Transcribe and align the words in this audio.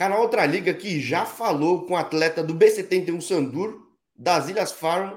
Canal 0.00 0.22
Outra 0.22 0.46
Liga 0.46 0.72
que 0.72 0.98
já 0.98 1.26
falou 1.26 1.84
com 1.84 1.92
o 1.92 1.96
atleta 1.96 2.42
do 2.42 2.54
B71 2.54 3.20
Sandur, 3.20 3.86
das 4.16 4.48
Ilhas 4.48 4.72
Farm. 4.72 5.10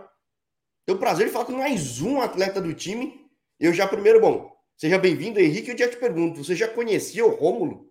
Tenho 0.86 0.98
o 0.98 1.00
prazer 1.00 1.28
de 1.28 1.32
falar 1.32 1.46
com 1.46 1.54
mais 1.54 2.02
um 2.02 2.20
atleta 2.20 2.59
do 2.59 2.73
time. 2.73 3.25
Eu 3.57 3.73
já 3.73 3.88
primeiro, 3.88 4.19
bom, 4.19 4.51
seja 4.75 4.99
bem-vindo, 4.99 5.39
Henrique. 5.39 5.71
Eu 5.71 5.77
já 5.77 5.88
te 5.88 5.96
pergunto, 5.96 6.43
você 6.43 6.54
já 6.54 6.67
conhecia 6.67 7.25
o 7.25 7.29
Rômulo? 7.29 7.89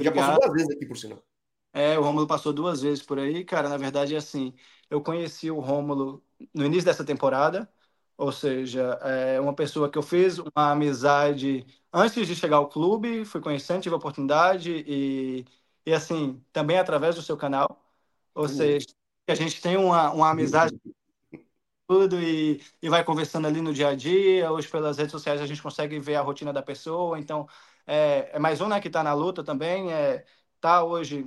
Já 0.00 0.10
passou 0.10 0.40
duas 0.40 0.52
vezes 0.54 0.70
aqui, 0.70 0.86
por 0.86 0.96
sinal. 0.96 1.22
É, 1.74 1.98
o 1.98 2.02
Rômulo 2.02 2.26
passou 2.26 2.54
duas 2.54 2.80
vezes 2.80 3.04
por 3.04 3.18
aí. 3.18 3.44
Cara, 3.44 3.68
na 3.68 3.76
verdade 3.76 4.14
é 4.14 4.16
assim, 4.16 4.54
eu 4.88 5.02
conheci 5.02 5.50
o 5.50 5.60
Rômulo 5.60 6.24
no 6.54 6.64
início 6.64 6.86
dessa 6.86 7.04
temporada, 7.04 7.70
ou 8.16 8.32
seja, 8.32 8.98
é 9.02 9.38
uma 9.38 9.54
pessoa 9.54 9.90
que 9.90 9.98
eu 9.98 10.02
fiz 10.02 10.38
uma 10.38 10.70
amizade 10.70 11.66
antes 11.92 12.26
de 12.26 12.34
chegar 12.34 12.56
ao 12.56 12.70
clube, 12.70 13.26
fui 13.26 13.42
conhecendo, 13.42 13.82
tive 13.82 13.94
a 13.94 13.98
oportunidade 13.98 14.84
e, 14.86 15.44
e 15.86 15.92
assim, 15.92 16.42
também 16.52 16.78
através 16.78 17.14
do 17.16 17.22
seu 17.22 17.36
canal. 17.36 17.82
Ou 18.34 18.48
seja, 18.48 18.86
a 19.28 19.34
gente 19.34 19.60
tem 19.60 19.76
uma, 19.76 20.12
uma 20.12 20.30
amizade 20.30 20.74
tudo 21.86 22.20
e, 22.20 22.62
e 22.82 22.88
vai 22.88 23.04
conversando 23.04 23.46
ali 23.46 23.60
no 23.60 23.72
dia 23.72 23.88
a 23.88 23.94
dia. 23.94 24.50
Hoje, 24.50 24.68
pelas 24.68 24.96
redes 24.98 25.12
sociais, 25.12 25.40
a 25.40 25.46
gente 25.46 25.62
consegue 25.62 25.98
ver 25.98 26.16
a 26.16 26.22
rotina 26.22 26.52
da 26.52 26.62
pessoa. 26.62 27.18
Então, 27.18 27.48
é, 27.86 28.30
é 28.32 28.38
mais 28.38 28.60
um 28.60 28.68
né, 28.68 28.80
que 28.80 28.88
está 28.88 29.02
na 29.02 29.12
luta 29.14 29.44
também. 29.44 29.92
É, 29.92 30.24
tá 30.60 30.82
hoje, 30.84 31.24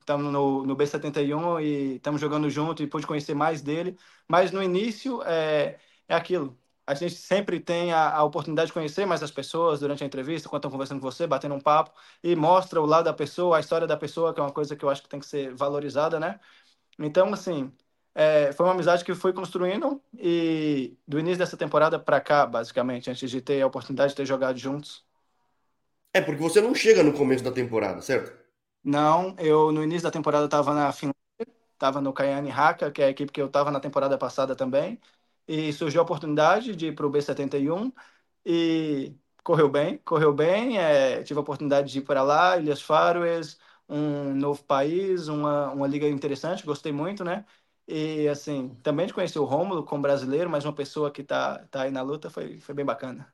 estamos 0.00 0.32
no, 0.32 0.64
no 0.64 0.76
B71 0.76 1.60
e 1.60 1.96
estamos 1.96 2.20
jogando 2.20 2.48
junto 2.50 2.82
e 2.82 2.86
pude 2.86 3.06
conhecer 3.06 3.34
mais 3.34 3.60
dele. 3.62 3.98
Mas 4.26 4.50
no 4.52 4.62
início, 4.62 5.22
é, 5.24 5.78
é 6.08 6.14
aquilo. 6.14 6.58
A 6.88 6.94
gente 6.94 7.16
sempre 7.16 7.60
tem 7.60 7.92
a, 7.92 8.14
a, 8.14 8.24
oportunidade 8.24 8.68
de 8.68 8.72
conhecer 8.72 9.04
mais 9.04 9.22
as 9.22 9.30
pessoas 9.30 9.80
durante 9.80 10.02
a 10.02 10.06
entrevista, 10.06 10.48
quando 10.48 10.60
estão 10.60 10.70
conversando 10.70 11.02
com 11.02 11.10
você, 11.10 11.26
batendo 11.26 11.54
um 11.54 11.60
papo, 11.60 11.92
e 12.24 12.34
mostra 12.34 12.80
o 12.80 12.86
lado 12.86 13.04
da 13.04 13.12
pessoa, 13.12 13.58
a 13.58 13.60
história 13.60 13.86
da 13.86 13.94
pessoa, 13.94 14.32
que 14.32 14.40
é 14.40 14.42
uma 14.42 14.50
coisa 14.50 14.74
que 14.74 14.82
eu 14.82 14.88
acho 14.88 15.02
que 15.02 15.08
tem 15.08 15.20
que 15.20 15.26
ser 15.26 15.54
valorizada, 15.54 16.18
né? 16.18 16.40
Então, 16.98 17.30
assim, 17.34 17.70
é, 18.14 18.52
foi 18.52 18.64
uma 18.64 18.72
amizade 18.72 19.04
que 19.04 19.14
foi 19.14 19.34
construindo 19.34 20.02
e 20.14 20.96
do 21.06 21.18
início 21.18 21.36
dessa 21.36 21.58
temporada 21.58 21.98
para 21.98 22.22
cá, 22.22 22.46
basicamente, 22.46 23.10
antes 23.10 23.30
de 23.30 23.42
ter 23.42 23.60
a 23.60 23.66
oportunidade 23.66 24.12
de 24.12 24.16
ter 24.16 24.24
jogado 24.24 24.56
juntos. 24.56 25.04
É, 26.14 26.22
porque 26.22 26.40
você 26.40 26.58
não 26.58 26.74
chega 26.74 27.02
no 27.02 27.12
começo 27.12 27.44
da 27.44 27.52
temporada, 27.52 28.00
certo? 28.00 28.32
Não, 28.82 29.36
eu 29.38 29.70
no 29.72 29.84
início 29.84 30.04
da 30.04 30.10
temporada 30.10 30.46
estava 30.46 30.72
na 30.72 30.90
Finlândia, 30.90 31.14
estava 31.74 32.00
no 32.00 32.14
Kayane 32.14 32.50
Haka, 32.50 32.90
que 32.90 33.02
é 33.02 33.04
a 33.08 33.10
equipe 33.10 33.30
que 33.30 33.42
eu 33.42 33.46
estava 33.46 33.70
na 33.70 33.78
temporada 33.78 34.16
passada 34.16 34.56
também 34.56 34.98
e 35.48 35.72
surgiu 35.72 36.00
a 36.00 36.04
oportunidade 36.04 36.76
de 36.76 36.88
ir 36.88 36.94
para 36.94 37.06
o 37.06 37.10
B71 37.10 37.92
e 38.44 39.14
correu 39.42 39.68
bem, 39.68 39.98
correu 40.04 40.32
bem, 40.32 40.78
é, 40.78 41.22
tive 41.22 41.38
a 41.38 41.42
oportunidade 41.42 41.90
de 41.90 41.98
ir 42.00 42.02
para 42.02 42.22
lá, 42.22 42.58
Ilhas 42.58 42.82
Faroes, 42.82 43.58
um 43.88 44.34
novo 44.34 44.62
país, 44.64 45.28
uma, 45.28 45.70
uma 45.72 45.86
liga 45.86 46.06
interessante, 46.08 46.66
gostei 46.66 46.92
muito, 46.92 47.24
né? 47.24 47.44
E, 47.86 48.28
assim, 48.28 48.76
também 48.82 49.06
de 49.06 49.14
conhecer 49.14 49.38
o 49.38 49.44
Rômulo 49.44 49.82
como 49.84 50.02
brasileiro, 50.02 50.50
mas 50.50 50.64
uma 50.66 50.74
pessoa 50.74 51.10
que 51.10 51.24
tá, 51.24 51.66
tá 51.70 51.82
aí 51.82 51.90
na 51.90 52.02
luta, 52.02 52.28
foi, 52.28 52.60
foi 52.60 52.74
bem 52.74 52.84
bacana. 52.84 53.32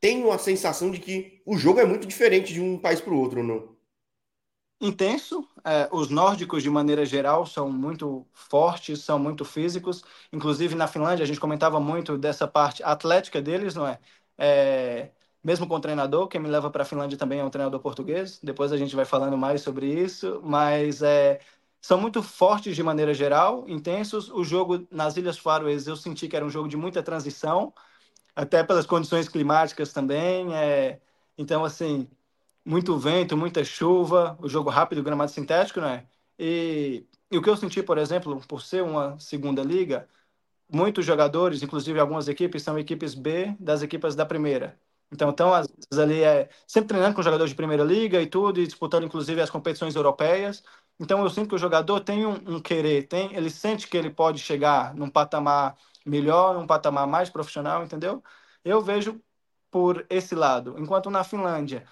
Tenho 0.00 0.32
a 0.32 0.38
sensação 0.38 0.90
de 0.90 0.98
que 0.98 1.42
o 1.44 1.58
jogo 1.58 1.78
é 1.78 1.84
muito 1.84 2.06
diferente 2.06 2.54
de 2.54 2.60
um 2.60 2.78
país 2.78 3.02
para 3.02 3.12
o 3.12 3.18
outro, 3.18 3.42
não? 3.42 3.76
Intenso. 4.80 5.46
É, 5.64 5.88
os 5.92 6.08
nórdicos, 6.10 6.62
de 6.62 6.70
maneira 6.70 7.04
geral, 7.04 7.46
são 7.46 7.70
muito 7.70 8.26
fortes, 8.32 9.00
são 9.00 9.18
muito 9.18 9.44
físicos. 9.44 10.02
Inclusive, 10.32 10.74
na 10.74 10.86
Finlândia, 10.86 11.24
a 11.24 11.26
gente 11.26 11.40
comentava 11.40 11.80
muito 11.80 12.16
dessa 12.18 12.46
parte 12.48 12.82
atlética 12.82 13.42
deles, 13.42 13.74
não 13.74 13.86
é? 13.86 13.98
é 14.38 15.10
mesmo 15.42 15.66
com 15.66 15.74
o 15.74 15.80
treinador, 15.80 16.28
quem 16.28 16.40
me 16.40 16.48
leva 16.48 16.70
para 16.70 16.82
a 16.82 16.84
Finlândia 16.86 17.16
também 17.16 17.40
é 17.40 17.44
um 17.44 17.50
treinador 17.50 17.80
português. 17.80 18.38
Depois 18.42 18.72
a 18.72 18.76
gente 18.76 18.94
vai 18.94 19.04
falando 19.06 19.36
mais 19.38 19.62
sobre 19.62 19.86
isso. 19.86 20.40
Mas 20.44 21.02
é, 21.02 21.40
são 21.80 21.98
muito 22.00 22.22
fortes 22.22 22.76
de 22.76 22.82
maneira 22.82 23.14
geral, 23.14 23.68
intensos. 23.68 24.30
O 24.30 24.44
jogo 24.44 24.86
nas 24.90 25.16
Ilhas 25.16 25.38
Faroes 25.38 25.86
eu 25.86 25.96
senti 25.96 26.28
que 26.28 26.36
era 26.36 26.44
um 26.44 26.50
jogo 26.50 26.68
de 26.68 26.76
muita 26.76 27.02
transição, 27.02 27.72
até 28.36 28.62
pelas 28.64 28.86
condições 28.86 29.28
climáticas 29.28 29.92
também. 29.92 30.54
É, 30.54 31.00
então, 31.38 31.64
assim, 31.64 32.08
muito 32.64 32.98
vento, 32.98 33.36
muita 33.36 33.64
chuva, 33.64 34.36
o 34.40 34.48
jogo 34.48 34.70
rápido, 34.70 35.02
gramado 35.02 35.30
sintético, 35.30 35.80
né? 35.80 36.06
E, 36.38 37.06
e 37.30 37.38
o 37.38 37.42
que 37.42 37.50
eu 37.50 37.56
senti, 37.56 37.82
por 37.82 37.98
exemplo, 37.98 38.40
por 38.48 38.62
ser 38.62 38.82
uma 38.82 39.18
segunda 39.18 39.62
liga, 39.62 40.08
muitos 40.72 41.04
jogadores, 41.04 41.62
inclusive 41.62 41.98
algumas 42.00 42.28
equipes, 42.28 42.62
são 42.62 42.78
equipes 42.78 43.14
B 43.14 43.56
das 43.60 43.82
equipes 43.82 44.14
da 44.14 44.26
primeira. 44.26 44.78
Então, 45.12 45.30
estão 45.30 45.52
às 45.52 45.66
vezes 45.66 45.98
ali 45.98 46.22
é, 46.22 46.48
sempre 46.66 46.88
treinando 46.88 47.16
com 47.16 47.22
jogadores 47.22 47.50
de 47.50 47.56
primeira 47.56 47.82
liga 47.82 48.20
e 48.22 48.26
tudo, 48.26 48.60
e 48.60 48.66
disputando 48.66 49.04
inclusive 49.04 49.40
as 49.40 49.50
competições 49.50 49.96
europeias. 49.96 50.62
Então, 51.00 51.22
eu 51.22 51.30
sinto 51.30 51.48
que 51.48 51.54
o 51.54 51.58
jogador 51.58 52.00
tem 52.00 52.26
um, 52.26 52.56
um 52.56 52.60
querer, 52.60 53.08
tem, 53.08 53.34
ele 53.34 53.50
sente 53.50 53.88
que 53.88 53.96
ele 53.96 54.10
pode 54.10 54.38
chegar 54.38 54.94
num 54.94 55.10
patamar 55.10 55.76
melhor, 56.06 56.54
num 56.54 56.66
patamar 56.66 57.06
mais 57.06 57.28
profissional, 57.30 57.82
entendeu? 57.82 58.22
Eu 58.64 58.80
vejo 58.80 59.20
por 59.70 60.06
esse 60.10 60.34
lado. 60.34 60.76
Enquanto 60.78 61.10
na 61.10 61.24
Finlândia, 61.24 61.86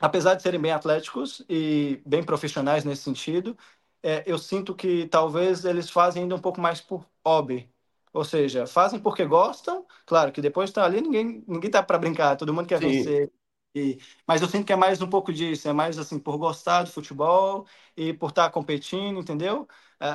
apesar 0.00 0.34
de 0.34 0.42
serem 0.42 0.60
bem 0.60 0.72
atléticos 0.72 1.44
e 1.48 2.02
bem 2.06 2.22
profissionais 2.24 2.84
nesse 2.84 3.02
sentido, 3.02 3.56
é, 4.02 4.24
eu 4.26 4.38
sinto 4.38 4.74
que 4.74 5.06
talvez 5.08 5.64
eles 5.64 5.90
fazem 5.90 6.22
ainda 6.22 6.34
um 6.34 6.40
pouco 6.40 6.60
mais 6.60 6.80
por 6.80 7.06
hobby. 7.26 7.70
Ou 8.12 8.24
seja, 8.24 8.66
fazem 8.66 8.98
porque 9.00 9.24
gostam, 9.24 9.86
claro 10.06 10.32
que 10.32 10.40
depois 10.40 10.70
está 10.70 10.84
ali, 10.84 11.00
ninguém 11.00 11.44
ninguém 11.46 11.70
tá 11.70 11.82
para 11.82 11.98
brincar, 11.98 12.36
todo 12.36 12.52
mundo 12.52 12.66
quer 12.66 12.80
Sim. 12.80 12.80
vencer. 12.80 13.30
E, 13.74 13.98
mas 14.26 14.42
eu 14.42 14.48
sinto 14.48 14.66
que 14.66 14.72
é 14.72 14.76
mais 14.76 15.00
um 15.00 15.08
pouco 15.08 15.32
disso, 15.32 15.68
é 15.68 15.72
mais 15.72 15.96
assim 15.98 16.18
por 16.18 16.36
gostar 16.38 16.82
do 16.82 16.90
futebol 16.90 17.66
e 17.96 18.12
por 18.12 18.30
estar 18.30 18.44
tá 18.46 18.50
competindo, 18.50 19.20
entendeu? 19.20 19.68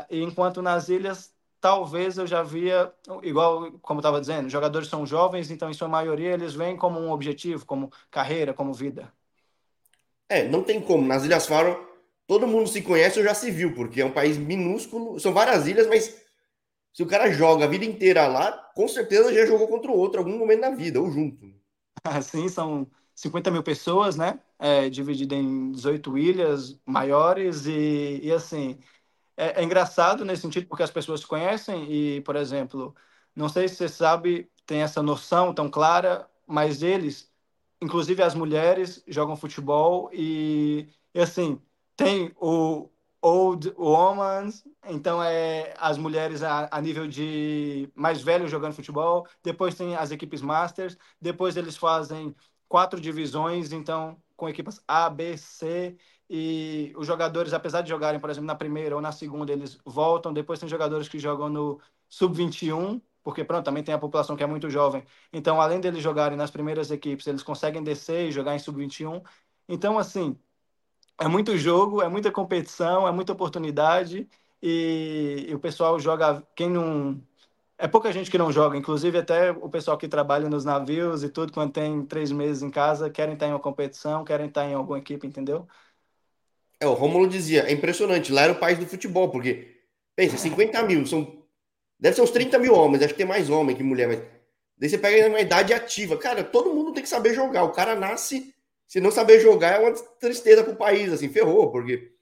E 0.09 0.21
enquanto 0.21 0.61
nas 0.61 0.89
ilhas 0.89 1.33
talvez 1.61 2.17
eu 2.17 2.27
já 2.27 2.43
via, 2.43 2.93
igual 3.23 3.71
como 3.81 3.99
estava 3.99 4.19
dizendo, 4.19 4.49
jogadores 4.49 4.87
são 4.89 5.05
jovens, 5.05 5.49
então 5.49 5.69
em 5.69 5.73
sua 5.73 5.87
maioria 5.87 6.33
eles 6.33 6.53
vêm 6.53 6.77
como 6.77 6.99
um 6.99 7.11
objetivo, 7.11 7.65
como 7.65 7.91
carreira, 8.11 8.53
como 8.53 8.73
vida. 8.73 9.11
É, 10.29 10.47
não 10.47 10.63
tem 10.63 10.81
como. 10.81 11.07
Nas 11.07 11.23
Ilhas 11.23 11.45
Faro, 11.45 11.87
todo 12.27 12.47
mundo 12.47 12.67
se 12.67 12.81
conhece 12.81 13.19
ou 13.19 13.25
já 13.25 13.33
se 13.33 13.51
viu, 13.51 13.73
porque 13.73 14.01
é 14.01 14.05
um 14.05 14.11
país 14.11 14.37
minúsculo. 14.37 15.19
São 15.19 15.33
várias 15.33 15.67
ilhas, 15.67 15.87
mas 15.87 16.25
se 16.93 17.03
o 17.03 17.07
cara 17.07 17.31
joga 17.31 17.65
a 17.65 17.67
vida 17.67 17.85
inteira 17.85 18.27
lá, 18.27 18.51
com 18.75 18.87
certeza 18.87 19.33
já 19.33 19.45
jogou 19.45 19.67
contra 19.67 19.91
o 19.91 19.97
outro 19.97 20.19
algum 20.19 20.37
momento 20.37 20.61
da 20.61 20.71
vida, 20.71 20.99
ou 20.99 21.11
junto. 21.11 21.53
Sim, 22.23 22.47
são 22.49 22.87
50 23.13 23.51
mil 23.51 23.63
pessoas, 23.63 24.15
né? 24.15 24.39
É, 24.57 24.89
dividido 24.89 25.35
em 25.35 25.71
18 25.71 26.17
ilhas 26.17 26.79
maiores 26.85 27.65
e, 27.65 28.21
e 28.23 28.31
assim, 28.31 28.79
é, 29.37 29.61
é, 29.61 29.63
engraçado 29.63 30.23
nesse 30.23 30.41
sentido 30.41 30.67
porque 30.67 30.83
as 30.83 30.91
pessoas 30.91 31.21
se 31.21 31.27
conhecem 31.27 31.91
e, 31.91 32.21
por 32.21 32.35
exemplo, 32.35 32.95
não 33.35 33.49
sei 33.49 33.67
se 33.67 33.75
você 33.75 33.89
sabe, 33.89 34.49
tem 34.65 34.81
essa 34.81 35.03
noção 35.03 35.53
tão 35.53 35.69
clara, 35.69 36.29
mas 36.47 36.81
eles 36.81 37.29
inclusive 37.81 38.21
as 38.23 38.35
mulheres 38.35 39.03
jogam 39.07 39.35
futebol 39.35 40.09
e, 40.13 40.87
e 41.13 41.19
assim, 41.19 41.61
tem 41.95 42.31
o 42.39 42.89
Old 43.21 43.73
Woman, 43.77 44.49
então 44.87 45.21
é 45.21 45.73
as 45.77 45.97
mulheres 45.97 46.43
a, 46.43 46.67
a, 46.71 46.81
nível 46.81 47.07
de 47.07 47.89
mais 47.95 48.21
velho 48.21 48.47
jogando 48.47 48.73
futebol, 48.73 49.27
depois 49.43 49.75
tem 49.75 49.95
as 49.95 50.11
equipes 50.11 50.41
Masters, 50.41 50.97
depois 51.19 51.57
eles 51.57 51.75
fazem 51.75 52.35
quatro 52.67 52.99
divisões, 52.99 53.71
então 53.71 54.21
com 54.35 54.49
equipas 54.49 54.81
A, 54.87 55.09
B, 55.09 55.37
C, 55.37 55.97
e 56.29 56.93
os 56.97 57.07
jogadores, 57.07 57.53
apesar 57.53 57.81
de 57.81 57.89
jogarem, 57.89 58.19
por 58.19 58.29
exemplo, 58.29 58.47
na 58.47 58.55
primeira 58.55 58.95
ou 58.95 59.01
na 59.01 59.11
segunda, 59.11 59.51
eles 59.51 59.77
voltam, 59.85 60.33
depois 60.33 60.59
tem 60.59 60.67
jogadores 60.67 61.07
que 61.07 61.19
jogam 61.19 61.49
no 61.49 61.79
Sub-21, 62.09 63.01
porque 63.25 63.43
pronto, 63.43 63.65
também 63.65 63.83
tem 63.83 63.95
a 63.95 63.97
população 63.97 64.35
que 64.35 64.43
é 64.43 64.45
muito 64.45 64.69
jovem. 64.69 65.03
Então, 65.33 65.59
além 65.59 65.79
deles 65.79 66.03
jogarem 66.03 66.37
nas 66.37 66.51
primeiras 66.51 66.91
equipes, 66.91 67.25
eles 67.25 67.41
conseguem 67.41 67.83
descer 67.83 68.27
e 68.29 68.31
jogar 68.31 68.55
em 68.55 68.59
sub-21. 68.59 69.23
Então, 69.67 69.97
assim, 69.97 70.37
é 71.19 71.27
muito 71.27 71.57
jogo, 71.57 72.03
é 72.03 72.07
muita 72.07 72.31
competição, 72.31 73.07
é 73.07 73.11
muita 73.11 73.33
oportunidade 73.33 74.29
e, 74.61 75.47
e, 75.49 75.55
o 75.55 75.59
pessoal 75.59 75.99
joga. 75.99 76.43
Quem 76.55 76.69
não. 76.69 77.19
É 77.79 77.87
pouca 77.87 78.11
gente 78.11 78.29
que 78.29 78.37
não 78.37 78.51
joga, 78.51 78.77
inclusive 78.77 79.17
até 79.17 79.51
o 79.51 79.69
pessoal 79.69 79.97
que 79.97 80.07
trabalha 80.07 80.47
nos 80.47 80.63
navios 80.63 81.23
e 81.23 81.29
tudo, 81.29 81.51
quando 81.51 81.73
tem 81.73 82.05
três 82.05 82.31
meses 82.31 82.61
em 82.61 82.69
casa, 82.69 83.09
querem 83.09 83.33
estar 83.33 83.47
em 83.47 83.51
uma 83.51 83.59
competição, 83.59 84.23
querem 84.23 84.47
estar 84.47 84.65
em 84.65 84.75
alguma 84.75 84.99
equipe, 84.99 85.25
entendeu? 85.25 85.67
É, 86.79 86.87
o 86.87 86.93
Romulo 86.93 87.27
dizia, 87.27 87.63
é 87.63 87.73
impressionante, 87.73 88.31
lá 88.31 88.43
era 88.43 88.53
o 88.53 88.59
país 88.59 88.77
do 88.77 88.85
futebol, 88.85 89.29
porque, 89.29 89.81
pensa, 90.15 90.37
50 90.37 90.83
mil, 90.83 91.05
são 91.05 91.44
Deve 91.99 92.15
ser 92.15 92.21
uns 92.21 92.31
30 92.31 92.59
mil 92.59 92.73
homens, 92.73 93.03
acho 93.03 93.13
que 93.13 93.17
tem 93.17 93.25
mais 93.27 93.49
homem 93.49 93.75
que 93.75 93.83
mulher, 93.83 94.07
mas. 94.07 94.21
Daí 94.77 94.89
você 94.89 94.97
pega 94.97 95.29
uma 95.29 95.39
idade 95.39 95.73
ativa. 95.73 96.17
Cara, 96.17 96.43
todo 96.43 96.73
mundo 96.73 96.93
tem 96.93 97.03
que 97.03 97.09
saber 97.09 97.33
jogar. 97.33 97.63
O 97.63 97.71
cara 97.71 97.95
nasce, 97.95 98.53
se 98.87 98.99
não 98.99 99.11
saber 99.11 99.39
jogar, 99.39 99.75
é 99.75 99.79
uma 99.79 99.93
tristeza 100.19 100.63
pro 100.63 100.75
país, 100.75 101.13
assim, 101.13 101.29
ferrou, 101.29 101.71
porque. 101.71 102.13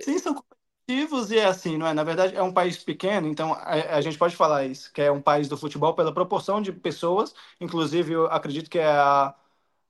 Sim, 0.00 0.18
são 0.18 0.34
competitivos 0.34 1.30
e 1.30 1.38
é 1.38 1.44
assim, 1.46 1.76
não 1.76 1.86
é? 1.86 1.92
Na 1.94 2.04
verdade, 2.04 2.34
é 2.36 2.42
um 2.42 2.52
país 2.52 2.82
pequeno, 2.82 3.26
então 3.28 3.52
a, 3.54 3.96
a 3.96 4.00
gente 4.00 4.16
pode 4.18 4.36
falar 4.36 4.64
isso, 4.66 4.92
que 4.92 5.02
é 5.02 5.10
um 5.10 5.20
país 5.20 5.48
do 5.48 5.56
futebol 5.56 5.94
pela 5.94 6.12
proporção 6.14 6.62
de 6.62 6.72
pessoas, 6.72 7.34
inclusive 7.60 8.12
eu 8.12 8.26
acredito 8.26 8.70
que 8.70 8.78
é 8.78 8.86
a, 8.86 9.34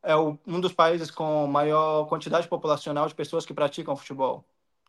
é 0.03 0.17
o, 0.17 0.39
um 0.47 0.61
dos 0.61 0.73
países 0.73 1.11
com 1.11 1.47
maior 1.47 2.07
quantidade 2.09 2.49
populacional 2.49 3.09
de 3.09 3.15
pessoas 3.15 3.47
que 3.47 3.55
praticam 3.55 3.97
futebol. 3.97 4.45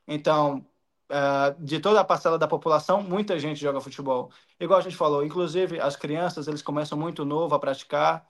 Então, 0.07 0.65
uh, 1.11 1.63
de 1.63 1.79
toda 1.79 1.99
a 2.01 2.03
parcela 2.03 2.37
da 2.37 2.47
população, 2.47 3.03
muita 3.03 3.37
gente 3.39 3.59
joga 3.59 3.81
futebol. 3.81 4.31
Igual 4.59 4.79
a 4.79 4.83
gente 4.83 4.95
falou, 4.95 5.23
inclusive 5.25 5.79
as 5.79 5.95
crianças, 5.95 6.47
eles 6.47 6.61
começam 6.61 6.97
muito 6.97 7.25
novo 7.25 7.53
a 7.55 7.59
praticar 7.59 8.27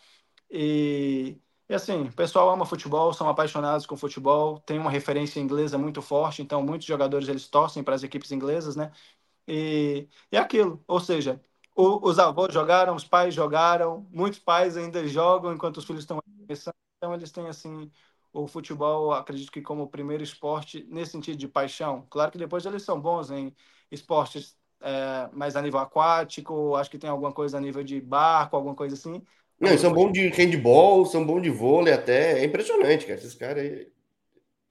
e, 0.50 1.40
e 1.70 1.74
assim, 1.74 2.04
o 2.04 2.14
pessoal 2.14 2.50
ama 2.50 2.66
futebol, 2.66 3.14
são 3.14 3.30
apaixonados 3.30 3.86
com 3.86 3.96
futebol, 3.98 4.60
tem 4.60 4.80
uma 4.80 4.92
referência 4.92 5.40
inglesa 5.40 5.78
muito 5.78 6.02
forte, 6.02 6.42
então 6.42 6.62
muitos 6.64 6.88
jogadores 6.88 7.28
eles 7.30 7.48
torcem 7.48 7.84
para 7.84 7.96
as 7.96 8.04
equipes 8.04 8.32
inglesas, 8.32 8.76
né? 8.76 8.92
E, 9.48 10.08
e 10.32 10.38
é 10.38 10.40
aquilo, 10.40 10.84
ou 10.88 11.00
seja, 11.00 11.42
o, 11.76 12.08
os 12.08 12.20
avós 12.20 12.54
jogaram, 12.54 12.96
os 12.96 13.06
pais 13.06 13.34
jogaram, 13.34 14.08
muitos 14.12 14.40
pais 14.40 14.78
ainda 14.78 15.08
jogam 15.08 15.54
enquanto 15.54 15.78
os 15.78 15.86
filhos 15.86 16.04
estão 16.04 16.20
começando, 16.48 16.76
então 16.98 17.14
eles 17.14 17.32
têm 17.32 17.48
assim 17.48 17.92
o 18.34 18.48
futebol, 18.48 19.12
acredito 19.12 19.52
que 19.52 19.62
como 19.62 19.84
o 19.84 19.88
primeiro 19.88 20.24
esporte 20.24 20.86
nesse 20.90 21.12
sentido 21.12 21.38
de 21.38 21.48
paixão. 21.48 22.06
Claro 22.10 22.32
que 22.32 22.38
depois 22.38 22.66
eles 22.66 22.84
são 22.84 23.00
bons 23.00 23.30
em 23.30 23.54
esportes 23.92 24.56
é, 24.80 25.30
mais 25.34 25.56
a 25.56 25.62
nível 25.62 25.80
aquático, 25.80 26.76
acho 26.76 26.90
que 26.90 26.98
tem 26.98 27.10
alguma 27.10 27.32
coisa 27.32 27.58
a 27.58 27.62
nível 27.62 27.84
de 27.84 28.00
barco, 28.00 28.56
alguma 28.56 28.76
coisa 28.76 28.96
assim. 28.96 29.22
Não, 29.60 29.78
são 29.78 29.94
bons 29.94 30.12
de 30.12 30.28
handball, 30.30 31.06
são 31.06 31.26
bons 31.26 31.42
de 31.42 31.50
vôlei 31.50 31.94
até. 31.94 32.40
É 32.40 32.46
impressionante, 32.46 33.06
cara. 33.06 33.20
Esses 33.20 33.36
caras 33.36 33.64
aí. 33.64 33.88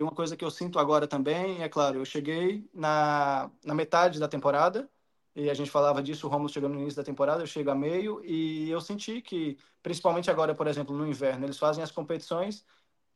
Uma 0.00 0.10
coisa 0.10 0.36
que 0.36 0.44
eu 0.44 0.50
sinto 0.50 0.78
agora 0.78 1.06
também, 1.06 1.62
é 1.62 1.68
claro, 1.68 1.98
eu 1.98 2.04
cheguei 2.06 2.66
na, 2.72 3.50
na 3.62 3.74
metade 3.74 4.18
da 4.18 4.26
temporada, 4.26 4.88
e 5.36 5.50
a 5.50 5.54
gente 5.54 5.70
falava 5.70 6.02
disso, 6.02 6.26
o 6.26 6.30
Romulo 6.30 6.48
chegou 6.48 6.70
no 6.70 6.80
início 6.80 6.96
da 6.96 7.04
temporada, 7.04 7.42
eu 7.42 7.46
chego 7.46 7.70
a 7.70 7.74
meio, 7.74 8.24
e 8.24 8.70
eu 8.70 8.80
senti 8.80 9.20
que, 9.20 9.58
principalmente 9.82 10.30
agora, 10.30 10.54
por 10.54 10.66
exemplo, 10.66 10.96
no 10.96 11.06
inverno, 11.06 11.44
eles 11.44 11.58
fazem 11.58 11.84
as 11.84 11.92
competições 11.92 12.64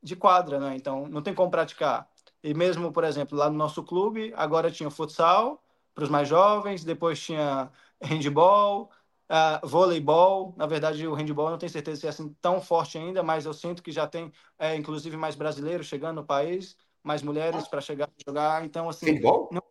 de 0.04 0.14
quadra, 0.14 0.60
né? 0.60 0.76
Então, 0.76 1.08
não 1.08 1.22
tem 1.22 1.34
como 1.34 1.50
praticar. 1.50 2.08
E 2.42 2.52
mesmo, 2.52 2.92
por 2.92 3.04
exemplo, 3.04 3.36
lá 3.38 3.48
no 3.48 3.56
nosso 3.56 3.82
clube, 3.82 4.32
agora 4.36 4.70
tinha 4.70 4.90
futsal 4.90 5.64
para 5.94 6.04
os 6.04 6.10
mais 6.10 6.28
jovens, 6.28 6.84
depois 6.84 7.18
tinha 7.18 7.70
handball, 8.02 8.90
uh, 9.30 9.66
voleibol. 9.66 10.54
Na 10.58 10.66
verdade, 10.66 11.06
o 11.06 11.14
handball 11.14 11.50
não 11.50 11.58
tenho 11.58 11.72
certeza 11.72 12.00
se 12.02 12.06
é 12.06 12.10
assim 12.10 12.36
tão 12.42 12.60
forte 12.60 12.98
ainda, 12.98 13.22
mas 13.22 13.46
eu 13.46 13.54
sinto 13.54 13.82
que 13.82 13.90
já 13.90 14.06
tem, 14.06 14.30
é, 14.58 14.76
inclusive, 14.76 15.16
mais 15.16 15.34
brasileiros 15.34 15.86
chegando 15.86 16.16
no 16.16 16.26
país, 16.26 16.76
mais 17.02 17.22
mulheres 17.22 17.66
para 17.66 17.80
chegar 17.80 18.06
a 18.08 18.30
jogar. 18.30 18.64
Então, 18.64 18.88
assim. 18.88 19.06
Handball? 19.06 19.48
Não... 19.50 19.62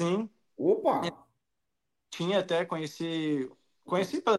Sim. 0.00 0.28
Opa! 0.58 1.00
Tinha 2.10 2.40
até, 2.40 2.66
conheci. 2.66 3.50
Conheci 3.84 4.20
pelas 4.20 4.38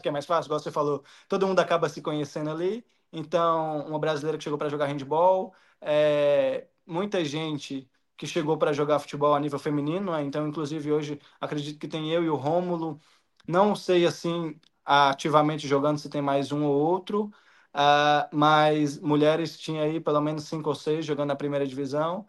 que 0.00 0.08
é 0.08 0.12
mais 0.12 0.26
fácil, 0.26 0.48
igual 0.48 0.60
você 0.60 0.70
falou, 0.70 1.02
todo 1.28 1.46
mundo 1.46 1.58
acaba 1.58 1.88
se 1.88 2.00
conhecendo 2.00 2.50
ali. 2.50 2.84
Então, 3.12 3.86
uma 3.86 3.98
brasileira 3.98 4.38
que 4.38 4.44
chegou 4.44 4.58
para 4.58 4.68
jogar 4.70 4.86
handball, 4.86 5.54
é, 5.80 6.66
muita 6.86 7.24
gente 7.24 7.88
que 8.16 8.26
chegou 8.26 8.56
para 8.56 8.72
jogar 8.72 8.98
futebol 9.00 9.34
a 9.34 9.40
nível 9.40 9.58
feminino, 9.58 10.12
né? 10.12 10.22
então, 10.22 10.46
inclusive, 10.48 10.90
hoje 10.92 11.20
acredito 11.40 11.78
que 11.78 11.88
tem 11.88 12.10
eu 12.10 12.24
e 12.24 12.30
o 12.30 12.36
Rômulo, 12.36 13.00
não 13.46 13.74
sei 13.74 14.06
assim 14.06 14.58
ativamente 14.84 15.66
jogando 15.68 15.98
se 15.98 16.08
tem 16.08 16.22
mais 16.22 16.52
um 16.52 16.64
ou 16.64 16.74
outro, 16.74 17.26
uh, 17.74 18.28
mas 18.36 18.98
mulheres 18.98 19.58
tinha 19.58 19.82
aí 19.82 20.00
pelo 20.00 20.20
menos 20.20 20.44
cinco 20.44 20.68
ou 20.70 20.74
seis 20.74 21.04
jogando 21.04 21.28
na 21.28 21.36
primeira 21.36 21.66
divisão. 21.66 22.26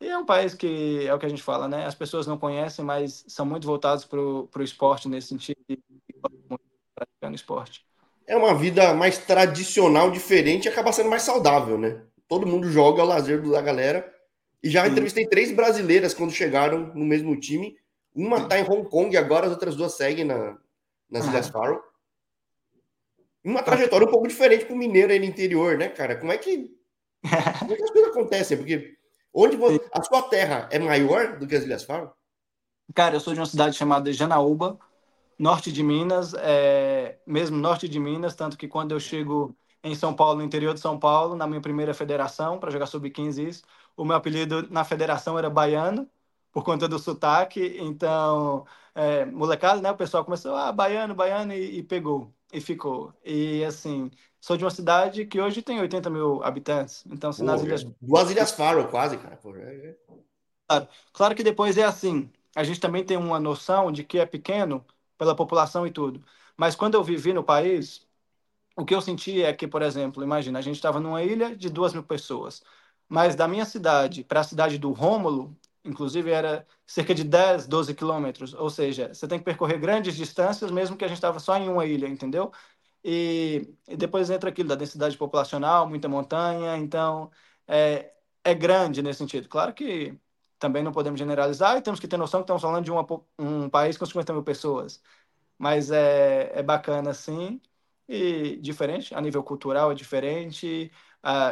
E 0.00 0.08
é 0.08 0.18
um 0.18 0.26
país 0.26 0.54
que 0.54 1.06
é 1.06 1.14
o 1.14 1.18
que 1.18 1.26
a 1.26 1.28
gente 1.28 1.42
fala, 1.42 1.68
né? 1.68 1.86
As 1.86 1.94
pessoas 1.94 2.26
não 2.26 2.38
conhecem, 2.38 2.84
mas 2.84 3.24
são 3.28 3.46
muito 3.46 3.66
voltados 3.66 4.04
para 4.04 4.20
o 4.20 4.50
esporte 4.62 5.08
nesse 5.08 5.28
sentido, 5.28 5.58
praticando 6.94 7.34
esporte 7.36 7.86
é 8.26 8.36
uma 8.36 8.54
vida 8.54 8.94
mais 8.94 9.18
tradicional, 9.18 10.10
diferente 10.10 10.66
e 10.66 10.68
acaba 10.68 10.92
sendo 10.92 11.10
mais 11.10 11.22
saudável, 11.22 11.78
né? 11.78 12.02
Todo 12.28 12.46
mundo 12.46 12.70
joga 12.70 13.02
ao 13.02 13.08
lazer 13.08 13.42
da 13.42 13.60
galera. 13.60 14.12
E 14.62 14.70
já 14.70 14.84
Sim. 14.84 14.90
entrevistei 14.90 15.26
três 15.26 15.52
brasileiras 15.52 16.14
quando 16.14 16.32
chegaram 16.32 16.92
no 16.94 17.04
mesmo 17.04 17.38
time. 17.38 17.76
Uma 18.14 18.48
tá 18.48 18.58
em 18.58 18.62
Hong 18.62 18.88
Kong 18.88 19.12
e 19.12 19.18
agora 19.18 19.46
as 19.46 19.52
outras 19.52 19.76
duas 19.76 19.94
seguem 19.94 20.24
na, 20.24 20.56
nas 21.10 21.26
Ilhas 21.26 21.48
Faro. 21.48 21.82
Uma 23.44 23.62
trajetória 23.62 24.06
um 24.06 24.10
pouco 24.10 24.26
diferente 24.26 24.64
para 24.64 24.74
o 24.74 24.78
mineiro 24.78 25.12
aí 25.12 25.18
no 25.18 25.26
interior, 25.26 25.76
né, 25.76 25.88
cara? 25.88 26.16
Como 26.16 26.32
é 26.32 26.38
que, 26.38 26.70
como 27.58 27.72
é 27.72 27.76
que 27.76 27.82
as 27.82 27.90
coisas 27.90 28.10
acontecem? 28.10 28.56
Porque 28.56 28.94
onde 29.34 29.56
você, 29.56 29.78
a 29.92 30.02
sua 30.02 30.22
terra 30.22 30.66
é 30.72 30.78
maior 30.78 31.38
do 31.38 31.46
que 31.46 31.54
as 31.54 31.64
Ilhas 31.64 31.84
Faro? 31.84 32.10
Cara, 32.94 33.16
eu 33.16 33.20
sou 33.20 33.34
de 33.34 33.40
uma 33.40 33.46
cidade 33.46 33.76
chamada 33.76 34.12
Janaúba, 34.12 34.78
norte 35.38 35.72
de 35.72 35.82
Minas, 35.82 36.34
é, 36.34 37.18
mesmo 37.26 37.56
norte 37.56 37.88
de 37.88 37.98
Minas, 37.98 38.34
tanto 38.34 38.56
que 38.56 38.68
quando 38.68 38.92
eu 38.92 39.00
chego 39.00 39.56
em 39.82 39.94
São 39.94 40.14
Paulo, 40.14 40.38
no 40.38 40.44
interior 40.44 40.74
de 40.74 40.80
São 40.80 40.98
Paulo, 40.98 41.36
na 41.36 41.46
minha 41.46 41.60
primeira 41.60 41.92
federação, 41.92 42.58
para 42.58 42.70
jogar 42.70 42.86
sub-15 42.86 43.48
isso, 43.48 43.62
o 43.96 44.04
meu 44.04 44.16
apelido 44.16 44.68
na 44.70 44.84
federação 44.84 45.38
era 45.38 45.50
Baiano, 45.50 46.08
por 46.52 46.64
conta 46.64 46.88
do 46.88 46.98
sotaque, 46.98 47.76
então, 47.80 48.64
é, 48.94 49.24
molecada, 49.26 49.80
né, 49.80 49.90
o 49.90 49.96
pessoal 49.96 50.24
começou, 50.24 50.54
ah, 50.54 50.72
Baiano, 50.72 51.14
Baiano, 51.14 51.52
e, 51.52 51.78
e, 51.78 51.82
pegou, 51.82 52.32
e 52.52 52.60
ficou. 52.60 53.12
E, 53.24 53.64
assim, 53.64 54.10
sou 54.40 54.56
de 54.56 54.64
uma 54.64 54.70
cidade 54.70 55.26
que 55.26 55.40
hoje 55.40 55.62
tem 55.62 55.80
80 55.80 56.08
mil 56.10 56.42
habitantes, 56.44 57.04
então, 57.10 57.32
se 57.32 57.40
Pô, 57.40 57.44
nas 57.44 57.62
ilhas... 57.62 57.84
Duas 58.00 58.30
Ilhas 58.30 58.52
Faro, 58.52 58.88
quase, 58.88 59.18
cara. 59.18 59.36
Pô, 59.36 59.54
é, 59.56 59.60
é... 59.60 59.96
Claro, 60.66 60.88
claro 61.12 61.34
que 61.34 61.42
depois 61.42 61.76
é 61.76 61.84
assim, 61.84 62.30
a 62.54 62.64
gente 62.64 62.80
também 62.80 63.04
tem 63.04 63.16
uma 63.16 63.38
noção 63.40 63.92
de 63.92 64.04
que 64.04 64.18
é 64.18 64.26
pequeno, 64.26 64.84
pela 65.18 65.34
população 65.36 65.86
e 65.86 65.90
tudo. 65.90 66.24
Mas 66.56 66.74
quando 66.76 66.94
eu 66.94 67.04
vivi 67.04 67.32
no 67.32 67.44
país, 67.44 68.06
o 68.76 68.84
que 68.84 68.94
eu 68.94 69.00
senti 69.00 69.42
é 69.42 69.52
que, 69.52 69.66
por 69.68 69.82
exemplo, 69.82 70.22
imagina, 70.22 70.58
a 70.58 70.62
gente 70.62 70.76
estava 70.76 71.00
numa 71.00 71.22
ilha 71.22 71.56
de 71.56 71.70
duas 71.70 71.92
mil 71.92 72.02
pessoas, 72.02 72.62
mas 73.08 73.34
da 73.36 73.46
minha 73.48 73.64
cidade 73.64 74.24
para 74.24 74.40
a 74.40 74.44
cidade 74.44 74.78
do 74.78 74.92
Rômulo, 74.92 75.56
inclusive 75.84 76.30
era 76.30 76.66
cerca 76.86 77.14
de 77.14 77.24
10, 77.24 77.66
12 77.68 77.94
quilômetros, 77.94 78.54
ou 78.54 78.70
seja, 78.70 79.12
você 79.14 79.28
tem 79.28 79.38
que 79.38 79.44
percorrer 79.44 79.78
grandes 79.78 80.16
distâncias, 80.16 80.70
mesmo 80.70 80.96
que 80.96 81.04
a 81.04 81.08
gente 81.08 81.18
estava 81.18 81.38
só 81.38 81.56
em 81.56 81.68
uma 81.68 81.86
ilha, 81.86 82.08
entendeu? 82.08 82.52
E, 83.04 83.74
e, 83.88 83.96
depois 83.96 84.30
entra 84.30 84.50
aquilo 84.50 84.68
da 84.70 84.74
densidade 84.74 85.16
populacional, 85.16 85.88
muita 85.88 86.08
montanha, 86.08 86.76
então 86.78 87.30
é, 87.66 88.12
é 88.42 88.54
grande 88.54 89.02
nesse 89.02 89.18
sentido. 89.18 89.48
Claro 89.48 89.74
que 89.74 90.18
também 90.58 90.82
não 90.82 90.92
podemos 90.92 91.18
generalizar 91.18 91.76
e 91.76 91.82
temos 91.82 92.00
que 92.00 92.08
ter 92.08 92.16
noção 92.16 92.40
que 92.40 92.44
estamos 92.44 92.62
falando 92.62 92.84
de 92.84 92.90
uma, 92.90 93.06
um 93.38 93.68
país 93.68 93.96
com 93.98 94.06
50 94.06 94.32
mil 94.32 94.42
pessoas. 94.42 95.02
Mas 95.58 95.90
é, 95.90 96.52
é 96.54 96.62
bacana, 96.62 97.14
sim, 97.14 97.60
e 98.08 98.56
diferente, 98.58 99.14
a 99.14 99.20
nível 99.20 99.42
cultural 99.42 99.92
é 99.92 99.94
diferente. 99.94 100.90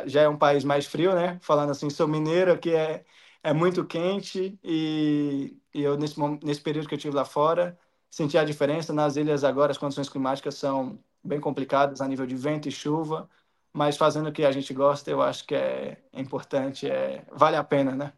Já 0.06 0.22
é 0.22 0.28
um 0.28 0.36
país 0.38 0.64
mais 0.64 0.86
frio, 0.86 1.14
né? 1.14 1.38
Falando 1.42 1.70
assim, 1.70 1.88
sou 1.90 2.06
mineiro, 2.08 2.52
aqui 2.52 2.74
é, 2.74 3.04
é 3.42 3.52
muito 3.52 3.84
quente 3.86 4.58
e, 4.62 5.56
e 5.74 5.82
eu, 5.82 5.96
nesse, 5.96 6.18
nesse 6.42 6.60
período 6.60 6.88
que 6.88 6.94
eu 6.94 6.98
tive 6.98 7.14
lá 7.16 7.24
fora, 7.24 7.78
senti 8.10 8.36
a 8.38 8.44
diferença. 8.44 8.92
Nas 8.92 9.16
ilhas 9.16 9.44
agora, 9.44 9.72
as 9.72 9.78
condições 9.78 10.08
climáticas 10.08 10.54
são 10.56 10.98
bem 11.24 11.40
complicadas 11.40 12.00
a 12.00 12.08
nível 12.08 12.26
de 12.26 12.34
vento 12.36 12.68
e 12.68 12.72
chuva, 12.72 13.28
mas 13.72 13.96
fazendo 13.96 14.28
o 14.28 14.32
que 14.32 14.44
a 14.44 14.52
gente 14.52 14.74
gosta, 14.74 15.10
eu 15.10 15.22
acho 15.22 15.46
que 15.46 15.54
é 15.54 16.02
importante, 16.12 16.88
é, 16.90 17.24
vale 17.32 17.56
a 17.56 17.64
pena, 17.64 17.94
né? 17.94 18.12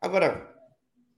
Agora, 0.00 0.54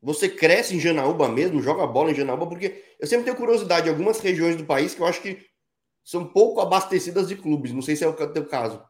você 0.02 0.28
cresce 0.28 0.74
em 0.74 0.80
Janaúba 0.80 1.28
mesmo, 1.28 1.62
joga 1.62 1.86
bola 1.86 2.10
em 2.10 2.14
Janaúba, 2.14 2.46
porque 2.46 2.82
eu 2.98 3.06
sempre 3.06 3.24
tenho 3.24 3.36
curiosidade 3.36 3.86
em 3.86 3.90
algumas 3.90 4.20
regiões 4.20 4.56
do 4.56 4.64
país 4.64 4.94
que 4.94 5.02
eu 5.02 5.06
acho 5.06 5.20
que 5.20 5.46
são 6.02 6.26
pouco 6.26 6.60
abastecidas 6.60 7.28
de 7.28 7.36
clubes. 7.36 7.72
Não 7.72 7.82
sei 7.82 7.96
se 7.96 8.04
é 8.04 8.08
o 8.08 8.32
teu 8.32 8.46
caso. 8.46 8.82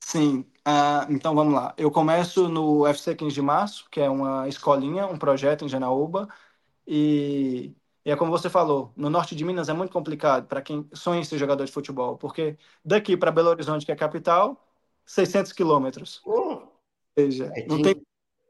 Sim, 0.00 0.40
uh, 0.66 1.10
então 1.10 1.34
vamos 1.34 1.54
lá. 1.54 1.74
Eu 1.76 1.90
começo 1.90 2.48
no 2.48 2.86
FC 2.86 3.14
15 3.16 3.34
de 3.34 3.42
Março, 3.42 3.88
que 3.90 4.00
é 4.00 4.08
uma 4.08 4.48
escolinha, 4.48 5.06
um 5.06 5.18
projeto 5.18 5.64
em 5.64 5.68
Janaúba, 5.68 6.28
e, 6.86 7.74
e 8.04 8.10
é 8.10 8.16
como 8.16 8.30
você 8.30 8.48
falou, 8.50 8.92
no 8.96 9.10
norte 9.10 9.34
de 9.34 9.44
Minas 9.44 9.68
é 9.68 9.72
muito 9.72 9.92
complicado 9.92 10.46
para 10.46 10.62
quem 10.62 10.88
sonha 10.92 11.20
em 11.20 11.24
ser 11.24 11.38
jogador 11.38 11.64
de 11.64 11.72
futebol, 11.72 12.16
porque 12.18 12.56
daqui 12.84 13.16
para 13.16 13.32
Belo 13.32 13.48
Horizonte, 13.48 13.84
que 13.84 13.90
é 13.92 13.94
a 13.94 13.98
capital, 13.98 14.62
600 15.04 15.52
quilômetros. 15.52 16.20
Oh, 16.24 16.30
Ou 16.30 16.72
seja, 17.18 17.50
é 17.54 17.66
não 17.66 17.80
tem 17.82 18.00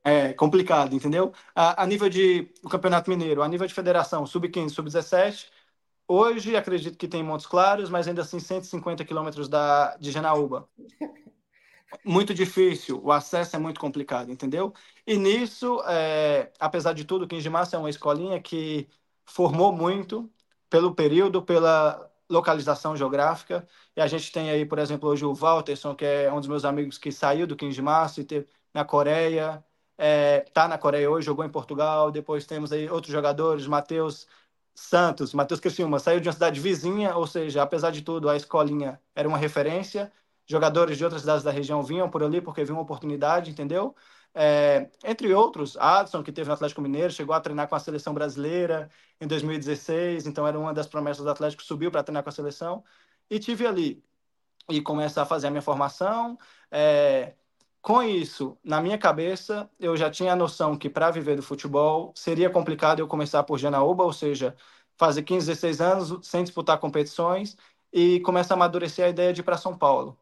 é 0.04 0.34
complicado, 0.34 0.94
entendeu? 0.94 1.32
A, 1.54 1.82
a 1.82 1.86
nível 1.86 2.08
de 2.08 2.48
o 2.62 2.68
Campeonato 2.68 3.10
Mineiro, 3.10 3.42
a 3.42 3.48
nível 3.48 3.66
de 3.66 3.74
federação, 3.74 4.26
sub-15, 4.26 4.70
sub-17, 4.70 5.50
hoje 6.08 6.56
acredito 6.56 6.98
que 6.98 7.08
tem 7.08 7.22
Montes 7.22 7.46
Claros, 7.46 7.90
mas 7.90 8.06
ainda 8.06 8.22
assim 8.22 8.38
150 8.38 9.04
quilômetros 9.04 9.48
de 10.00 10.10
Janaúba. 10.12 10.68
Muito 12.04 12.34
difícil, 12.34 13.00
o 13.02 13.12
acesso 13.12 13.54
é 13.56 13.58
muito 13.58 13.80
complicado, 13.80 14.30
entendeu? 14.30 14.72
E 15.06 15.16
nisso, 15.16 15.80
é, 15.86 16.50
apesar 16.58 16.92
de 16.92 17.04
tudo, 17.04 17.24
o 17.24 17.28
15 17.28 17.42
de 17.42 17.50
março 17.50 17.76
é 17.76 17.78
uma 17.78 17.90
escolinha 17.90 18.40
que 18.40 18.88
formou 19.24 19.72
muito 19.72 20.30
pelo 20.68 20.94
período, 20.94 21.42
pela 21.42 22.10
localização 22.28 22.96
geográfica. 22.96 23.66
E 23.96 24.00
a 24.00 24.06
gente 24.06 24.32
tem 24.32 24.50
aí, 24.50 24.66
por 24.66 24.78
exemplo, 24.78 25.08
hoje 25.08 25.24
o 25.24 25.34
Walterson, 25.34 25.94
que 25.94 26.04
é 26.04 26.32
um 26.32 26.40
dos 26.40 26.48
meus 26.48 26.64
amigos 26.64 26.98
que 26.98 27.12
saiu 27.12 27.46
do 27.46 27.56
15 27.56 27.74
de 27.76 27.82
março 27.82 28.20
e 28.20 28.24
teve 28.24 28.48
na 28.72 28.84
Coreia, 28.84 29.64
é, 29.98 30.40
tá 30.52 30.68
na 30.68 30.78
Coreia 30.78 31.10
hoje, 31.10 31.26
jogou 31.26 31.44
em 31.44 31.48
Portugal. 31.50 32.10
Depois 32.10 32.46
temos 32.46 32.72
aí 32.72 32.88
outros 32.90 33.12
jogadores, 33.12 33.66
Matheus 33.66 34.26
Santos, 34.74 35.32
Matheus 35.34 35.60
Criciúma, 35.60 35.98
saiu 36.00 36.20
de 36.20 36.28
uma 36.28 36.32
cidade 36.32 36.60
vizinha, 36.60 37.16
ou 37.16 37.26
seja, 37.26 37.62
apesar 37.62 37.90
de 37.90 38.02
tudo, 38.02 38.28
a 38.28 38.36
escolinha 38.36 39.00
era 39.14 39.28
uma 39.28 39.38
referência. 39.38 40.12
jogadores 40.46 40.98
de 40.98 41.04
outras 41.04 41.22
cidades 41.22 41.44
da 41.44 41.50
região 41.50 41.82
vinham 41.82 42.10
por 42.10 42.22
ali 42.22 42.40
porque 42.40 42.64
viam 42.64 42.76
uma 42.76 42.82
oportunidade, 42.82 43.50
entendeu? 43.50 43.94
É, 44.34 44.90
entre 45.04 45.32
outros, 45.32 45.76
Adson, 45.76 46.22
que 46.22 46.32
teve 46.32 46.48
no 46.48 46.54
Atlético 46.54 46.82
Mineiro, 46.82 47.12
chegou 47.12 47.34
a 47.34 47.40
treinar 47.40 47.68
com 47.68 47.76
a 47.76 47.80
seleção 47.80 48.12
brasileira 48.12 48.90
em 49.20 49.26
2016, 49.28 50.26
então 50.26 50.46
era 50.46 50.58
uma 50.58 50.74
das 50.74 50.86
promessas 50.88 51.24
do 51.24 51.30
Atlético, 51.30 51.62
subiu 51.62 51.90
para 51.90 52.02
treinar 52.02 52.22
com 52.24 52.28
a 52.30 52.32
seleção. 52.32 52.84
E 53.30 53.38
tive 53.38 53.66
ali, 53.66 54.04
e 54.70 54.80
começar 54.82 55.22
a 55.22 55.26
fazer 55.26 55.48
a 55.48 55.50
minha 55.50 55.62
formação. 55.62 56.38
É, 56.70 57.34
com 57.84 58.02
isso, 58.02 58.56
na 58.64 58.80
minha 58.80 58.96
cabeça, 58.96 59.70
eu 59.78 59.94
já 59.94 60.10
tinha 60.10 60.32
a 60.32 60.36
noção 60.36 60.74
que 60.74 60.88
para 60.88 61.10
viver 61.10 61.36
do 61.36 61.42
futebol 61.42 62.14
seria 62.16 62.48
complicado 62.48 63.00
eu 63.00 63.06
começar 63.06 63.42
por 63.42 63.58
Janaúba, 63.58 64.04
ou 64.04 64.12
seja, 64.12 64.56
fazer 64.96 65.22
15, 65.22 65.46
16 65.48 65.80
anos 65.82 66.26
sem 66.26 66.42
disputar 66.42 66.78
competições 66.78 67.58
e 67.92 68.20
começar 68.20 68.54
a 68.54 68.56
amadurecer 68.56 69.04
a 69.04 69.10
ideia 69.10 69.34
de 69.34 69.42
ir 69.42 69.44
para 69.44 69.58
São 69.58 69.76
Paulo. 69.76 70.18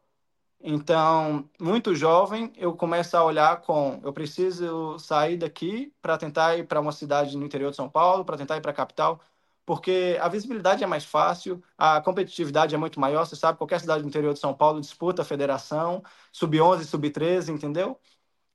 Então, 0.60 1.48
muito 1.60 1.94
jovem, 1.94 2.52
eu 2.56 2.74
começo 2.74 3.16
a 3.16 3.24
olhar 3.24 3.60
com, 3.60 4.00
eu 4.02 4.12
preciso 4.12 4.98
sair 4.98 5.36
daqui 5.36 5.92
para 6.02 6.18
tentar 6.18 6.56
ir 6.58 6.66
para 6.66 6.80
uma 6.80 6.92
cidade 6.92 7.36
no 7.36 7.44
interior 7.46 7.70
de 7.70 7.76
São 7.76 7.88
Paulo, 7.88 8.24
para 8.24 8.36
tentar 8.36 8.56
ir 8.56 8.60
para 8.60 8.72
a 8.72 8.74
capital, 8.74 9.20
porque 9.64 10.18
a 10.20 10.28
visibilidade 10.28 10.82
é 10.82 10.86
mais 10.86 11.04
fácil, 11.04 11.62
a 11.78 12.00
competitividade 12.00 12.74
é 12.74 12.78
muito 12.78 12.98
maior, 12.98 13.24
você 13.24 13.36
sabe, 13.36 13.58
qualquer 13.58 13.80
cidade 13.80 14.02
do 14.02 14.08
interior 14.08 14.32
de 14.32 14.40
São 14.40 14.54
Paulo 14.54 14.80
disputa 14.80 15.22
a 15.22 15.24
federação, 15.24 16.02
sub-11, 16.32 16.84
sub-13, 16.84 17.50
entendeu? 17.50 17.98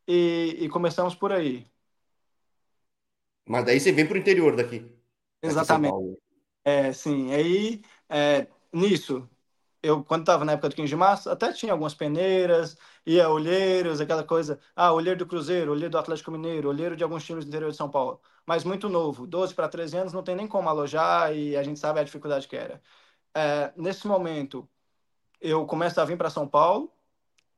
E, 0.08 0.58
e, 0.60 0.70
começamos 0.70 1.16
por 1.16 1.32
aí. 1.32 1.68
Mas 3.46 3.66
daí 3.66 3.80
você 3.80 3.92
vem 3.92 4.06
para 4.06 4.16
o 4.16 4.20
interior 4.20 4.56
daqui. 4.56 4.98
Exatamente. 5.42 6.18
É, 6.64 6.92
sim, 6.92 7.34
aí, 7.34 7.82
é, 8.10 8.48
nisso, 8.74 9.30
eu, 9.82 10.04
quando 10.04 10.22
estava 10.22 10.44
na 10.46 10.54
época 10.54 10.70
do 10.70 10.76
15 10.76 10.90
de 10.90 10.96
março, 10.96 11.30
até 11.30 11.54
tinha 11.54 11.72
algumas 11.72 11.94
peneiras, 11.94 12.78
ia 13.06 13.30
olheiros, 13.30 14.02
aquela 14.02 14.24
coisa, 14.24 14.60
ah, 14.76 14.92
olheiro 14.94 15.20
do 15.20 15.26
Cruzeiro, 15.26 15.72
olheiro 15.72 15.92
do 15.92 15.98
Atlético 15.98 16.32
Mineiro, 16.32 16.70
olheiro 16.70 16.96
de 16.96 17.04
alguns 17.04 17.24
times 17.26 17.46
do 17.46 17.50
interior 17.50 17.72
de 17.72 17.78
São 17.78 17.90
Paulo, 17.90 18.22
mas 18.46 18.64
muito 18.64 18.90
novo, 18.90 19.28
12 19.28 19.54
para 19.54 19.68
13 19.70 19.98
anos, 19.98 20.14
não 20.14 20.24
tem 20.24 20.36
nem 20.36 20.48
como 20.48 20.70
alojar 20.70 21.34
e 21.36 21.56
a 21.56 21.64
gente 21.64 21.80
sabe 21.80 22.00
a 22.00 22.04
dificuldade 22.04 22.48
que 22.48 22.56
era. 22.56 22.82
É, 23.36 23.72
nesse 23.78 24.08
momento, 24.08 24.68
eu 25.42 25.66
começo 25.66 26.00
a 26.02 26.06
vir 26.06 26.18
para 26.18 26.30
São 26.30 26.48
Paulo, 26.48 26.92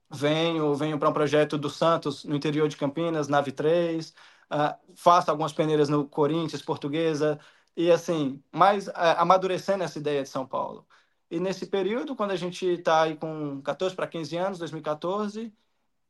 venho, 0.09 0.75
venho 0.75 0.99
para 0.99 1.09
um 1.09 1.13
projeto 1.13 1.57
do 1.57 1.69
Santos 1.69 2.25
no 2.25 2.35
interior 2.35 2.67
de 2.67 2.77
Campinas, 2.77 3.27
Nave 3.27 3.51
3, 3.51 4.09
uh, 4.09 4.13
ah, 4.49 4.79
faço 4.95 5.31
algumas 5.31 5.53
peneiras 5.53 5.89
no 5.89 6.07
Corinthians, 6.07 6.61
Portuguesa, 6.61 7.39
e 7.75 7.91
assim, 7.91 8.43
mais 8.51 8.87
uh, 8.87 8.93
amadurecendo 9.17 9.83
essa 9.83 9.99
ideia 9.99 10.23
de 10.23 10.29
São 10.29 10.45
Paulo. 10.45 10.85
E 11.29 11.39
nesse 11.39 11.67
período, 11.67 12.15
quando 12.15 12.31
a 12.31 12.35
gente 12.35 12.65
está 12.65 13.03
aí 13.03 13.15
com 13.15 13.61
14 13.61 13.95
para 13.95 14.07
15 14.07 14.35
anos, 14.37 14.59
2014, 14.59 15.53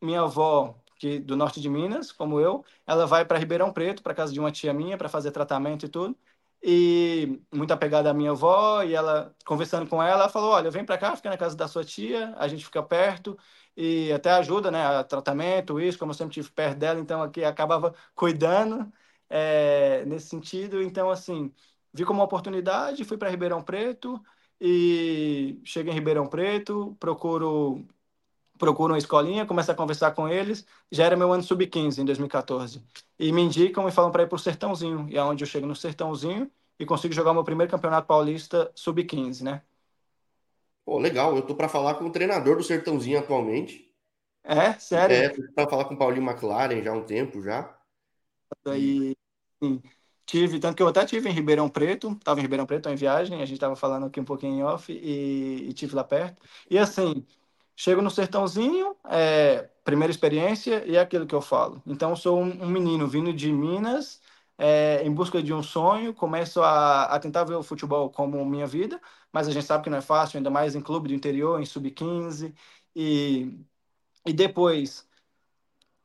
minha 0.01 0.21
avó, 0.21 0.75
que 0.97 1.19
do 1.19 1.35
norte 1.38 1.61
de 1.61 1.69
Minas, 1.69 2.11
como 2.11 2.39
eu, 2.39 2.63
ela 2.88 3.05
vai 3.07 3.25
para 3.25 3.38
Ribeirão 3.39 3.73
Preto, 3.73 4.03
para 4.03 4.13
casa 4.13 4.33
de 4.33 4.39
uma 4.39 4.51
tia 4.51 4.73
minha, 4.73 4.97
para 4.97 5.09
fazer 5.09 5.31
tratamento 5.31 5.85
e 5.85 5.89
tudo. 5.89 6.17
E 6.61 7.41
muito 7.53 7.71
apegada 7.73 8.09
à 8.09 8.13
minha 8.13 8.31
avó, 8.31 8.83
e 8.83 8.93
ela, 8.93 9.33
conversando 9.45 9.88
com 9.89 10.03
ela, 10.03 10.23
ela 10.23 10.29
falou: 10.29 10.51
Olha, 10.51 10.69
vem 10.71 10.85
para 10.85 10.97
cá, 10.97 11.15
fica 11.15 11.29
na 11.29 11.38
casa 11.38 11.55
da 11.55 11.67
sua 11.67 11.83
tia, 11.85 12.33
a 12.38 12.47
gente 12.47 12.65
fica 12.65 12.83
perto 12.83 13.38
e 13.77 14.11
até 14.11 14.31
ajuda, 14.31 14.69
né? 14.71 14.85
A 14.85 15.03
tratamento, 15.03 15.79
isso, 15.79 15.97
como 15.97 16.11
eu 16.11 16.15
sempre 16.15 16.33
tive 16.33 16.49
perto 16.51 16.77
dela, 16.77 16.99
então 16.99 17.23
aqui 17.23 17.43
acabava 17.45 17.93
cuidando 18.13 18.91
é, 19.29 20.03
nesse 20.05 20.27
sentido. 20.27 20.81
Então, 20.81 21.09
assim, 21.09 21.53
vi 21.93 22.03
como 22.05 22.19
uma 22.19 22.25
oportunidade, 22.25 23.05
fui 23.05 23.17
para 23.17 23.29
Ribeirão 23.29 23.61
Preto 23.63 24.21
e 24.61 25.59
chego 25.65 25.89
em 25.89 25.93
Ribeirão 25.93 26.27
Preto, 26.27 26.95
procuro 26.99 27.85
procuro 28.57 28.93
uma 28.93 28.97
escolinha, 28.99 29.45
começo 29.45 29.71
a 29.71 29.75
conversar 29.75 30.11
com 30.13 30.27
eles, 30.29 30.65
já 30.91 31.05
era 31.05 31.17
meu 31.17 31.31
ano 31.33 31.43
sub-15 31.43 32.01
em 32.01 32.05
2014. 32.05 32.83
E 33.19 33.31
me 33.31 33.41
indicam 33.41 33.87
e 33.87 33.91
falam 33.91 34.11
para 34.11 34.23
ir 34.23 34.27
para 34.27 34.35
o 34.35 34.39
Sertãozinho, 34.39 35.07
e 35.09 35.17
é 35.17 35.23
onde 35.23 35.43
eu 35.43 35.47
chego 35.47 35.67
no 35.67 35.75
Sertãozinho 35.75 36.51
e 36.79 36.85
consigo 36.85 37.13
jogar 37.13 37.33
meu 37.33 37.43
primeiro 37.43 37.71
campeonato 37.71 38.07
paulista 38.07 38.71
sub-15, 38.75 39.43
né? 39.43 39.63
Pô, 40.83 40.97
legal, 40.99 41.37
eu 41.37 41.41
tô 41.47 41.55
para 41.55 41.69
falar 41.69 41.95
com 41.95 42.03
o 42.05 42.11
treinador 42.11 42.57
do 42.57 42.63
Sertãozinho 42.63 43.17
atualmente. 43.19 43.95
É, 44.43 44.73
sério? 44.79 45.23
É, 45.23 45.29
para 45.53 45.69
falar 45.69 45.85
com 45.85 45.95
o 45.95 45.97
Paulinho 45.97 46.23
McLaren 46.29 46.81
já 46.83 46.91
há 46.91 46.93
um 46.93 47.03
tempo 47.05 47.41
já. 47.41 47.75
Daí, 48.63 49.15
sim. 49.61 49.81
Tive, 50.29 50.59
tanto 50.59 50.75
que 50.77 50.83
eu 50.83 50.88
até 50.88 51.03
tive 51.07 51.27
em 51.27 51.33
Ribeirão 51.33 51.67
Preto, 51.67 52.12
estava 52.12 52.39
em 52.39 52.43
Ribeirão 52.43 52.65
Preto 52.67 52.88
em 52.88 52.95
viagem, 52.95 53.41
a 53.41 53.45
gente 53.45 53.55
estava 53.55 53.75
falando 53.75 54.05
aqui 54.05 54.19
um 54.19 54.24
pouquinho 54.25 54.53
em 54.59 54.63
off 54.63 54.91
e, 54.93 55.67
e 55.69 55.74
tive 55.74 55.95
lá 55.95 56.03
perto. 56.03 56.39
E 56.69 56.77
assim, 56.77 57.25
chego 57.75 58.00
no 58.01 58.12
sertãozinho, 58.12 58.95
é, 59.05 59.63
primeira 59.83 60.12
experiência 60.12 60.86
e 60.86 60.95
é 60.95 61.00
aquilo 61.00 61.25
que 61.25 61.33
eu 61.33 61.41
falo. 61.41 61.81
Então, 61.86 62.15
sou 62.15 62.39
um, 62.39 62.63
um 62.63 62.69
menino 62.69 63.07
vindo 63.07 63.33
de 63.33 63.51
Minas, 63.51 64.21
é, 64.57 65.01
em 65.03 65.12
busca 65.12 65.41
de 65.41 65.51
um 65.51 65.63
sonho, 65.63 66.13
começo 66.13 66.62
a, 66.62 67.05
a 67.05 67.19
tentar 67.19 67.43
ver 67.45 67.55
o 67.55 67.63
futebol 67.63 68.12
como 68.12 68.45
minha 68.45 68.67
vida, 68.67 69.01
mas 69.33 69.48
a 69.48 69.51
gente 69.51 69.65
sabe 69.65 69.83
que 69.83 69.89
não 69.89 69.98
é 69.98 70.01
fácil, 70.01 70.38
ainda 70.38 70.51
mais 70.51 70.75
em 70.75 70.81
clube 70.81 71.07
do 71.07 71.13
interior, 71.15 71.59
em 71.59 71.65
sub-15. 71.65 72.53
E, 72.95 73.65
e 74.25 74.33
depois 74.33 75.08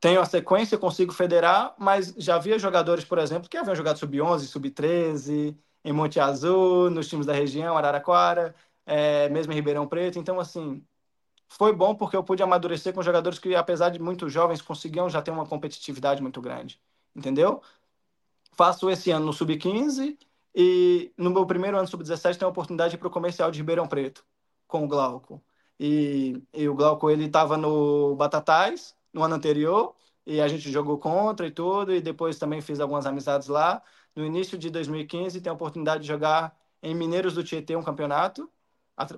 tenho 0.05 0.21
a 0.21 0.25
sequência, 0.25 0.77
consigo 0.77 1.11
federar, 1.11 1.73
mas 1.79 2.13
já 2.15 2.35
havia 2.35 2.59
jogadores, 2.59 3.03
por 3.03 3.17
exemplo, 3.17 3.49
que 3.49 3.57
haviam 3.57 3.73
jogado 3.73 3.97
sub-11, 3.97 4.41
sub-13, 4.41 5.57
em 5.83 5.91
Monte 5.91 6.19
Azul, 6.19 6.91
nos 6.91 7.07
times 7.07 7.25
da 7.25 7.33
região, 7.33 7.75
Araraquara, 7.75 8.53
é, 8.85 9.27
mesmo 9.29 9.51
em 9.51 9.55
Ribeirão 9.55 9.87
Preto. 9.87 10.19
Então, 10.19 10.39
assim, 10.39 10.85
foi 11.47 11.73
bom 11.73 11.95
porque 11.95 12.15
eu 12.15 12.23
pude 12.23 12.43
amadurecer 12.43 12.93
com 12.93 13.01
jogadores 13.01 13.39
que, 13.39 13.55
apesar 13.55 13.89
de 13.89 13.99
muito 13.99 14.29
jovens, 14.29 14.61
conseguiam 14.61 15.09
já 15.09 15.23
ter 15.23 15.31
uma 15.31 15.47
competitividade 15.47 16.21
muito 16.21 16.39
grande, 16.39 16.79
entendeu? 17.15 17.59
Faço 18.51 18.87
esse 18.91 19.09
ano 19.09 19.25
no 19.25 19.33
sub-15 19.33 20.19
e 20.53 21.11
no 21.17 21.31
meu 21.31 21.47
primeiro 21.47 21.77
ano 21.79 21.87
sub-17 21.87 22.37
tenho 22.37 22.49
a 22.49 22.51
oportunidade 22.51 22.95
para 22.95 23.07
o 23.07 23.11
comercial 23.11 23.49
de 23.49 23.57
Ribeirão 23.57 23.87
Preto 23.87 24.23
com 24.67 24.85
o 24.85 24.87
Glauco. 24.87 25.43
E, 25.79 26.43
e 26.53 26.69
o 26.69 26.75
Glauco 26.75 27.09
ele 27.09 27.25
estava 27.25 27.57
no 27.57 28.15
Batatais 28.15 28.94
no 29.15 29.23
ano 29.23 29.35
anterior 29.35 29.95
e 30.25 30.41
a 30.41 30.47
gente 30.47 30.69
jogou 30.71 30.97
contra 30.97 31.47
e 31.47 31.51
tudo, 31.51 31.93
e 31.93 32.01
depois 32.01 32.37
também 32.37 32.61
fiz 32.61 32.79
algumas 32.79 33.05
amizades 33.05 33.47
lá. 33.47 33.81
No 34.15 34.25
início 34.25 34.57
de 34.57 34.69
2015, 34.69 35.39
tem 35.41 35.49
a 35.49 35.53
oportunidade 35.53 36.01
de 36.01 36.07
jogar 36.07 36.57
em 36.83 36.93
Mineiros 36.95 37.33
do 37.33 37.43
Tietê 37.43 37.75
um 37.75 37.83
campeonato 37.83 38.49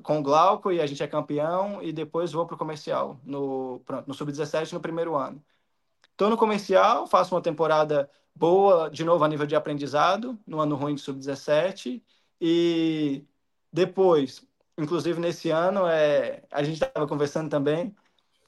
com 0.04 0.20
o 0.20 0.24
Glauco 0.24 0.72
e 0.72 0.82
a 0.82 0.88
gente 0.88 1.04
é 1.04 1.08
campeão, 1.08 1.82
e 1.84 1.92
depois 1.92 2.32
vou 2.32 2.46
para 2.46 2.56
o 2.56 2.58
comercial, 2.58 3.20
no, 3.24 3.82
no 4.08 4.14
Sub-17 4.14 4.74
no 4.74 4.80
primeiro 4.80 5.16
ano. 5.16 5.44
Estou 6.12 6.30
no 6.30 6.38
comercial, 6.38 7.08
faço 7.08 7.36
uma 7.36 7.42
temporada 7.42 8.10
boa, 8.36 8.90
de 8.90 9.04
novo 9.04 9.24
a 9.24 9.28
nível 9.28 9.46
de 9.46 9.56
aprendizado, 9.56 10.38
no 10.48 10.60
ano 10.60 10.76
ruim 10.76 10.96
de 10.96 11.02
Sub-17, 11.02 12.02
e 12.42 13.24
depois, 13.72 14.44
inclusive 14.78 15.20
nesse 15.20 15.50
ano, 15.52 15.88
é, 15.88 16.44
a 16.52 16.64
gente 16.64 16.84
estava 16.84 17.08
conversando 17.08 17.50
também, 17.50 17.96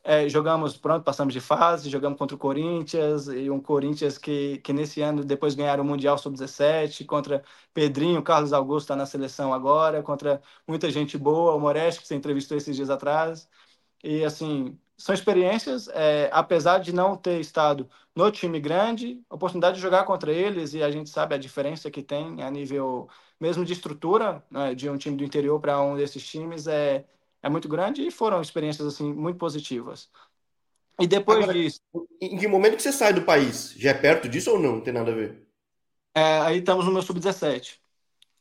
é, 0.03 0.27
jogamos, 0.29 0.77
pronto, 0.77 1.03
passamos 1.03 1.33
de 1.33 1.41
fase, 1.41 1.89
jogamos 1.89 2.17
contra 2.17 2.35
o 2.35 2.39
Corinthians, 2.39 3.27
e 3.27 3.49
um 3.49 3.59
Corinthians 3.59 4.17
que, 4.17 4.59
que 4.59 4.73
nesse 4.73 5.01
ano 5.01 5.23
depois 5.23 5.55
ganharam 5.55 5.83
o 5.83 5.87
Mundial 5.87 6.17
Sub-17, 6.17 7.05
contra 7.05 7.43
Pedrinho, 7.73 8.23
Carlos 8.23 8.53
Augusto 8.53 8.85
está 8.85 8.95
na 8.95 9.05
seleção 9.05 9.53
agora, 9.53 10.01
contra 10.01 10.41
muita 10.67 10.89
gente 10.89 11.17
boa, 11.17 11.53
o 11.55 11.59
Moretti, 11.59 11.99
que 12.01 12.07
você 12.07 12.15
entrevistou 12.15 12.57
esses 12.57 12.75
dias 12.75 12.89
atrás. 12.89 13.49
E, 14.03 14.23
assim, 14.23 14.77
são 14.97 15.13
experiências, 15.13 15.87
é, 15.89 16.29
apesar 16.33 16.79
de 16.79 16.93
não 16.93 17.15
ter 17.17 17.39
estado 17.39 17.89
no 18.15 18.31
time 18.31 18.59
grande, 18.59 19.21
oportunidade 19.29 19.75
de 19.77 19.81
jogar 19.81 20.05
contra 20.05 20.31
eles, 20.31 20.73
e 20.73 20.83
a 20.83 20.91
gente 20.91 21.09
sabe 21.09 21.35
a 21.35 21.37
diferença 21.37 21.91
que 21.91 22.03
tem 22.03 22.41
a 22.43 22.51
nível 22.51 23.09
mesmo 23.39 23.63
de 23.65 23.73
estrutura, 23.73 24.43
né, 24.51 24.75
de 24.75 24.89
um 24.89 24.97
time 24.97 25.15
do 25.17 25.23
interior 25.23 25.59
para 25.59 25.81
um 25.81 25.95
desses 25.95 26.25
times, 26.27 26.67
é 26.67 27.05
é 27.41 27.49
muito 27.49 27.67
grande 27.67 28.05
e 28.05 28.11
foram 28.11 28.41
experiências 28.41 28.87
assim 28.87 29.13
muito 29.13 29.37
positivas. 29.37 30.09
E 30.99 31.07
depois 31.07 31.43
Agora, 31.43 31.53
disso. 31.53 31.79
Em 32.21 32.37
que 32.37 32.47
momento 32.47 32.75
que 32.75 32.83
você 32.83 32.91
sai 32.91 33.13
do 33.13 33.21
país? 33.21 33.73
Já 33.77 33.91
é 33.91 33.93
perto 33.93 34.27
disso 34.27 34.51
ou 34.51 34.59
não? 34.59 34.73
Não 34.73 34.81
tem 34.81 34.93
nada 34.93 35.11
a 35.11 35.15
ver? 35.15 35.47
É, 36.13 36.39
aí 36.41 36.59
estamos 36.59 36.85
no 36.85 36.91
meu 36.91 37.01
sub-17. 37.01 37.79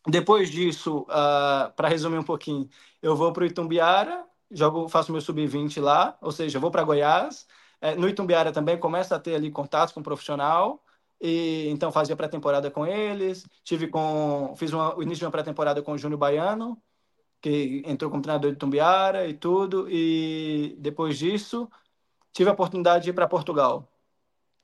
Depois 0.07 0.51
disso, 0.51 1.01
uh, 1.01 1.07
ah, 1.11 1.73
para 1.77 1.89
resumir 1.89 2.19
um 2.19 2.25
pouquinho, 2.25 2.69
eu 3.03 3.15
vou 3.15 3.33
para 3.33 3.45
o 3.45 3.47
Itumbiara, 3.47 4.25
jogo, 4.51 4.89
faço 4.89 5.13
meu 5.13 5.21
sub-20 5.21 5.81
lá, 5.81 6.17
ou 6.21 6.33
seja, 6.33 6.59
vou 6.59 6.71
para 6.71 6.83
Goiás. 6.83 7.47
É, 7.81 7.95
no 7.95 8.09
Itumbiara 8.09 8.51
também 8.51 8.79
começo 8.79 9.15
a 9.15 9.21
ter 9.21 9.35
ali 9.35 9.51
contatos 9.51 9.93
com 9.93 10.01
o 10.01 10.03
profissional, 10.03 10.83
e 11.21 11.69
então 11.69 11.93
fazia 11.93 12.17
pré-temporada 12.17 12.71
com 12.71 12.87
eles. 12.87 13.47
Tive 13.63 13.89
com, 13.89 14.55
fiz 14.57 14.73
uma, 14.73 14.97
o 14.97 15.03
início 15.03 15.21
de 15.21 15.25
uma 15.27 15.31
pré-temporada 15.31 15.83
com 15.83 15.93
o 15.93 15.99
Júnior 15.99 16.19
Baiano, 16.19 16.81
que 17.41 17.83
entrou 17.87 18.11
como 18.11 18.23
treinador 18.23 18.53
de 18.53 18.57
Tumbiara 18.59 19.29
e 19.29 19.35
tudo, 19.35 19.89
e 19.91 20.77
depois 20.79 21.19
disso 21.19 21.71
tive 22.33 22.51
a 22.51 22.53
oportunidade 22.53 23.05
de 23.05 23.11
ir 23.11 23.13
para 23.13 23.29
Portugal. 23.29 23.89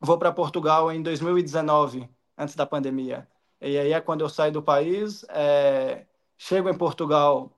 Vou 0.00 0.18
para 0.18 0.32
Portugal 0.32 0.92
em 0.92 1.02
2019, 1.02 2.08
antes 2.36 2.54
da 2.54 2.66
pandemia. 2.66 3.28
E 3.60 3.78
aí 3.78 3.92
é 3.92 4.00
quando 4.00 4.22
eu 4.22 4.28
saio 4.28 4.52
do 4.52 4.62
país, 4.62 5.24
é... 5.30 6.06
chego 6.38 6.68
em 6.68 6.76
Portugal 6.76 7.50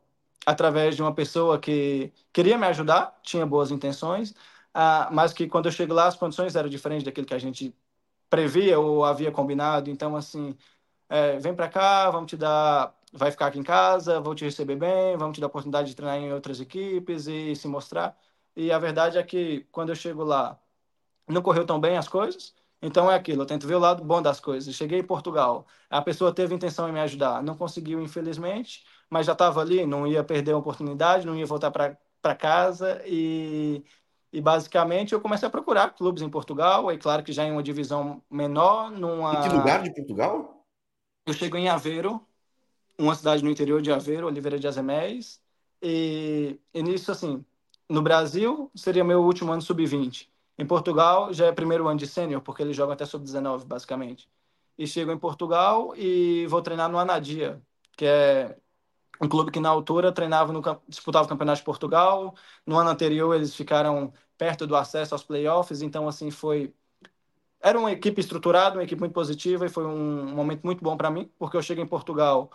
através 0.46 0.94
de 0.96 1.02
uma 1.02 1.12
pessoa 1.14 1.58
que 1.58 2.12
queria 2.32 2.56
me 2.56 2.66
ajudar, 2.66 3.18
tinha 3.22 3.44
boas 3.44 3.70
intenções, 3.72 4.30
uh, 4.30 5.12
mas 5.12 5.32
que 5.32 5.48
quando 5.48 5.66
eu 5.66 5.72
chego 5.72 5.92
lá 5.92 6.06
as 6.06 6.16
condições 6.16 6.54
eram 6.54 6.68
diferentes 6.68 7.04
daquilo 7.04 7.26
que 7.26 7.34
a 7.34 7.38
gente 7.38 7.74
previa 8.30 8.78
ou 8.78 9.04
havia 9.04 9.32
combinado. 9.32 9.90
Então, 9.90 10.16
assim, 10.16 10.56
é, 11.08 11.38
vem 11.38 11.54
para 11.54 11.68
cá, 11.68 12.10
vamos 12.10 12.30
te 12.30 12.36
dar, 12.36 12.94
vai 13.12 13.30
ficar 13.30 13.46
aqui 13.46 13.58
em 13.58 13.62
casa, 13.62 14.20
vou 14.20 14.34
te 14.34 14.44
receber 14.44 14.76
bem, 14.76 15.16
vamos 15.16 15.36
te 15.36 15.40
dar 15.40 15.46
a 15.46 15.48
oportunidade 15.48 15.88
de 15.88 15.96
treinar 15.96 16.18
em 16.18 16.32
outras 16.32 16.60
equipes 16.60 17.26
e 17.26 17.54
se 17.54 17.68
mostrar. 17.68 18.16
E 18.54 18.72
a 18.72 18.78
verdade 18.78 19.18
é 19.18 19.22
que 19.22 19.66
quando 19.70 19.90
eu 19.90 19.96
chego 19.96 20.24
lá, 20.24 20.58
não 21.28 21.42
correu 21.42 21.66
tão 21.66 21.80
bem 21.80 21.96
as 21.96 22.08
coisas. 22.08 22.54
Então 22.80 23.10
é 23.10 23.14
aquilo, 23.14 23.42
eu 23.42 23.46
tento 23.46 23.66
ver 23.66 23.74
o 23.74 23.78
lado 23.78 24.04
bom 24.04 24.20
das 24.20 24.38
coisas. 24.38 24.74
Cheguei 24.74 25.00
em 25.00 25.04
Portugal, 25.04 25.66
a 25.88 26.02
pessoa 26.02 26.32
teve 26.32 26.54
intenção 26.54 26.88
em 26.88 26.92
me 26.92 27.00
ajudar, 27.00 27.42
não 27.42 27.56
conseguiu, 27.56 28.00
infelizmente, 28.00 28.84
mas 29.08 29.26
já 29.26 29.32
estava 29.32 29.60
ali, 29.60 29.86
não 29.86 30.06
ia 30.06 30.22
perder 30.22 30.52
a 30.52 30.58
oportunidade, 30.58 31.26
não 31.26 31.34
ia 31.34 31.46
voltar 31.46 31.70
para 31.70 32.34
casa 32.34 33.02
e, 33.06 33.82
e 34.32 34.40
basicamente 34.40 35.14
eu 35.14 35.20
comecei 35.20 35.48
a 35.48 35.50
procurar 35.50 35.94
clubes 35.94 36.22
em 36.22 36.28
Portugal, 36.28 36.92
e 36.92 36.98
claro 36.98 37.22
que 37.22 37.32
já 37.32 37.44
em 37.44 37.52
uma 37.52 37.62
divisão 37.62 38.22
menor, 38.30 38.90
numa... 38.90 39.42
Que 39.42 39.48
lugar 39.48 39.82
de 39.82 39.94
Portugal? 39.94 40.55
Eu 41.26 41.32
chego 41.34 41.56
em 41.56 41.68
Aveiro, 41.68 42.24
uma 42.96 43.14
cidade 43.14 43.42
no 43.42 43.50
interior 43.50 43.82
de 43.82 43.90
Aveiro, 43.90 44.28
Oliveira 44.28 44.60
de 44.60 44.68
Azeméis, 44.68 45.40
e, 45.82 46.60
e 46.72 46.82
nisso, 46.84 47.10
assim, 47.10 47.44
no 47.88 48.00
Brasil 48.00 48.70
seria 48.76 49.02
meu 49.02 49.22
último 49.22 49.52
ano 49.52 49.60
sub-20. 49.60 50.28
Em 50.56 50.64
Portugal 50.64 51.32
já 51.32 51.46
é 51.46 51.52
primeiro 51.52 51.88
ano 51.88 51.98
de 51.98 52.06
sênior, 52.06 52.40
porque 52.42 52.62
eles 52.62 52.76
jogam 52.76 52.92
até 52.94 53.04
sub-19, 53.04 53.64
basicamente. 53.64 54.28
E 54.78 54.86
chego 54.86 55.10
em 55.10 55.18
Portugal 55.18 55.94
e 55.96 56.46
vou 56.46 56.62
treinar 56.62 56.88
no 56.88 56.98
Anadia, 56.98 57.60
que 57.96 58.04
é 58.04 58.56
um 59.20 59.28
clube 59.28 59.50
que 59.50 59.58
na 59.60 59.68
altura 59.68 60.12
treinava 60.12 60.52
no 60.52 60.62
disputava 60.88 61.26
o 61.26 61.28
campeonato 61.28 61.58
de 61.58 61.64
Portugal. 61.64 62.36
No 62.64 62.78
ano 62.78 62.90
anterior 62.90 63.34
eles 63.34 63.54
ficaram 63.54 64.12
perto 64.38 64.66
do 64.66 64.76
acesso 64.76 65.14
aos 65.14 65.24
playoffs, 65.24 65.82
então 65.82 66.06
assim 66.06 66.30
foi 66.30 66.72
era 67.66 67.78
uma 67.78 67.92
equipe 67.92 68.20
estruturada, 68.20 68.76
uma 68.76 68.84
equipe 68.84 69.00
muito 69.00 69.12
positiva 69.14 69.66
e 69.66 69.68
foi 69.68 69.86
um 69.86 70.34
momento 70.34 70.62
muito 70.64 70.82
bom 70.82 70.96
para 70.96 71.10
mim, 71.10 71.30
porque 71.38 71.56
eu 71.56 71.62
cheguei 71.62 71.84
em 71.84 71.86
Portugal 71.88 72.50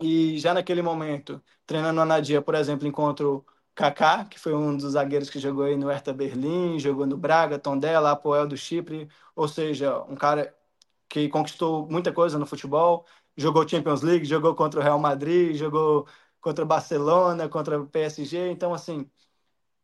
e 0.00 0.38
já 0.38 0.54
naquele 0.54 0.82
momento, 0.82 1.42
treinando 1.66 1.94
no 1.96 2.00
Anadia, 2.02 2.40
por 2.42 2.54
exemplo, 2.54 2.86
encontro 2.86 3.44
Kaká, 3.74 4.24
que 4.24 4.38
foi 4.38 4.54
um 4.54 4.76
dos 4.76 4.92
zagueiros 4.92 5.28
que 5.30 5.38
jogou 5.38 5.64
aí 5.64 5.76
no 5.76 5.88
Hertha 5.88 6.12
Berlim, 6.12 6.78
jogou 6.78 7.06
no 7.06 7.16
Braga, 7.16 7.58
Tondela, 7.58 8.10
Apoel 8.12 8.46
do 8.46 8.56
Chipre, 8.56 9.08
ou 9.34 9.46
seja, 9.48 10.00
um 10.04 10.16
cara 10.16 10.54
que 11.08 11.28
conquistou 11.28 11.88
muita 11.88 12.12
coisa 12.12 12.38
no 12.38 12.46
futebol, 12.46 13.06
jogou 13.36 13.68
Champions 13.68 14.02
League, 14.02 14.24
jogou 14.24 14.54
contra 14.54 14.80
o 14.80 14.82
Real 14.82 14.98
Madrid, 14.98 15.56
jogou 15.56 16.06
contra 16.40 16.64
o 16.64 16.68
Barcelona, 16.68 17.48
contra 17.48 17.80
o 17.80 17.86
PSG. 17.86 18.50
Então, 18.50 18.72
assim, 18.74 19.10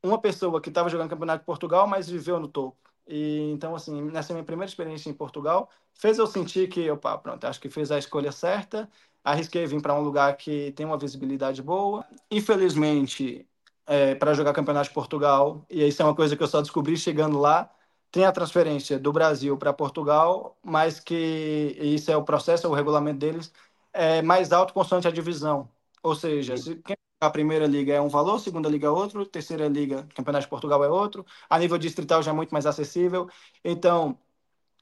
uma 0.04 0.20
pessoa 0.20 0.60
que 0.60 0.70
estava 0.70 0.88
jogando 0.90 1.10
Campeonato 1.10 1.40
de 1.40 1.46
Portugal, 1.46 1.86
mas 1.88 2.08
viveu 2.08 2.40
no 2.40 2.48
topo. 2.48 2.85
E 3.06 3.50
então, 3.52 3.74
assim, 3.74 4.02
nessa 4.02 4.32
minha 4.32 4.44
primeira 4.44 4.68
experiência 4.68 5.08
em 5.10 5.14
Portugal, 5.14 5.70
fez 5.94 6.18
eu 6.18 6.26
sentir 6.26 6.68
que, 6.68 6.90
opa, 6.90 7.16
pronto, 7.18 7.44
acho 7.46 7.60
que 7.60 7.70
fez 7.70 7.90
a 7.90 7.98
escolha 7.98 8.32
certa. 8.32 8.88
Arrisquei 9.24 9.66
vir 9.66 9.80
para 9.82 9.94
um 9.94 10.00
lugar 10.00 10.36
que 10.36 10.72
tem 10.72 10.86
uma 10.86 10.98
visibilidade 10.98 11.62
boa. 11.62 12.04
Infelizmente, 12.30 13.46
é, 13.86 14.14
para 14.14 14.34
jogar 14.34 14.52
Campeonato 14.52 14.88
de 14.88 14.94
Portugal, 14.94 15.64
e 15.70 15.86
isso 15.86 16.02
é 16.02 16.04
uma 16.04 16.14
coisa 16.14 16.36
que 16.36 16.42
eu 16.42 16.46
só 16.48 16.60
descobri 16.60 16.96
chegando 16.96 17.38
lá, 17.38 17.70
tem 18.10 18.24
a 18.24 18.32
transferência 18.32 18.98
do 18.98 19.12
Brasil 19.12 19.56
para 19.56 19.72
Portugal, 19.72 20.56
mas 20.62 21.00
que 21.00 21.76
isso 21.80 22.10
é 22.10 22.16
o 22.16 22.24
processo, 22.24 22.66
é 22.66 22.70
o 22.70 22.74
regulamento 22.74 23.18
deles, 23.18 23.52
é 23.92 24.22
mais 24.22 24.52
alto 24.52 24.72
constante 24.72 25.08
a 25.08 25.10
divisão. 25.10 25.68
Ou 26.02 26.14
seja, 26.14 26.56
se 26.56 26.76
quem 26.76 26.96
a 27.20 27.30
primeira 27.30 27.66
liga 27.66 27.94
é 27.94 28.00
um 28.00 28.08
valor, 28.08 28.38
segunda 28.38 28.68
liga 28.68 28.86
é 28.86 28.90
outro, 28.90 29.24
terceira 29.26 29.68
liga, 29.68 30.06
Campeonato 30.14 30.44
de 30.44 30.50
Portugal 30.50 30.84
é 30.84 30.88
outro, 30.88 31.24
a 31.48 31.58
nível 31.58 31.78
distrital 31.78 32.22
já 32.22 32.30
é 32.30 32.34
muito 32.34 32.50
mais 32.52 32.66
acessível. 32.66 33.28
Então, 33.64 34.18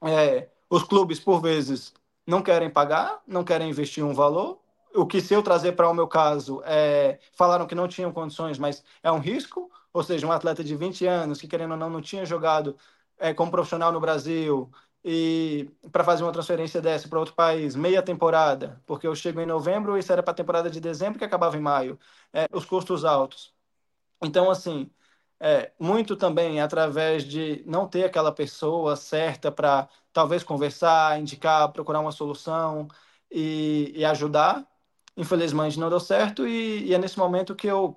é, 0.02 0.48
os 0.68 0.82
clubes, 0.82 1.20
por 1.20 1.40
vezes, 1.40 1.94
não 2.26 2.42
querem 2.42 2.70
pagar, 2.70 3.22
não 3.26 3.44
querem 3.44 3.70
investir 3.70 4.04
um 4.04 4.14
valor. 4.14 4.60
O 4.94 5.06
que, 5.06 5.20
se 5.20 5.34
eu 5.34 5.42
trazer 5.42 5.72
para 5.72 5.88
o 5.90 5.94
meu 5.94 6.06
caso, 6.08 6.62
é, 6.64 7.18
falaram 7.32 7.66
que 7.66 7.74
não 7.74 7.88
tinham 7.88 8.12
condições, 8.12 8.58
mas 8.58 8.84
é 9.02 9.10
um 9.10 9.18
risco. 9.18 9.70
Ou 9.92 10.02
seja, 10.02 10.26
um 10.26 10.32
atleta 10.32 10.64
de 10.64 10.76
20 10.76 11.06
anos 11.06 11.40
que, 11.40 11.48
querendo 11.48 11.72
ou 11.72 11.76
não, 11.76 11.90
não 11.90 12.00
tinha 12.00 12.26
jogado 12.26 12.76
é, 13.18 13.32
como 13.34 13.50
profissional 13.50 13.92
no 13.92 14.00
Brasil 14.00 14.70
e 15.04 15.70
para 15.92 16.02
fazer 16.04 16.22
uma 16.24 16.32
transferência 16.32 16.80
dessa 16.80 17.08
para 17.08 17.18
outro 17.18 17.34
país, 17.34 17.76
meia 17.76 18.02
temporada, 18.02 18.82
porque 18.86 19.06
eu 19.06 19.14
chego 19.14 19.40
em 19.40 19.46
novembro 19.46 19.96
e 19.96 20.00
isso 20.00 20.12
era 20.12 20.22
para 20.22 20.32
a 20.32 20.34
temporada 20.34 20.70
de 20.70 20.80
dezembro 20.80 21.18
que 21.18 21.24
acabava 21.24 21.56
em 21.56 21.60
maio, 21.60 21.98
é, 22.32 22.46
os 22.52 22.64
custos 22.64 23.04
altos. 23.04 23.54
Então, 24.22 24.50
assim, 24.50 24.90
é, 25.40 25.72
muito 25.78 26.16
também 26.16 26.60
através 26.60 27.24
de 27.24 27.62
não 27.66 27.88
ter 27.88 28.04
aquela 28.04 28.32
pessoa 28.32 28.96
certa 28.96 29.52
para 29.52 29.88
talvez 30.12 30.42
conversar, 30.44 31.20
indicar, 31.20 31.70
procurar 31.72 32.00
uma 32.00 32.12
solução 32.12 32.88
e, 33.30 33.92
e 33.96 34.04
ajudar. 34.04 34.66
Infelizmente 35.16 35.78
não 35.78 35.90
deu 35.90 36.00
certo 36.00 36.46
e, 36.46 36.86
e 36.86 36.94
é 36.94 36.98
nesse 36.98 37.18
momento 37.18 37.54
que 37.54 37.66
eu 37.68 37.96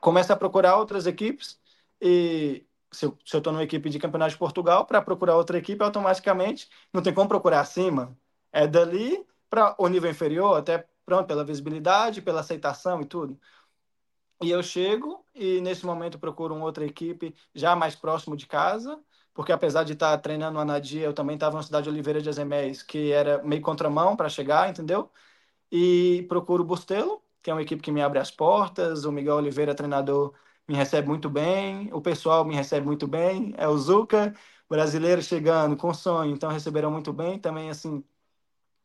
começo 0.00 0.32
a 0.32 0.36
procurar 0.36 0.76
outras 0.76 1.06
equipes 1.06 1.58
e 2.00 2.66
se 2.90 3.06
eu 3.06 3.18
estou 3.24 3.52
numa 3.52 3.62
equipe 3.62 3.90
de 3.90 3.98
campeonato 3.98 4.32
de 4.32 4.38
Portugal, 4.38 4.86
para 4.86 5.02
procurar 5.02 5.36
outra 5.36 5.58
equipe, 5.58 5.82
automaticamente 5.82 6.68
não 6.92 7.02
tem 7.02 7.12
como 7.14 7.28
procurar 7.28 7.60
acima. 7.60 8.16
É 8.52 8.66
dali 8.66 9.26
para 9.50 9.74
o 9.78 9.88
nível 9.88 10.10
inferior, 10.10 10.58
até 10.58 10.86
pronto, 11.04 11.26
pela 11.26 11.44
visibilidade, 11.44 12.22
pela 12.22 12.40
aceitação 12.40 13.00
e 13.02 13.06
tudo. 13.06 13.38
E 14.40 14.50
eu 14.50 14.62
chego 14.62 15.24
e 15.34 15.60
nesse 15.60 15.84
momento 15.84 16.18
procuro 16.18 16.54
uma 16.54 16.64
outra 16.64 16.84
equipe 16.86 17.34
já 17.54 17.74
mais 17.74 17.96
próximo 17.96 18.36
de 18.36 18.46
casa, 18.46 18.98
porque 19.34 19.52
apesar 19.52 19.84
de 19.84 19.94
estar 19.94 20.16
treinando 20.18 20.54
no 20.54 20.60
Anadia, 20.60 21.02
eu 21.04 21.12
também 21.14 21.34
estava 21.34 21.56
na 21.56 21.62
cidade 21.62 21.84
de 21.84 21.90
Oliveira 21.90 22.20
de 22.22 22.28
Azeméis, 22.28 22.82
que 22.82 23.12
era 23.12 23.42
meio 23.42 23.62
contramão 23.62 24.16
para 24.16 24.28
chegar, 24.28 24.68
entendeu? 24.70 25.10
E 25.70 26.26
procuro 26.28 26.62
o 26.64 26.66
Bustelo, 26.66 27.22
que 27.42 27.50
é 27.50 27.54
uma 27.54 27.62
equipe 27.62 27.82
que 27.82 27.92
me 27.92 28.02
abre 28.02 28.18
as 28.18 28.30
portas, 28.30 29.04
o 29.04 29.12
Miguel 29.12 29.36
Oliveira, 29.36 29.74
treinador 29.74 30.34
me 30.68 30.76
recebe 30.76 31.08
muito 31.08 31.30
bem, 31.30 31.92
o 31.92 32.00
pessoal 32.00 32.44
me 32.44 32.54
recebe 32.54 32.86
muito 32.86 33.06
bem, 33.08 33.54
é 33.56 33.68
o 33.68 33.76
Zuca, 33.78 34.34
brasileiro 34.68 35.22
chegando 35.22 35.76
com 35.76 35.92
sonho, 35.94 36.32
então 36.34 36.50
receberam 36.50 36.90
muito 36.90 37.12
bem. 37.12 37.38
Também, 37.38 37.70
assim, 37.70 38.04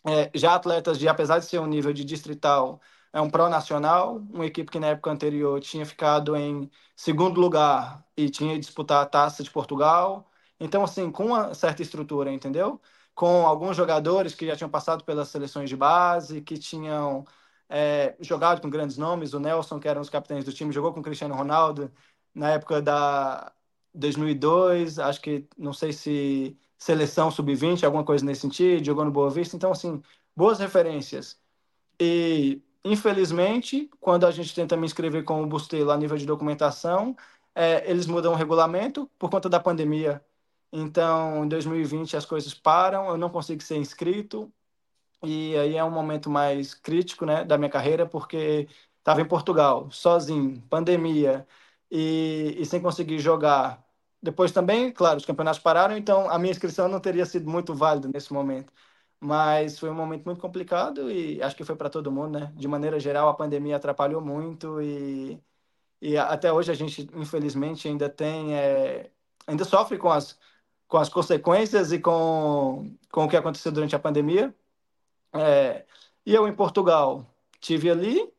é, 0.06 0.32
já 0.36 0.56
atletas 0.56 1.00
de, 1.00 1.08
apesar 1.08 1.39
de 1.39 1.46
ser 1.46 1.60
um 1.60 1.67
nível 1.67 1.93
de 1.93 2.04
distrital, 2.06 2.82
é 3.13 3.22
um 3.22 3.30
pró-nacional, 3.30 4.17
uma 4.34 4.46
equipe 4.46 4.72
que 4.72 4.80
na 4.80 4.88
época 4.88 5.12
anterior 5.12 5.60
tinha 5.62 5.86
ficado 5.86 6.36
em 6.36 6.69
segundo 6.96 7.39
lugar 7.39 8.06
e 8.17 8.30
tinha 8.30 8.60
disputar 8.60 9.04
a 9.04 9.06
Taça 9.06 9.43
de 9.43 9.52
Portugal. 9.52 10.30
Então, 10.60 10.84
assim, 10.84 11.12
com 11.12 11.28
uma 11.28 11.54
certa 11.54 11.82
estrutura, 11.82 12.32
entendeu? 12.32 12.82
Com 13.13 13.46
alguns 13.46 13.78
jogadores 13.78 14.34
que 14.36 14.48
já 14.48 14.56
tinham 14.56 14.69
passado 14.69 15.04
pelas 15.04 15.30
seleções 15.30 15.69
de 15.69 15.76
base, 15.78 16.41
que 16.41 16.58
tinham 16.58 17.26
é, 17.73 18.15
jogado 18.19 18.62
com 18.62 18.69
grandes 18.69 18.97
nomes. 18.97 19.33
O 19.33 19.39
Nelson, 19.39 19.79
que 19.79 19.88
era 19.88 19.97
um 19.97 20.03
dos 20.03 20.09
capitães 20.09 20.45
do 20.45 20.53
time, 20.53 20.71
jogou 20.71 20.93
com 20.93 20.99
o 20.99 21.03
Cristiano 21.03 21.33
Ronaldo 21.33 21.91
na 22.33 22.51
época 22.51 22.79
da 22.79 23.51
2002. 23.95 24.99
Acho 24.99 25.19
que, 25.19 25.47
não 25.57 25.73
sei 25.73 25.91
se 25.91 26.55
seleção 26.77 27.31
sub-20, 27.31 27.83
alguma 27.83 28.03
coisa 28.03 28.23
nesse 28.23 28.41
sentido, 28.41 28.86
jogou 28.86 29.03
no 29.03 29.12
Boa 29.12 29.31
Vista. 29.31 29.55
Então, 29.55 29.71
assim, 29.71 30.03
boas 30.36 30.59
referências. 30.59 31.39
E, 31.99 32.62
infelizmente, 32.86 33.89
quando 33.99 34.25
a 34.27 34.31
gente 34.31 34.53
tenta 34.53 34.77
me 34.77 34.86
inscrever 34.86 35.23
com 35.23 35.41
o 35.41 35.47
Bustelo 35.47 35.91
a 35.91 35.97
nível 35.97 36.17
de 36.17 36.27
documentação, 36.27 37.15
é, 37.55 37.89
eles 37.89 38.05
mudam 38.05 38.33
o 38.33 38.36
regulamento 38.36 39.09
por 39.17 39.31
conta 39.31 39.49
da 39.49 39.59
pandemia. 39.59 40.23
Então, 40.71 41.45
em 41.45 41.47
2020 41.47 42.17
as 42.17 42.25
coisas 42.25 42.53
param, 42.53 43.09
eu 43.09 43.17
não 43.17 43.29
consigo 43.29 43.63
ser 43.63 43.77
inscrito, 43.77 44.51
e 45.23 45.57
aí 45.57 45.75
é 45.75 45.83
um 45.83 45.91
momento 45.91 46.29
mais 46.29 46.73
crítico, 46.73 47.25
né, 47.25 47.43
da 47.45 47.57
minha 47.57 47.69
carreira, 47.69 48.05
porque 48.05 48.67
estava 48.99 49.21
em 49.21 49.27
Portugal, 49.27 49.89
sozinho, 49.91 50.62
pandemia, 50.69 51.47
e, 51.91 52.55
e 52.59 52.65
sem 52.65 52.81
conseguir 52.81 53.19
jogar. 53.19 53.83
Depois 54.21 54.51
também, 54.51 54.91
claro, 54.91 55.17
os 55.17 55.25
campeonatos 55.25 55.62
pararam, 55.62 55.97
então 55.97 56.29
a 56.29 56.39
minha 56.39 56.51
inscrição 56.51 56.88
não 56.88 56.99
teria 56.99 57.25
sido 57.25 57.49
muito 57.49 57.73
válida 57.75 58.09
nesse 58.13 58.33
momento. 58.33 58.71
Mas 59.19 59.79
foi 59.79 59.89
um 59.89 59.93
momento 59.93 60.25
muito 60.25 60.41
complicado 60.41 61.09
e 61.12 61.41
acho 61.41 61.55
que 61.55 61.63
foi 61.63 61.75
para 61.75 61.89
todo 61.89 62.12
mundo, 62.12 62.39
né? 62.39 62.51
De 62.55 62.67
maneira 62.67 62.99
geral, 62.99 63.29
a 63.29 63.33
pandemia 63.33 63.77
atrapalhou 63.77 64.21
muito 64.21 64.81
e, 64.81 65.41
e 66.01 66.17
até 66.17 66.51
hoje 66.51 66.71
a 66.71 66.75
gente, 66.75 67.09
infelizmente, 67.15 67.88
ainda 67.88 68.09
tem, 68.09 68.55
é, 68.55 69.12
ainda 69.47 69.65
sofre 69.65 69.97
com 69.97 70.09
as, 70.12 70.38
com 70.88 70.97
as 70.97 71.09
consequências 71.09 71.91
e 71.91 71.99
com, 71.99 72.95
com 73.12 73.25
o 73.25 73.29
que 73.29 73.38
aconteceu 73.38 73.71
durante 73.71 73.95
a 73.95 73.99
pandemia. 73.99 74.53
É, 75.34 75.86
e 76.26 76.34
eu 76.34 76.48
em 76.48 76.56
Portugal 76.56 77.26
tive 77.60 77.89
ali 77.89 78.32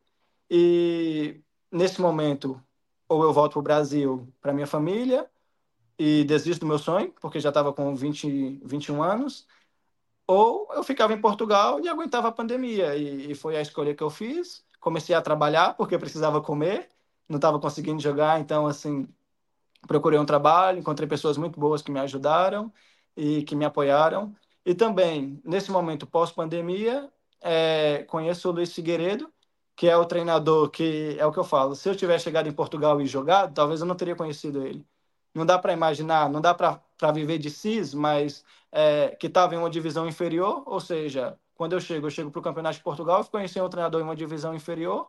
e 0.51 1.41
nesse 1.71 2.01
momento 2.01 2.63
ou 3.09 3.23
eu 3.25 3.33
volto 3.33 3.53
para 3.55 3.61
o 3.61 3.63
Brasil 3.63 4.33
para 4.41 4.53
minha 4.53 4.67
família 4.67 5.29
e 5.99 6.25
desisto 6.25 6.61
do 6.61 6.67
meu 6.67 6.79
sonho 6.79 7.13
porque 7.21 7.41
já 7.41 7.51
estava 7.51 7.73
com 7.73 7.95
20, 7.95 8.61
21 8.65 9.03
anos 9.03 9.47
ou 10.27 10.69
eu 10.75 10.85
ficava 10.85 11.13
em 11.15 11.21
Portugal 11.21 11.81
e 11.81 11.89
aguentava 11.89 12.29
a 12.29 12.33
pandemia 12.33 12.97
e, 12.97 13.33
e 13.33 13.35
foi 13.35 13.57
a 13.57 13.63
escolha 13.63 13.95
que 13.95 14.03
eu 14.03 14.11
fiz 14.11 14.65
comecei 14.85 15.15
a 15.17 15.23
trabalhar 15.23 15.75
porque 15.77 15.99
precisava 15.99 16.43
comer, 16.43 16.91
não 17.29 17.37
estava 17.37 17.59
conseguindo 17.59 18.03
jogar, 18.03 18.39
então 18.41 18.67
assim 18.67 19.09
procurei 19.87 20.19
um 20.19 20.27
trabalho, 20.27 20.79
encontrei 20.79 21.09
pessoas 21.09 21.37
muito 21.39 21.59
boas 21.59 21.83
que 21.83 21.91
me 21.91 22.01
ajudaram 22.01 22.73
e 23.17 23.43
que 23.45 23.57
me 23.57 23.65
apoiaram. 23.65 24.35
E 24.65 24.75
também, 24.75 25.41
nesse 25.45 25.71
momento 25.71 26.07
pós-pandemia, 26.07 27.11
é, 27.43 28.05
conheço 28.09 28.49
o 28.49 28.53
Luiz 28.53 28.73
Figueiredo, 28.73 29.33
que 29.77 29.89
é 29.89 29.97
o 29.97 30.05
treinador 30.07 30.71
que 30.71 31.17
é 31.19 31.27
o 31.27 31.33
que 31.33 31.39
eu 31.39 31.45
falo. 31.45 31.75
Se 31.75 31.89
eu 31.89 31.97
tivesse 31.97 32.25
chegado 32.25 32.49
em 32.49 32.53
Portugal 32.53 33.01
e 33.01 33.07
jogado, 33.07 33.55
talvez 33.55 33.81
eu 33.81 33.87
não 33.87 33.95
teria 33.97 34.17
conhecido 34.17 34.67
ele. 34.67 34.87
Não 35.35 35.45
dá 35.45 35.59
para 35.59 35.73
imaginar, 35.73 36.31
não 36.31 36.41
dá 36.41 36.55
para 36.55 36.81
viver 37.13 37.39
de 37.39 37.51
CIS, 37.51 37.93
mas 37.95 38.45
é, 38.73 39.17
que 39.17 39.27
estava 39.27 39.55
em 39.55 39.59
uma 39.59 39.71
divisão 39.71 40.07
inferior, 40.09 40.63
ou 40.67 40.81
seja, 40.81 41.39
quando 41.55 41.73
eu 41.75 41.81
chego, 41.81 42.07
eu 42.07 42.11
chego 42.11 42.31
para 42.31 42.41
o 42.41 42.43
Campeonato 42.43 42.77
de 42.79 42.83
Portugal, 42.85 43.21
eu 43.21 43.25
conheci 43.27 43.61
um 43.61 43.69
treinador 43.69 44.01
em 44.01 44.05
uma 44.05 44.17
divisão 44.17 44.55
inferior 44.55 45.09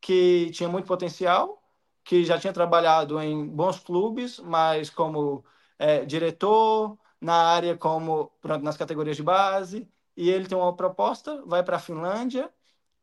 que 0.00 0.50
tinha 0.52 0.68
muito 0.68 0.86
potencial, 0.86 1.62
que 2.04 2.24
já 2.24 2.38
tinha 2.38 2.52
trabalhado 2.52 3.20
em 3.20 3.46
bons 3.46 3.80
clubes, 3.80 4.38
mas 4.40 4.90
como 4.90 5.44
é, 5.78 6.04
diretor, 6.04 6.98
na 7.20 7.34
área 7.34 7.76
como 7.76 8.32
pronto, 8.40 8.64
nas 8.64 8.76
categorias 8.76 9.16
de 9.16 9.22
base, 9.22 9.88
e 10.16 10.30
ele 10.30 10.46
tem 10.46 10.56
uma 10.56 10.74
proposta, 10.74 11.42
vai 11.46 11.62
para 11.62 11.76
a 11.76 11.80
Finlândia, 11.80 12.50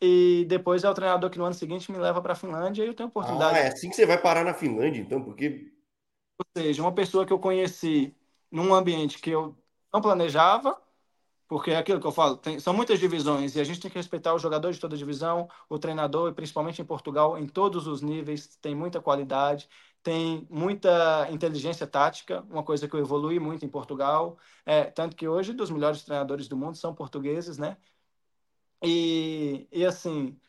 e 0.01 0.45
depois 0.47 0.83
é 0.83 0.89
o 0.89 0.93
treinador 0.93 1.29
que 1.29 1.37
no 1.37 1.45
ano 1.45 1.55
seguinte 1.55 1.91
me 1.91 1.97
leva 1.97 2.21
para 2.21 2.33
a 2.33 2.35
Finlândia 2.35 2.83
e 2.83 2.87
eu 2.87 2.93
tenho 2.93 3.09
oportunidade. 3.09 3.57
Ah, 3.57 3.61
é 3.61 3.67
assim 3.67 3.89
que 3.89 3.95
você 3.95 4.05
vai 4.05 4.21
parar 4.21 4.43
na 4.43 4.53
Finlândia, 4.53 5.01
então, 5.01 5.21
porque. 5.21 5.71
Ou 6.39 6.61
seja, 6.61 6.81
uma 6.81 6.93
pessoa 6.93 7.25
que 7.25 7.33
eu 7.33 7.39
conheci 7.39 8.15
num 8.51 8.73
ambiente 8.73 9.19
que 9.19 9.31
eu 9.31 9.55
não 9.91 10.01
planejava, 10.01 10.79
porque 11.47 11.71
é 11.71 11.77
aquilo 11.77 11.99
que 11.99 12.05
eu 12.05 12.11
falo, 12.11 12.37
tem, 12.37 12.59
são 12.59 12.73
muitas 12.73 12.99
divisões 12.99 13.55
e 13.55 13.59
a 13.59 13.63
gente 13.63 13.79
tem 13.79 13.89
que 13.89 13.97
respeitar 13.97 14.33
o 14.33 14.39
jogador 14.39 14.71
de 14.71 14.79
toda 14.79 14.97
divisão, 14.97 15.49
o 15.69 15.79
treinador, 15.79 16.29
e 16.29 16.33
principalmente 16.33 16.81
em 16.81 16.85
Portugal, 16.85 17.37
em 17.37 17.47
todos 17.47 17.87
os 17.87 18.01
níveis, 18.01 18.57
tem 18.61 18.75
muita 18.75 19.01
qualidade, 19.01 19.67
tem 20.07 20.47
muita 20.49 21.27
inteligência 21.31 21.85
tática, 21.85 22.41
uma 22.49 22.63
coisa 22.63 22.87
que 22.87 22.95
eu 22.95 22.99
evolui 23.01 23.39
muito 23.39 23.65
em 23.65 23.67
Portugal, 23.67 24.37
é, 24.65 24.85
tanto 24.85 25.17
que 25.17 25.27
hoje 25.27 25.51
dos 25.51 25.69
melhores 25.69 26.01
treinadores 26.03 26.47
do 26.47 26.55
mundo 26.55 26.77
são 26.77 26.95
portugueses, 26.95 27.57
né? 27.57 27.75
E, 28.81 29.67
e 29.69 29.85
assim, 29.85 30.39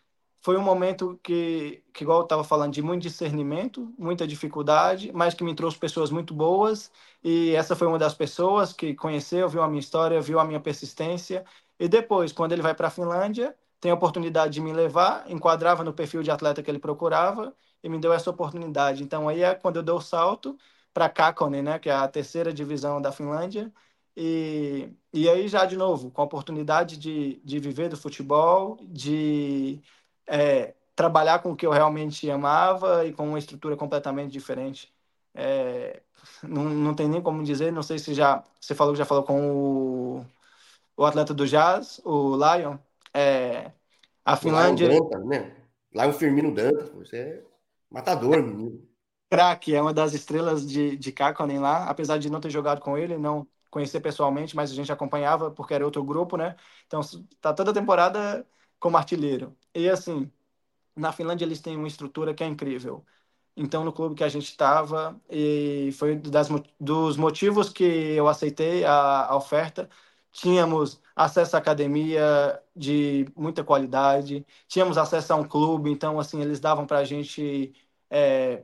foi 0.43 0.57
um 0.57 0.63
momento 0.63 1.19
que, 1.25 1.83
que 1.93 2.05
igual 2.05 2.21
eu 2.21 2.23
estava 2.23 2.45
falando, 2.45 2.73
de 2.73 2.81
muito 2.83 3.03
discernimento, 3.03 3.93
muita 3.99 4.29
dificuldade, 4.29 5.11
mas 5.13 5.35
que 5.35 5.43
me 5.43 5.57
trouxe 5.57 5.77
pessoas 5.77 6.11
muito 6.13 6.33
boas. 6.33 6.93
E 7.25 7.53
essa 7.57 7.75
foi 7.75 7.89
uma 7.89 7.99
das 7.99 8.15
pessoas 8.15 8.73
que 8.73 8.95
conheceu, 8.95 9.49
viu 9.49 9.63
a 9.63 9.69
minha 9.69 9.81
história, 9.81 10.21
viu 10.21 10.39
a 10.39 10.45
minha 10.45 10.61
persistência. 10.61 11.45
E 11.81 11.89
depois, 11.89 12.31
quando 12.33 12.53
ele 12.53 12.63
vai 12.63 12.75
para 12.75 12.87
a 12.89 12.91
Finlândia, 12.91 13.57
tem 13.81 13.91
a 13.91 13.95
oportunidade 13.95 14.55
de 14.55 14.61
me 14.61 14.73
levar, 14.73 15.29
enquadrava 15.29 15.83
no 15.83 15.93
perfil 15.93 16.23
de 16.23 16.31
atleta 16.31 16.63
que 16.63 16.71
ele 16.71 16.79
procurava 16.79 17.53
e 17.83 17.89
me 17.89 17.99
deu 17.99 18.13
essa 18.13 18.31
oportunidade. 18.31 19.03
Então 19.03 19.29
aí 19.29 19.43
é 19.43 19.55
quando 19.55 19.77
eu 19.77 19.83
dou 19.83 19.99
o 19.99 20.03
salto 20.03 20.59
para 20.93 21.09
Kakkonen, 21.09 21.63
né, 21.63 21.79
que 21.79 21.89
é 21.89 21.95
a 21.95 22.09
terceira 22.09 22.53
divisão 22.53 23.01
da 23.01 23.13
Finlândia. 23.13 23.73
E, 24.17 24.91
e 25.13 25.29
aí 25.29 25.47
já 25.49 25.65
de 25.65 25.77
novo, 25.77 26.11
com 26.11 26.23
a 26.23 26.25
oportunidade 26.25 26.97
de, 26.97 27.41
de 27.45 27.59
viver 27.61 27.89
do 27.89 27.97
futebol, 27.97 28.77
de 28.83 29.81
é, 30.27 30.75
trabalhar 30.97 31.41
com 31.41 31.53
o 31.53 31.57
que 31.57 31.65
eu 31.67 31.71
realmente 31.71 32.29
amava 32.31 33.07
e 33.07 33.13
com 33.13 33.29
uma 33.29 33.39
estrutura 33.39 33.77
completamente 33.77 34.33
diferente. 34.33 34.93
É, 35.35 36.03
não, 36.43 36.65
não 36.65 36.95
tem 36.95 37.09
nem 37.09 37.23
como 37.23 37.45
dizer, 37.45 37.73
não 37.73 37.83
sei 37.83 37.99
se 37.99 38.13
já 38.15 38.43
você 38.61 38.75
falou 38.75 38.93
que 38.93 38.99
já 38.99 39.05
falou 39.05 39.23
com 39.23 39.51
o, 39.51 40.27
o 40.97 41.05
atleta 41.05 41.33
do 41.33 41.47
Jazz, 41.47 42.01
o 42.05 42.37
Lion. 42.37 42.77
É, 43.15 43.71
a 44.25 44.37
Finlândia. 44.37 44.89
Lion 44.89 45.09
Danta, 45.09 45.19
né? 45.21 45.57
Lion 45.95 46.13
Firmino 46.13 46.53
Danta, 46.53 46.91
você 46.97 47.45
matador, 47.91 48.43
menino. 48.43 48.89
Crack, 49.31 49.75
é 49.75 49.83
uma 49.83 49.93
das 49.93 50.15
estrelas 50.15 50.67
de, 50.67 50.97
de 50.97 51.13
Kakkonen 51.13 51.59
lá, 51.59 51.85
apesar 51.89 52.19
de 52.19 52.31
não 52.31 52.41
ter 52.41 52.51
jogado 52.51 52.81
com 52.81 52.97
ele, 52.97 53.19
não 53.19 53.47
conhecer 53.71 54.01
pessoalmente, 54.01 54.57
mas 54.57 54.71
a 54.71 54.75
gente 54.75 54.91
acompanhava 54.91 55.51
porque 55.51 55.75
era 55.75 55.85
outro 55.85 56.03
grupo, 56.03 56.37
né? 56.37 56.57
Então, 56.87 57.01
tá 57.41 57.53
toda 57.53 57.71
a 57.71 57.75
temporada 57.75 58.47
como 58.79 58.97
artilheiro. 58.97 59.57
E 59.75 59.89
assim, 59.89 60.31
na 60.97 61.13
Finlândia 61.13 61.45
eles 61.45 61.61
têm 61.61 61.77
uma 61.77 61.89
estrutura 61.89 62.35
que 62.35 62.45
é 62.45 62.47
incrível. 62.47 63.05
Então, 63.57 63.85
no 63.85 63.93
clube 63.93 64.15
que 64.17 64.25
a 64.25 64.29
gente 64.29 64.47
estava, 64.47 65.21
e 65.31 65.91
foi 65.99 66.17
das, 66.17 66.49
dos 66.81 67.17
motivos 67.17 67.71
que 67.71 67.85
eu 67.85 68.29
aceitei 68.29 68.85
a, 68.85 69.27
a 69.27 69.37
oferta, 69.37 69.91
tínhamos 70.39 71.01
acesso 71.17 71.57
à 71.57 71.59
academia 71.59 72.63
de 72.75 73.27
muita 73.37 73.65
qualidade, 73.65 74.47
tínhamos 74.69 74.97
acesso 74.97 75.33
a 75.33 75.37
um 75.37 75.45
clube, 75.45 75.91
então, 75.91 76.19
assim, 76.21 76.41
eles 76.41 76.61
davam 76.61 76.87
para 76.87 76.99
a 76.99 77.05
gente. 77.05 77.75
É, 78.09 78.63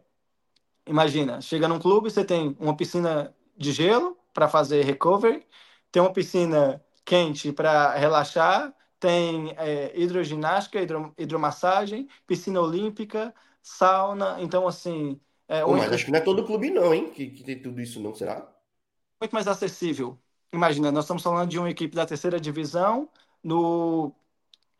imagina, 0.86 1.40
chega 1.40 1.68
num 1.68 1.78
clube, 1.78 2.10
você 2.10 2.24
tem 2.24 2.56
uma 2.60 2.76
piscina 2.76 3.34
de 3.56 3.72
gelo 3.72 4.16
para 4.32 4.48
fazer 4.48 4.84
recovery, 4.84 5.46
tem 5.90 6.00
uma 6.00 6.12
piscina 6.12 6.82
quente 7.04 7.52
para 7.52 7.94
relaxar, 7.94 8.74
tem 9.00 9.52
é, 9.58 9.92
hidroginástica, 9.98 10.80
hidro, 10.80 11.12
hidromassagem, 11.18 12.08
piscina 12.26 12.60
olímpica, 12.60 13.34
sauna. 13.62 14.36
Então, 14.40 14.66
assim. 14.68 15.20
É, 15.48 15.62
Pô, 15.62 15.72
mas 15.72 15.92
acho 15.92 16.04
que 16.04 16.10
não 16.12 16.18
é 16.18 16.22
todo 16.22 16.44
clube, 16.44 16.70
não, 16.70 16.94
hein? 16.94 17.10
Que, 17.10 17.30
que 17.30 17.42
tem 17.42 17.60
tudo 17.60 17.80
isso, 17.80 18.00
não, 18.00 18.14
será? 18.14 18.48
Muito 19.20 19.32
mais 19.32 19.48
acessível. 19.48 20.18
Imagina, 20.52 20.92
nós 20.92 21.04
estamos 21.04 21.22
falando 21.22 21.48
de 21.50 21.58
uma 21.58 21.70
equipe 21.70 21.94
da 21.96 22.06
terceira 22.06 22.38
divisão 22.40 23.08
no 23.42 24.14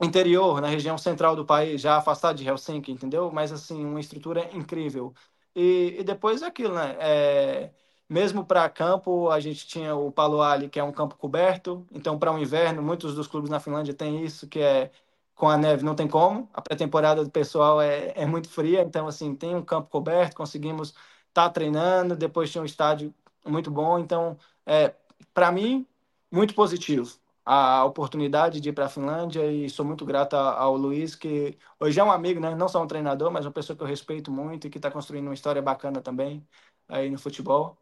interior, 0.02 0.60
na 0.60 0.68
região 0.68 0.98
central 0.98 1.36
do 1.36 1.44
país, 1.46 1.80
já 1.80 1.96
afastado 1.96 2.36
de 2.36 2.46
Helsinki, 2.48 2.92
entendeu? 2.92 3.30
Mas, 3.32 3.52
assim, 3.52 3.84
uma 3.84 4.00
estrutura 4.00 4.50
incrível. 4.56 5.14
E, 5.54 5.96
e 6.00 6.04
depois 6.04 6.42
aquilo, 6.42 6.74
né? 6.74 6.96
É, 7.00 7.72
mesmo 8.08 8.44
para 8.44 8.68
campo, 8.68 9.30
a 9.30 9.40
gente 9.40 9.66
tinha 9.66 9.94
o 9.94 10.10
Palo 10.12 10.42
Ali, 10.42 10.68
que 10.68 10.78
é 10.78 10.84
um 10.84 10.92
campo 10.92 11.16
coberto. 11.16 11.86
Então, 11.92 12.18
para 12.18 12.32
o 12.32 12.34
um 12.36 12.38
inverno, 12.38 12.82
muitos 12.82 13.14
dos 13.14 13.26
clubes 13.26 13.50
na 13.50 13.60
Finlândia 13.60 13.94
têm 13.94 14.24
isso, 14.24 14.48
que 14.48 14.60
é 14.60 14.90
com 15.34 15.48
a 15.48 15.56
neve 15.56 15.84
não 15.84 15.94
tem 15.94 16.06
como. 16.08 16.48
A 16.52 16.60
pré-temporada 16.62 17.24
do 17.24 17.30
pessoal 17.30 17.80
é, 17.80 18.12
é 18.16 18.26
muito 18.26 18.48
fria, 18.48 18.82
então, 18.82 19.06
assim, 19.06 19.34
tem 19.34 19.54
um 19.54 19.62
campo 19.64 19.88
coberto, 19.90 20.36
conseguimos 20.36 20.90
estar 20.90 21.48
tá 21.48 21.50
treinando. 21.50 22.16
Depois 22.16 22.50
tinha 22.50 22.62
um 22.62 22.64
estádio 22.64 23.14
muito 23.46 23.70
bom. 23.70 23.98
Então, 23.98 24.36
é, 24.66 24.94
para 25.32 25.50
mim, 25.52 25.86
muito 26.30 26.54
positivo 26.54 27.18
a 27.44 27.84
oportunidade 27.84 28.60
de 28.60 28.70
ir 28.70 28.72
para 28.72 28.86
a 28.86 28.88
Finlândia 28.88 29.44
e 29.50 29.68
sou 29.68 29.84
muito 29.84 30.06
grato 30.06 30.34
ao 30.34 30.76
Luiz, 30.76 31.14
que 31.14 31.58
hoje 31.78 32.00
é 32.00 32.04
um 32.04 32.10
amigo, 32.10 32.40
né? 32.40 32.54
não 32.54 32.68
só 32.68 32.82
um 32.82 32.86
treinador, 32.86 33.30
mas 33.30 33.44
uma 33.44 33.52
pessoa 33.52 33.76
que 33.76 33.82
eu 33.82 33.86
respeito 33.86 34.30
muito 34.30 34.66
e 34.66 34.70
que 34.70 34.78
está 34.78 34.90
construindo 34.90 35.26
uma 35.26 35.34
história 35.34 35.60
bacana 35.60 36.00
também 36.00 36.46
aí 36.88 37.10
no 37.10 37.18
futebol. 37.18 37.76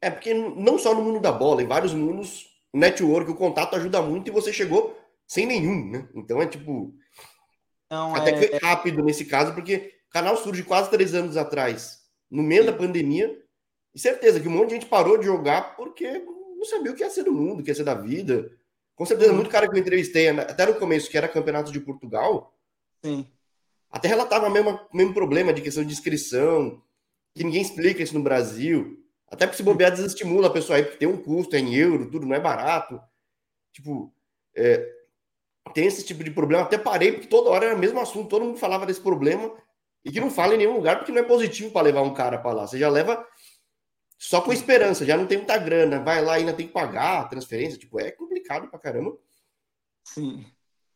É 0.00 0.10
porque 0.10 0.32
não 0.32 0.78
só 0.78 0.94
no 0.94 1.02
mundo 1.02 1.20
da 1.20 1.32
bola, 1.32 1.62
em 1.62 1.66
vários 1.66 1.92
mundos, 1.92 2.46
o 2.72 2.78
network, 2.78 3.30
o 3.30 3.36
contato 3.36 3.74
ajuda 3.74 4.00
muito 4.00 4.28
e 4.28 4.32
você 4.32 4.52
chegou 4.52 4.96
sem 5.26 5.46
nenhum, 5.46 5.90
né? 5.90 6.08
Então 6.14 6.40
é 6.40 6.46
tipo. 6.46 6.94
Não, 7.90 8.14
até 8.14 8.30
é... 8.30 8.32
que 8.32 8.48
foi 8.48 8.58
rápido 8.58 9.02
nesse 9.02 9.24
caso, 9.24 9.54
porque 9.54 9.94
o 10.08 10.12
canal 10.12 10.36
surge 10.36 10.62
quase 10.62 10.90
três 10.90 11.14
anos 11.14 11.36
atrás, 11.36 12.00
no 12.30 12.42
meio 12.42 12.62
Sim. 12.62 12.70
da 12.70 12.76
pandemia, 12.76 13.42
e 13.94 13.98
certeza 13.98 14.40
que 14.40 14.48
um 14.48 14.52
monte 14.52 14.68
de 14.68 14.74
gente 14.74 14.86
parou 14.86 15.18
de 15.18 15.26
jogar 15.26 15.76
porque 15.76 16.24
não 16.56 16.64
sabia 16.64 16.92
o 16.92 16.94
que 16.94 17.02
ia 17.02 17.10
ser 17.10 17.24
do 17.24 17.32
mundo, 17.32 17.60
o 17.60 17.62
que 17.62 17.70
ia 17.70 17.74
ser 17.74 17.84
da 17.84 17.94
vida. 17.94 18.50
Com 18.94 19.04
certeza, 19.04 19.30
uhum. 19.30 19.36
muito 19.36 19.50
cara 19.50 19.68
que 19.68 19.74
eu 19.74 19.80
entrevistei, 19.80 20.28
até 20.28 20.66
no 20.66 20.74
começo, 20.74 21.10
que 21.10 21.16
era 21.16 21.28
campeonato 21.28 21.72
de 21.72 21.80
Portugal, 21.80 22.54
Sim. 23.04 23.26
até 23.90 24.08
relatava 24.08 24.46
o 24.46 24.50
mesmo, 24.50 24.78
mesmo 24.92 25.12
problema 25.12 25.52
de 25.52 25.60
questão 25.60 25.84
de 25.84 25.92
inscrição, 25.92 26.80
que 27.34 27.44
ninguém 27.44 27.62
explica 27.62 28.02
isso 28.02 28.14
no 28.14 28.22
Brasil. 28.22 28.98
Até 29.28 29.46
porque 29.46 29.56
se 29.56 29.62
bobear 29.62 29.90
desestimula 29.90 30.48
a 30.48 30.52
pessoa 30.52 30.76
aí, 30.76 30.82
porque 30.82 30.98
tem 30.98 31.08
um 31.08 31.16
custo, 31.16 31.56
é 31.56 31.58
em 31.58 31.74
euro, 31.74 32.10
tudo 32.10 32.26
não 32.26 32.36
é 32.36 32.40
barato. 32.40 33.00
Tipo, 33.72 34.12
é, 34.54 34.86
tem 35.72 35.86
esse 35.86 36.04
tipo 36.04 36.22
de 36.22 36.30
problema. 36.30 36.64
Até 36.64 36.76
parei, 36.76 37.12
porque 37.12 37.26
toda 37.26 37.50
hora 37.50 37.66
era 37.66 37.74
o 37.74 37.78
mesmo 37.78 37.98
assunto, 37.98 38.28
todo 38.28 38.44
mundo 38.44 38.58
falava 38.58 38.84
desse 38.84 39.00
problema 39.00 39.50
e 40.04 40.10
que 40.10 40.20
não 40.20 40.30
fala 40.30 40.54
em 40.54 40.58
nenhum 40.58 40.74
lugar, 40.74 40.98
porque 40.98 41.12
não 41.12 41.20
é 41.20 41.24
positivo 41.24 41.70
para 41.70 41.82
levar 41.82 42.02
um 42.02 42.12
cara 42.12 42.38
para 42.38 42.52
lá. 42.52 42.66
Você 42.66 42.78
já 42.78 42.88
leva 42.88 43.26
só 44.22 44.40
com 44.40 44.52
esperança, 44.52 45.04
já 45.04 45.16
não 45.16 45.26
tem 45.26 45.38
muita 45.38 45.58
grana, 45.58 45.98
vai 45.98 46.24
lá 46.24 46.38
e 46.38 46.42
ainda 46.42 46.52
tem 46.52 46.68
que 46.68 46.72
pagar 46.72 47.18
a 47.18 47.24
transferência. 47.24 47.76
Tipo, 47.76 47.98
é 47.98 48.12
complicado 48.12 48.68
pra 48.68 48.78
caramba. 48.78 49.18
Sim. 50.04 50.46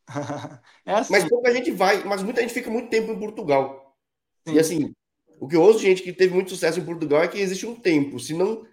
é 0.86 0.92
assim. 0.92 1.12
Mas 1.12 1.28
pouca 1.28 1.52
gente 1.52 1.72
vai, 1.72 2.04
mas 2.04 2.22
muita 2.22 2.40
gente 2.40 2.54
fica 2.54 2.70
muito 2.70 2.88
tempo 2.88 3.10
em 3.10 3.18
Portugal. 3.18 3.98
Sim. 4.46 4.54
E 4.54 4.60
assim, 4.60 4.94
o 5.40 5.48
que 5.48 5.56
eu 5.56 5.60
ouço 5.60 5.80
de 5.80 5.86
gente 5.86 6.04
que 6.04 6.12
teve 6.12 6.34
muito 6.34 6.50
sucesso 6.50 6.78
em 6.78 6.84
Portugal 6.84 7.20
é 7.20 7.26
que 7.26 7.40
existe 7.40 7.66
um 7.66 7.74
tempo. 7.74 8.20
Se 8.20 8.32
não, 8.32 8.64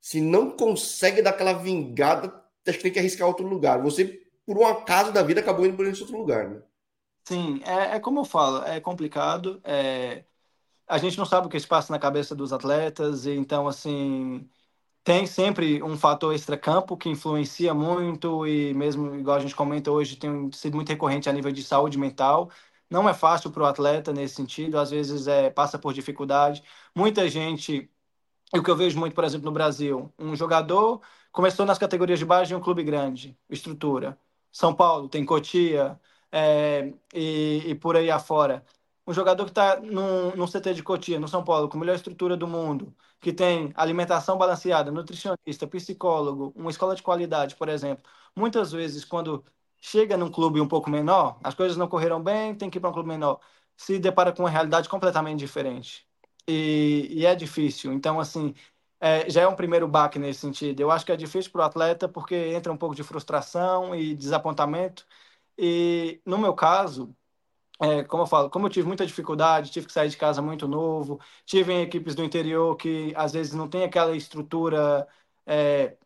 se 0.00 0.20
não 0.20 0.52
consegue 0.52 1.20
dar 1.20 1.30
aquela 1.30 1.54
vingada, 1.54 2.28
acho 2.68 2.76
que 2.78 2.84
tem 2.84 2.92
que 2.92 3.00
arriscar 3.00 3.26
outro 3.26 3.44
lugar. 3.44 3.82
Você, 3.82 4.22
por 4.46 4.56
um 4.56 4.66
acaso 4.66 5.10
da 5.10 5.24
vida, 5.24 5.40
acabou 5.40 5.66
indo 5.66 5.76
por 5.76 5.84
esse 5.84 6.00
outro 6.00 6.16
lugar, 6.16 6.48
né? 6.48 6.62
Sim, 7.24 7.60
é, 7.64 7.96
é 7.96 8.00
como 8.00 8.20
eu 8.20 8.24
falo, 8.24 8.64
é 8.64 8.78
complicado. 8.78 9.60
É... 9.64 10.22
A 10.90 10.98
gente 10.98 11.16
não 11.18 11.24
sabe 11.26 11.46
o 11.46 11.50
que 11.50 11.60
se 11.60 11.66
passa 11.66 11.92
na 11.92 11.98
cabeça 11.98 12.34
dos 12.34 12.52
atletas, 12.52 13.26
e 13.26 13.32
então, 13.32 13.68
assim, 13.68 14.48
tem 15.04 15.26
sempre 15.26 15.82
um 15.82 15.96
fator 15.98 16.34
extra-campo 16.34 16.96
que 16.96 17.08
influencia 17.08 17.74
muito, 17.74 18.46
e 18.46 18.74
mesmo, 18.74 19.14
igual 19.16 19.36
a 19.38 19.40
gente 19.40 19.56
comenta 19.56 19.90
hoje, 19.90 20.16
tem 20.16 20.50
sido 20.52 20.76
muito 20.76 20.90
recorrente 20.90 21.28
a 21.28 21.32
nível 21.32 21.52
de 21.52 21.62
saúde 21.64 21.98
mental 21.98 22.50
não 22.90 23.08
é 23.08 23.14
fácil 23.14 23.50
para 23.52 23.62
o 23.62 23.66
atleta 23.66 24.12
nesse 24.12 24.34
sentido, 24.34 24.78
às 24.78 24.90
vezes 24.90 25.26
é, 25.28 25.48
passa 25.50 25.78
por 25.78 25.92
dificuldade. 25.94 26.62
Muita 26.94 27.28
gente, 27.28 27.88
o 28.54 28.62
que 28.62 28.70
eu 28.70 28.76
vejo 28.76 28.98
muito, 28.98 29.14
por 29.14 29.24
exemplo, 29.24 29.46
no 29.46 29.52
Brasil, 29.52 30.12
um 30.18 30.34
jogador 30.36 31.00
começou 31.32 31.66
nas 31.66 31.78
categorias 31.78 32.18
de 32.18 32.24
base 32.24 32.48
de 32.48 32.54
um 32.54 32.60
clube 32.60 32.82
grande, 32.82 33.38
estrutura. 33.48 34.18
São 34.52 34.74
Paulo 34.74 35.08
tem 35.08 35.24
Cotia 35.24 36.00
é, 36.32 36.92
e, 37.14 37.64
e 37.70 37.74
por 37.76 37.96
aí 37.96 38.10
afora 38.10 38.64
um 39.06 39.12
jogador 39.12 39.44
que 39.44 39.50
está 39.50 39.80
no, 39.80 40.34
no 40.36 40.46
CT 40.48 40.74
de 40.74 40.82
Cotia, 40.82 41.18
no 41.20 41.28
São 41.28 41.42
Paulo, 41.44 41.68
com 41.68 41.76
a 41.76 41.80
melhor 41.80 41.94
estrutura 41.96 42.36
do 42.36 42.46
mundo, 42.46 42.94
que 43.20 43.32
tem 43.32 43.72
alimentação 43.74 44.38
balanceada, 44.38 44.90
nutricionista, 44.90 45.66
psicólogo, 45.66 46.52
uma 46.56 46.70
escola 46.70 46.94
de 46.94 47.02
qualidade, 47.02 47.56
por 47.56 47.68
exemplo, 47.68 48.04
muitas 48.36 48.72
vezes, 48.72 49.04
quando 49.04 49.44
chega 49.80 50.16
num 50.16 50.30
clube 50.30 50.60
um 50.60 50.68
pouco 50.68 50.90
menor, 50.90 51.38
as 51.42 51.54
coisas 51.54 51.76
não 51.76 51.88
correram 51.88 52.22
bem, 52.22 52.54
tem 52.54 52.70
que 52.70 52.78
ir 52.78 52.80
para 52.80 52.90
um 52.90 52.92
clube 52.92 53.08
menor, 53.08 53.40
se 53.76 53.98
depara 53.98 54.32
com 54.32 54.42
uma 54.42 54.50
realidade 54.50 54.88
completamente 54.88 55.38
diferente. 55.38 56.06
E, 56.46 57.08
e 57.10 57.26
é 57.26 57.34
difícil. 57.34 57.92
Então, 57.92 58.18
assim, 58.20 58.54
é, 59.00 59.28
já 59.30 59.42
é 59.42 59.48
um 59.48 59.54
primeiro 59.56 59.88
baque 59.88 60.18
nesse 60.18 60.40
sentido. 60.40 60.80
Eu 60.80 60.90
acho 60.90 61.04
que 61.06 61.12
é 61.12 61.16
difícil 61.16 61.50
para 61.52 61.62
o 61.62 61.64
atleta 61.64 62.08
porque 62.08 62.34
entra 62.34 62.72
um 62.72 62.76
pouco 62.76 62.94
de 62.94 63.02
frustração 63.02 63.94
e 63.94 64.14
desapontamento. 64.14 65.06
E, 65.58 66.20
no 66.26 66.38
meu 66.38 66.54
caso, 66.54 67.14
é, 67.80 68.04
como 68.04 68.24
eu 68.24 68.26
falo, 68.26 68.50
como 68.50 68.66
eu 68.66 68.70
tive 68.70 68.86
muita 68.86 69.06
dificuldade, 69.06 69.70
tive 69.70 69.86
que 69.86 69.92
sair 69.92 70.08
de 70.08 70.16
casa 70.16 70.42
muito 70.42 70.68
novo, 70.68 71.20
tive 71.46 71.72
em 71.72 71.82
equipes 71.82 72.14
do 72.14 72.24
interior 72.24 72.76
que 72.76 73.12
às 73.16 73.32
vezes 73.32 73.54
não 73.54 73.68
tem 73.68 73.84
aquela 73.84 74.14
estrutura, 74.16 75.08
é, 75.46 75.96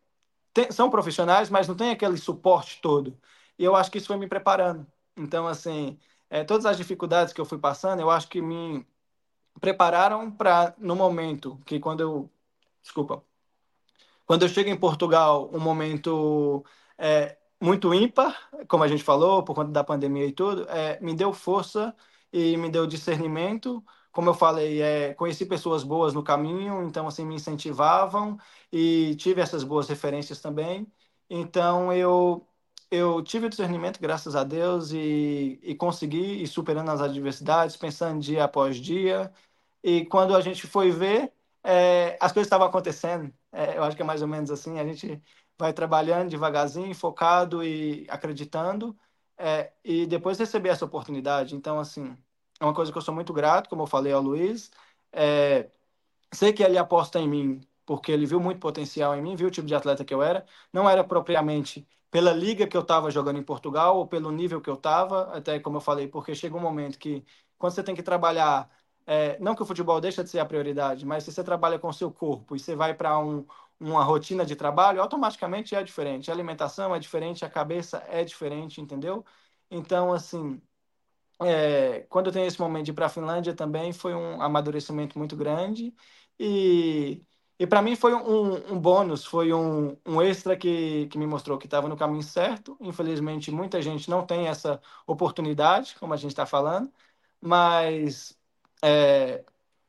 tem, 0.53 0.71
são 0.73 0.91
profissionais, 0.91 1.51
mas 1.51 1.69
não 1.69 1.77
tem 1.77 1.91
aquele 1.91 2.17
suporte 2.19 2.81
todo. 2.83 3.19
E 3.59 3.65
eu 3.65 3.77
acho 3.77 3.91
que 3.91 3.99
isso 3.99 4.09
foi 4.09 4.17
me 4.17 4.29
preparando. 4.29 4.87
Então, 5.17 5.47
assim, 5.49 5.99
é, 6.31 6.45
todas 6.45 6.67
as 6.67 6.77
dificuldades 6.77 7.33
que 7.33 7.41
eu 7.41 7.45
fui 7.47 7.59
passando, 7.59 8.01
eu 8.01 8.11
acho 8.11 8.29
que 8.29 8.41
me 8.43 8.87
prepararam 9.61 10.31
para, 10.31 10.75
no 10.79 10.97
momento 10.97 11.61
que 11.67 11.81
quando 11.81 12.01
eu. 12.01 12.31
Desculpa. 12.83 13.25
Quando 14.27 14.43
eu 14.43 14.49
chego 14.49 14.71
em 14.71 14.77
Portugal, 14.77 15.51
um 15.53 15.61
momento 15.61 16.65
é, 16.99 17.37
muito 17.65 17.95
ímpar, 17.95 18.37
como 18.69 18.85
a 18.85 18.89
gente 18.89 19.03
falou, 19.03 19.43
por 19.45 19.55
conta 19.55 19.71
da 19.73 19.85
pandemia 19.85 20.27
e 20.27 20.33
tudo, 20.33 20.69
é, 20.69 21.01
me 21.01 21.15
deu 21.15 21.33
força 21.33 21.95
e 22.33 22.57
me 22.57 22.71
deu 22.71 22.87
discernimento. 22.87 23.85
Como 24.13 24.29
eu 24.31 24.35
falei, 24.35 24.83
é, 24.83 25.15
conheci 25.15 25.47
pessoas 25.47 25.83
boas 25.83 26.15
no 26.15 26.23
caminho, 26.23 26.83
então 26.85 27.07
assim 27.09 27.25
me 27.25 27.35
incentivavam 27.37 28.39
e 28.73 29.17
tive 29.17 29.41
essas 29.41 29.65
boas 29.65 29.89
referências 29.89 30.41
também. 30.41 30.87
Então 31.29 31.93
eu 31.93 32.47
eu 32.91 33.23
tive 33.23 33.47
o 33.47 33.51
discernimento, 33.51 34.01
graças 34.01 34.37
a 34.37 34.45
Deus, 34.45 34.93
e, 34.93 35.59
e 35.63 35.75
consegui 35.75 36.43
ir 36.43 36.47
superando 36.47 36.91
as 36.91 37.01
adversidades, 37.01 37.77
pensando 37.77 38.21
dia 38.21 38.45
após 38.45 38.77
dia. 38.77 39.33
E 39.83 40.07
quando 40.07 40.37
a 40.37 40.41
gente 40.41 40.67
foi 40.67 40.91
ver, 40.91 41.33
é, 41.63 42.17
as 42.21 42.33
coisas 42.33 42.47
estavam 42.47 42.67
acontecendo. 42.67 43.33
É, 43.53 43.79
eu 43.79 43.85
acho 43.85 43.97
que 43.97 44.03
é 44.03 44.05
mais 44.05 44.23
ou 44.23 44.29
menos 44.29 44.51
assim. 44.51 44.79
A 44.79 44.85
gente 44.85 45.23
vai 45.59 45.73
trabalhando 45.73 46.31
devagarzinho, 46.31 46.95
focado 46.95 47.63
e 47.65 48.07
acreditando, 48.09 48.97
é, 49.37 49.73
e 49.85 50.07
depois 50.07 50.39
receber 50.39 50.71
essa 50.71 50.85
oportunidade. 50.85 51.55
Então, 51.55 51.79
assim, 51.79 52.17
é 52.61 52.65
uma 52.65 52.75
coisa 52.75 52.93
que 52.93 52.99
eu 52.99 53.03
sou 53.03 53.15
muito 53.15 53.33
grato, 53.33 53.69
como 53.69 53.83
eu 53.83 53.87
falei 53.87 54.13
ao 54.13 54.23
Luiz. 54.23 54.71
É, 55.13 55.71
sei 56.33 56.53
que 56.53 56.63
ele 56.63 56.79
aposta 56.79 57.19
em 57.21 57.29
mim, 57.29 57.61
porque 57.87 58.13
ele 58.13 58.27
viu 58.27 58.41
muito 58.41 58.61
potencial 58.61 59.15
em 59.17 59.23
mim, 59.23 59.37
viu 59.37 59.49
o 59.49 59.51
tipo 59.51 59.67
de 59.67 59.75
atleta 59.75 60.05
que 60.05 60.15
eu 60.15 60.23
era. 60.23 60.45
Não 60.73 60.89
era 60.89 61.05
propriamente 61.05 61.87
pela 62.11 62.33
liga 62.33 62.67
que 62.67 62.77
eu 62.77 62.83
estava 62.83 63.11
jogando 63.11 63.39
em 63.39 63.43
Portugal 63.43 63.97
ou 63.99 64.07
pelo 64.07 64.31
nível 64.31 64.61
que 64.61 64.71
eu 64.71 64.75
estava, 64.75 65.37
até 65.37 65.59
como 65.61 65.79
eu 65.79 65.81
falei, 65.81 66.09
porque 66.09 66.35
chega 66.35 66.57
um 66.57 66.61
momento 66.61 66.99
que, 66.99 67.25
quando 67.59 67.73
você 67.75 67.83
tem 67.83 67.95
que 67.95 68.03
trabalhar 68.03 68.71
é, 69.07 69.39
não 69.39 69.55
que 69.55 69.63
o 69.63 69.67
futebol 69.67 70.01
deixa 70.01 70.25
de 70.25 70.31
ser 70.31 70.39
a 70.39 70.47
prioridade, 70.47 71.05
mas 71.05 71.25
se 71.25 71.33
você 71.33 71.45
trabalha 71.45 71.79
com 71.79 71.89
o 71.89 71.93
seu 71.93 72.11
corpo 72.11 72.57
e 72.57 72.61
você 72.61 72.75
vai 72.75 72.95
para 72.95 73.19
um, 73.19 73.47
uma 73.91 74.05
rotina 74.05 74.45
de 74.47 74.57
trabalho, 74.57 75.01
automaticamente 75.01 75.75
é 75.75 75.83
diferente. 75.83 76.31
A 76.31 76.35
alimentação 76.35 76.95
é 76.95 76.99
diferente, 76.99 77.45
a 77.45 77.51
cabeça 77.51 78.05
é 78.09 78.25
diferente, 78.25 78.81
entendeu? 78.81 79.25
Então, 79.71 80.13
assim, 80.13 80.61
é, 81.43 82.01
quando 82.09 82.27
eu 82.29 82.33
tenho 82.33 82.47
esse 82.47 82.61
momento 82.61 82.85
de 82.87 82.91
ir 82.93 82.95
para 82.95 83.07
a 83.07 83.09
Finlândia 83.09 83.55
também 83.55 83.93
foi 83.93 84.15
um 84.15 84.41
amadurecimento 84.41 85.19
muito 85.19 85.37
grande 85.37 85.95
e, 86.39 87.23
e 87.59 87.67
para 87.67 87.83
mim 87.83 87.97
foi 87.97 88.15
um, 88.15 88.73
um 88.75 88.79
bônus, 88.81 89.25
foi 89.25 89.53
um, 89.53 89.97
um 90.07 90.23
extra 90.23 90.57
que, 90.57 91.07
que 91.09 91.19
me 91.19 91.27
mostrou 91.27 91.59
que 91.59 91.67
estava 91.67 91.89
no 91.89 91.97
caminho 91.97 92.23
certo. 92.23 92.77
Infelizmente, 92.81 93.51
muita 93.51 93.81
gente 93.83 94.09
não 94.11 94.25
tem 94.27 94.49
essa 94.49 94.81
oportunidade, 95.07 95.97
como 95.99 96.15
a 96.15 96.17
gente 96.17 96.31
está 96.31 96.47
falando, 96.47 96.93
mas 97.41 98.39
é, 98.83 99.45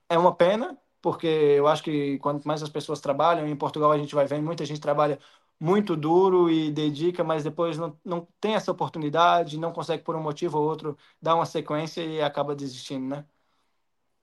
é 0.10 0.17
uma 0.17 0.36
pena, 0.36 0.77
porque 1.06 1.28
eu 1.28 1.68
acho 1.68 1.84
que 1.84 2.18
quanto 2.18 2.48
mais 2.48 2.63
as 2.63 2.70
pessoas 2.70 3.00
trabalham, 3.00 3.48
em 3.48 3.56
Portugal 3.56 3.91
a 3.91 3.98
gente 4.00 4.15
vai 4.15 4.26
vendo, 4.26 4.44
muita 4.44 4.65
gente 4.65 4.82
trabalha 4.82 5.20
muito 5.60 5.96
duro 5.96 6.50
e 6.50 6.72
dedica, 6.72 7.24
mas 7.24 7.44
depois 7.44 7.78
não, 7.78 7.96
não 8.04 8.28
tem 8.41 8.56
essa 8.56 8.72
oportunidade, 8.72 9.60
não 9.60 9.72
consegue 9.72 10.02
por 10.02 10.15
um 10.15 10.24
motivo 10.24 10.58
ou 10.58 10.68
outro 10.68 10.98
dar 11.22 11.36
uma 11.36 11.46
sequência 11.46 12.02
e 12.02 12.20
acaba 12.24 12.56
desistindo, 12.56 13.06
né? 13.06 13.26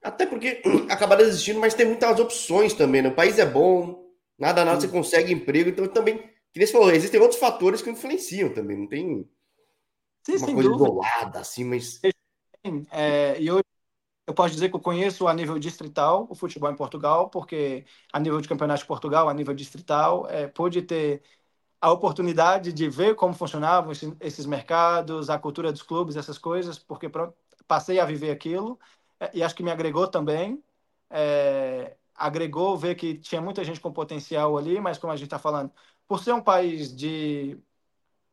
Até 0.03 0.25
porque 0.25 0.61
acaba 0.91 1.15
desistindo, 1.15 1.57
mas 1.61 1.73
tem 1.73 1.85
muitas 1.85 2.19
opções 2.19 2.73
também, 2.73 3.01
né? 3.01 3.07
O 3.07 3.15
país 3.15 3.39
é 3.39 3.45
bom, 3.45 4.03
nada, 4.37 4.65
nada 4.65 4.81
Sim. 4.81 4.87
você 4.87 4.91
consegue 4.93 5.31
emprego, 5.31 5.69
então 5.69 5.87
também, 5.87 6.17
que 6.17 6.59
nem 6.59 6.67
você 6.67 6.73
falou, 6.73 6.91
existem 6.91 7.21
outros 7.21 7.39
fatores 7.39 7.81
que 7.81 7.89
influenciam 7.89 8.53
também, 8.53 8.77
não 8.77 8.89
tem 8.89 9.25
Sim, 10.25 10.35
uma 10.35 10.53
coisa 10.53 10.69
dúvida. 10.69 10.83
isolada, 10.83 11.39
assim, 11.39 11.63
mas... 11.63 12.01
É, 12.91 13.41
e 13.41 13.49
hoje 13.49 13.63
eu 14.25 14.33
posso 14.33 14.53
dizer 14.53 14.69
que 14.69 14.75
eu 14.75 14.79
conheço 14.79 15.27
a 15.27 15.33
nível 15.33 15.59
distrital 15.59 16.27
o 16.29 16.35
futebol 16.35 16.71
em 16.71 16.75
Portugal, 16.75 17.29
porque 17.29 17.85
a 18.11 18.19
nível 18.19 18.39
de 18.41 18.47
campeonato 18.47 18.81
de 18.81 18.87
Portugal, 18.87 19.27
a 19.29 19.33
nível 19.33 19.53
distrital, 19.53 20.27
é, 20.29 20.47
pude 20.47 20.81
ter 20.81 21.21
a 21.81 21.91
oportunidade 21.91 22.73
de 22.73 22.89
ver 22.89 23.15
como 23.15 23.33
funcionavam 23.33 23.91
esses, 23.91 24.13
esses 24.21 24.45
mercados, 24.45 25.29
a 25.29 25.37
cultura 25.39 25.71
dos 25.71 25.83
clubes, 25.83 26.15
essas 26.15 26.37
coisas, 26.37 26.79
porque 26.79 27.09
pronto, 27.09 27.35
passei 27.67 27.99
a 27.99 28.05
viver 28.05 28.31
aquilo 28.31 28.79
é, 29.19 29.31
e 29.33 29.43
acho 29.43 29.55
que 29.55 29.63
me 29.63 29.71
agregou 29.71 30.07
também. 30.07 30.63
É, 31.09 31.97
agregou 32.15 32.77
ver 32.77 32.95
que 32.95 33.15
tinha 33.17 33.41
muita 33.41 33.63
gente 33.63 33.79
com 33.79 33.91
potencial 33.91 34.57
ali, 34.57 34.79
mas 34.79 34.97
como 34.97 35.11
a 35.13 35.15
gente 35.15 35.25
está 35.27 35.39
falando, 35.39 35.71
por 36.07 36.23
ser 36.23 36.33
um 36.33 36.41
país 36.41 36.95
de 36.95 37.57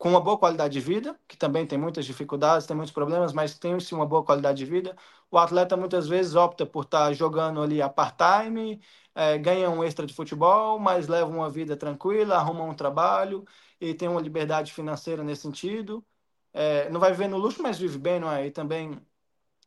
com 0.01 0.11
uma 0.11 0.21
boa 0.23 0.39
qualidade 0.39 0.73
de 0.75 0.81
vida, 0.81 1.21
que 1.29 1.37
também 1.37 1.67
tem 1.67 1.79
muitas 1.79 2.07
dificuldades, 2.07 2.67
tem 2.67 2.77
muitos 2.77 2.93
problemas, 2.95 3.35
mas 3.35 3.59
tem 3.59 3.79
sim 3.81 3.95
uma 3.95 4.07
boa 4.07 4.25
qualidade 4.25 4.59
de 4.59 4.65
vida. 4.65 4.97
O 5.31 5.39
atleta 5.39 5.77
muitas 5.77 6.09
vezes 6.09 6.35
opta 6.37 6.67
por 6.67 6.85
estar 6.85 7.13
jogando 7.15 7.63
ali 7.63 7.83
a 7.83 7.89
part-time, 7.91 8.81
é, 9.15 9.39
ganha 9.39 9.69
um 9.71 9.85
extra 9.85 10.07
de 10.07 10.15
futebol, 10.15 10.79
mas 10.79 11.07
leva 11.09 11.31
uma 11.31 11.51
vida 11.51 11.77
tranquila, 11.77 12.37
arruma 12.37 12.65
um 12.65 12.75
trabalho 12.75 13.45
e 13.81 13.95
tem 13.95 14.09
uma 14.09 14.23
liberdade 14.23 14.73
financeira 14.73 15.23
nesse 15.23 15.43
sentido. 15.43 16.05
É, 16.53 16.89
não 16.91 17.01
vai 17.01 17.13
viver 17.13 17.29
no 17.29 17.39
luxo, 17.39 17.63
mas 17.63 17.79
vive 17.79 17.99
bem, 17.99 18.19
não 18.21 18.33
é? 18.33 18.47
E 18.47 18.51
também, 18.51 18.99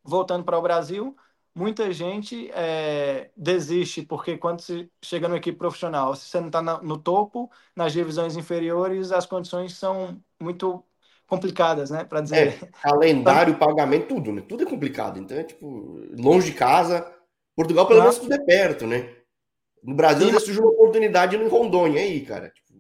voltando 0.04 0.44
para 0.46 0.58
o 0.58 0.62
Brasil, 0.62 1.16
muita 1.56 1.92
gente 1.92 2.50
é, 2.52 3.30
desiste, 3.38 4.02
porque 4.02 4.38
quando 4.38 4.62
você 4.62 4.90
chega 5.04 5.28
numa 5.28 5.38
equipe 5.38 5.58
profissional, 5.58 6.16
se 6.16 6.26
você 6.26 6.40
não 6.40 6.48
está 6.48 6.62
no 6.62 6.98
topo, 6.98 7.52
nas 7.76 7.94
divisões 7.94 8.36
inferiores, 8.36 9.12
as 9.12 9.26
condições 9.26 9.74
são 9.74 10.22
muito 10.40 10.84
complicadas, 11.28 11.90
né? 11.90 12.04
Para 12.04 12.22
dizer. 12.22 12.64
É, 12.64 12.68
calendário, 12.82 13.58
pagamento, 13.60 14.08
tudo, 14.08 14.32
né? 14.32 14.42
Tudo 14.42 14.64
é 14.64 14.66
complicado. 14.66 15.20
Então 15.20 15.38
é 15.38 15.44
tipo, 15.44 16.02
longe 16.18 16.52
de 16.52 16.58
casa. 16.58 17.12
Portugal, 17.56 17.88
pelo 17.88 18.02
menos, 18.02 18.18
tudo 18.18 18.34
é 18.34 18.40
perto, 18.40 18.88
né? 18.88 19.16
No 19.84 19.96
Brasil, 19.96 20.28
Sim. 20.28 20.40
surgiu 20.40 20.64
uma 20.64 20.72
oportunidade 20.72 21.38
no 21.38 21.48
Rondônia 21.50 22.02
aí, 22.02 22.22
cara. 22.26 22.50
Tipo... 22.50 22.80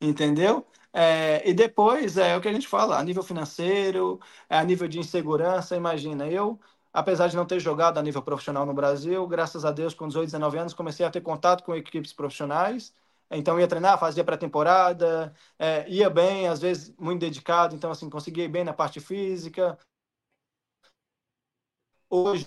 Entendeu? 0.00 0.66
É, 0.92 1.48
e 1.48 1.54
depois 1.54 2.18
é 2.18 2.36
o 2.36 2.40
que 2.40 2.48
a 2.48 2.52
gente 2.52 2.68
fala, 2.68 2.98
a 2.98 3.02
nível 3.02 3.22
financeiro, 3.22 4.20
é, 4.48 4.58
a 4.58 4.64
nível 4.64 4.86
de 4.86 4.98
insegurança, 4.98 5.74
imagina, 5.74 6.28
eu 6.28 6.60
apesar 6.92 7.28
de 7.28 7.36
não 7.36 7.46
ter 7.46 7.58
jogado 7.60 7.98
a 7.98 8.02
nível 8.02 8.22
profissional 8.22 8.66
no 8.66 8.74
Brasil, 8.74 9.26
graças 9.26 9.64
a 9.64 9.72
Deus, 9.72 9.94
com 9.94 10.06
18, 10.08 10.26
19 10.26 10.58
anos, 10.58 10.74
comecei 10.74 11.06
a 11.06 11.10
ter 11.10 11.20
contato 11.20 11.64
com 11.64 11.74
equipes 11.74 12.12
profissionais. 12.12 12.94
Então, 13.30 13.58
ia 13.58 13.66
treinar, 13.66 13.98
fazia 13.98 14.22
pré-temporada, 14.24 15.34
é, 15.58 15.88
ia 15.88 16.10
bem, 16.10 16.48
às 16.48 16.60
vezes 16.60 16.94
muito 16.98 17.20
dedicado, 17.20 17.74
então, 17.74 17.90
assim, 17.90 18.10
conseguia 18.10 18.44
ir 18.44 18.48
bem 18.48 18.62
na 18.64 18.74
parte 18.74 19.00
física. 19.00 19.78
Hoje, 22.10 22.46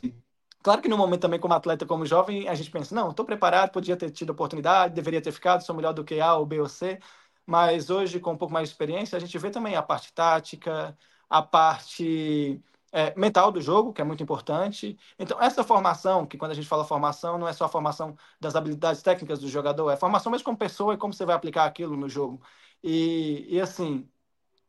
claro 0.62 0.82
que 0.82 0.88
no 0.88 0.98
momento 0.98 1.22
também, 1.22 1.40
como 1.40 1.54
atleta, 1.56 1.86
como 1.88 2.06
jovem, 2.06 2.48
a 2.48 2.54
gente 2.54 2.70
pensa, 2.70 2.94
não, 2.94 3.10
estou 3.10 3.26
preparado, 3.26 3.72
podia 3.72 3.98
ter 3.98 4.12
tido 4.12 4.30
oportunidade, 4.30 4.94
deveria 4.94 5.22
ter 5.22 5.32
ficado, 5.32 5.64
sou 5.64 5.76
melhor 5.76 5.94
do 5.94 6.04
que 6.04 6.20
A 6.22 6.36
ou 6.36 6.46
B 6.46 6.60
ou 6.60 6.70
C, 6.70 7.00
mas 7.46 7.90
hoje, 7.90 8.20
com 8.20 8.34
um 8.34 8.38
pouco 8.38 8.54
mais 8.54 8.70
de 8.70 8.74
experiência, 8.74 9.18
a 9.18 9.20
gente 9.20 9.38
vê 9.40 9.50
também 9.50 9.76
a 9.76 9.82
parte 9.82 10.14
tática, 10.14 10.96
a 11.30 11.42
parte 11.42 12.62
é, 12.96 13.14
mental 13.18 13.52
do 13.52 13.60
jogo, 13.62 13.92
que 13.92 14.02
é 14.02 14.06
muito 14.06 14.24
importante. 14.24 14.98
Então, 15.20 15.42
essa 15.42 15.66
formação, 15.66 16.26
que 16.26 16.38
quando 16.38 16.52
a 16.52 16.54
gente 16.54 16.68
fala 16.68 16.86
formação, 16.86 17.38
não 17.38 17.46
é 17.46 17.52
só 17.52 17.66
a 17.66 17.70
formação 17.70 18.16
das 18.40 18.56
habilidades 18.56 19.02
técnicas 19.02 19.40
do 19.40 19.50
jogador, 19.50 19.92
é 19.92 19.98
formação 19.98 20.32
mesmo 20.32 20.46
como 20.46 20.58
pessoa 20.58 20.94
e 20.94 20.98
como 20.98 21.14
você 21.14 21.26
vai 21.26 21.36
aplicar 21.36 21.66
aquilo 21.66 21.98
no 21.98 22.08
jogo. 22.08 22.42
E, 22.82 23.46
e 23.50 23.60
assim, 23.60 24.10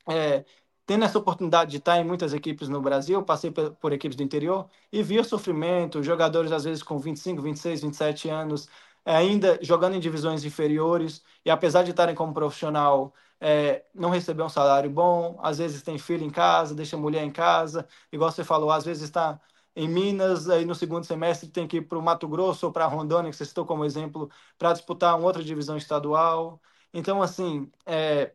é, 0.09 0.45
tendo 0.87 1.05
essa 1.05 1.19
oportunidade 1.19 1.71
de 1.71 1.79
estar 1.79 1.99
em 2.01 2.05
muitas 2.05 2.35
equipes 2.35 2.69
no 2.69 2.81
Brasil, 2.83 3.23
passei 3.23 3.51
por, 3.53 3.73
por 3.77 3.93
equipes 3.93 4.17
do 4.17 4.23
interior 4.25 4.69
e 4.93 5.03
vi 5.05 5.19
o 5.21 5.25
sofrimento, 5.25 6.03
jogadores 6.03 6.53
às 6.53 6.65
vezes 6.65 6.83
com 6.83 6.99
25, 6.99 7.43
26, 7.43 7.83
27 7.83 8.29
anos, 8.29 8.69
ainda 9.05 9.59
jogando 9.63 9.95
em 9.95 10.01
divisões 10.01 10.45
inferiores, 10.45 11.23
e 11.45 11.51
apesar 11.51 11.85
de 11.85 11.91
estarem 11.93 12.15
como 12.15 12.35
profissional, 12.35 13.15
é, 13.41 13.85
não 13.95 14.11
receber 14.11 14.43
um 14.43 14.49
salário 14.49 14.91
bom, 14.91 15.39
às 15.43 15.59
vezes 15.59 15.83
tem 15.83 15.99
filho 15.99 16.25
em 16.25 16.31
casa, 16.31 16.75
deixa 16.75 16.97
a 16.97 16.99
mulher 16.99 17.25
em 17.25 17.31
casa, 17.31 17.87
igual 18.13 18.31
você 18.31 18.45
falou, 18.45 18.71
às 18.71 18.85
vezes 18.85 19.05
está 19.05 19.41
em 19.75 19.89
Minas, 19.89 20.49
aí 20.49 20.65
no 20.65 20.75
segundo 20.75 21.05
semestre 21.05 21.49
tem 21.49 21.67
que 21.69 21.79
ir 21.79 21.83
para 21.83 21.99
o 21.99 22.03
Mato 22.03 22.27
Grosso 22.27 22.67
ou 22.67 22.73
para 22.73 22.87
Rondônia, 22.87 23.31
que 23.31 23.37
você 23.37 23.45
citou 23.45 23.67
como 23.67 23.85
exemplo, 23.85 24.31
para 24.59 24.73
disputar 24.73 25.17
uma 25.17 25.27
outra 25.27 25.45
divisão 25.45 25.77
estadual. 25.77 26.61
Então, 26.95 27.23
assim, 27.23 27.71
é, 27.85 28.33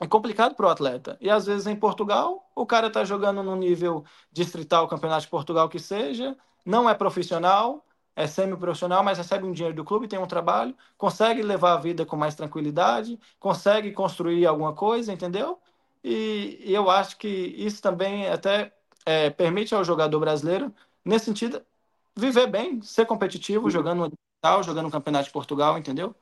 é 0.00 0.06
complicado 0.06 0.54
para 0.54 0.66
o 0.66 0.68
atleta. 0.68 1.16
E 1.20 1.30
às 1.30 1.46
vezes 1.46 1.66
em 1.66 1.76
Portugal, 1.76 2.50
o 2.54 2.66
cara 2.66 2.88
está 2.88 3.04
jogando 3.04 3.42
no 3.42 3.56
nível 3.56 4.04
distrital, 4.32 4.88
campeonato 4.88 5.22
de 5.22 5.28
Portugal 5.28 5.68
que 5.68 5.78
seja, 5.78 6.36
não 6.64 6.88
é 6.90 6.94
profissional, 6.94 7.85
é 8.16 8.26
semi-profissional, 8.26 9.04
mas 9.04 9.18
recebe 9.18 9.44
um 9.44 9.52
dinheiro 9.52 9.76
do 9.76 9.84
clube, 9.84 10.08
tem 10.08 10.18
um 10.18 10.26
trabalho, 10.26 10.74
consegue 10.96 11.42
levar 11.42 11.74
a 11.74 11.76
vida 11.76 12.06
com 12.06 12.16
mais 12.16 12.34
tranquilidade, 12.34 13.20
consegue 13.38 13.92
construir 13.92 14.46
alguma 14.46 14.72
coisa, 14.72 15.12
entendeu? 15.12 15.58
E, 16.02 16.62
e 16.64 16.74
eu 16.74 16.90
acho 16.90 17.18
que 17.18 17.28
isso 17.28 17.82
também 17.82 18.26
até 18.26 18.72
é, 19.04 19.28
permite 19.28 19.74
ao 19.74 19.84
jogador 19.84 20.18
brasileiro, 20.18 20.74
nesse 21.04 21.26
sentido, 21.26 21.62
viver 22.16 22.46
bem, 22.46 22.80
ser 22.80 23.04
competitivo, 23.04 23.70
jogando 23.70 24.08
no 24.08 24.12
jogando 24.62 24.84
no 24.84 24.90
Campeonato 24.92 25.24
de 25.24 25.32
Portugal, 25.32 25.76
entendeu? 25.76 26.14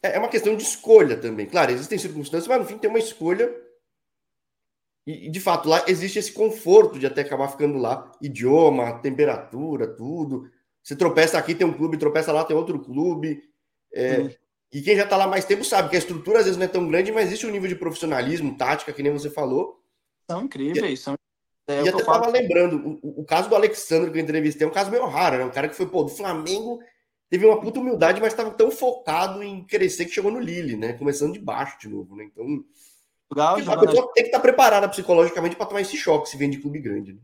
É, 0.00 0.16
é 0.16 0.18
uma 0.18 0.28
questão 0.28 0.56
de 0.56 0.62
escolha 0.62 1.16
também. 1.16 1.46
Claro, 1.46 1.72
existem 1.72 1.98
circunstâncias, 1.98 2.46
mas 2.46 2.60
no 2.60 2.66
fim 2.66 2.78
tem 2.78 2.88
uma 2.88 2.98
escolha. 2.98 3.52
E, 5.04 5.28
de 5.28 5.40
fato, 5.40 5.68
lá 5.68 5.82
existe 5.88 6.18
esse 6.18 6.32
conforto 6.32 6.98
de 6.98 7.06
até 7.06 7.22
acabar 7.22 7.48
ficando 7.48 7.76
lá. 7.76 8.10
Idioma, 8.22 9.00
temperatura, 9.00 9.88
tudo. 9.88 10.48
Você 10.84 10.94
tropeça 10.94 11.38
aqui, 11.38 11.54
tem 11.54 11.66
um 11.66 11.72
clube, 11.72 11.96
tropeça 11.96 12.30
lá, 12.30 12.44
tem 12.44 12.54
outro 12.54 12.78
clube. 12.78 13.42
É, 13.90 14.36
e 14.70 14.82
quem 14.82 14.94
já 14.94 15.04
está 15.04 15.16
lá 15.16 15.26
mais 15.26 15.46
tempo 15.46 15.64
sabe 15.64 15.88
que 15.88 15.96
a 15.96 15.98
estrutura 15.98 16.40
às 16.40 16.44
vezes 16.44 16.58
não 16.58 16.66
é 16.66 16.68
tão 16.68 16.86
grande, 16.86 17.10
mas 17.10 17.28
existe 17.28 17.46
um 17.46 17.50
nível 17.50 17.68
de 17.68 17.74
profissionalismo, 17.74 18.54
tática, 18.54 18.92
que 18.92 19.02
nem 19.02 19.10
você 19.10 19.30
falou. 19.30 19.82
São 20.30 20.42
incríveis, 20.42 21.00
e, 21.00 21.02
são. 21.02 21.14
É, 21.66 21.82
e 21.82 21.88
até 21.88 21.98
estava 21.98 22.28
lembrando, 22.28 23.00
o, 23.02 23.22
o, 23.22 23.24
caso 23.24 23.48
do 23.48 23.54
Alexandre 23.54 24.10
que 24.10 24.18
eu 24.18 24.22
entrevistei 24.22 24.66
é 24.66 24.70
um 24.70 24.74
caso 24.74 24.90
meio 24.90 25.06
raro, 25.06 25.38
né? 25.38 25.44
Um 25.46 25.50
cara 25.50 25.68
que 25.68 25.74
foi, 25.74 25.86
pô, 25.86 26.02
do 26.04 26.10
Flamengo, 26.10 26.78
teve 27.30 27.46
uma 27.46 27.58
puta 27.58 27.80
humildade, 27.80 28.20
mas 28.20 28.34
estava 28.34 28.50
tão 28.50 28.70
focado 28.70 29.42
em 29.42 29.64
crescer 29.64 30.04
que 30.04 30.12
chegou 30.12 30.30
no 30.30 30.38
Lille, 30.38 30.76
né? 30.76 30.92
Começando 30.92 31.32
de 31.32 31.38
baixo 31.38 31.78
de 31.80 31.88
novo, 31.88 32.14
né? 32.14 32.24
Então. 32.24 32.62
Legal, 33.30 33.56
a 33.56 33.80
pessoa 33.80 34.12
tem 34.12 34.24
que 34.24 34.28
estar 34.28 34.38
tá 34.38 34.42
preparada 34.42 34.88
psicologicamente 34.88 35.56
para 35.56 35.64
tomar 35.64 35.80
esse 35.80 35.96
choque 35.96 36.28
se 36.28 36.36
vem 36.36 36.50
de 36.50 36.58
clube 36.58 36.78
grande, 36.78 37.14
né? 37.14 37.20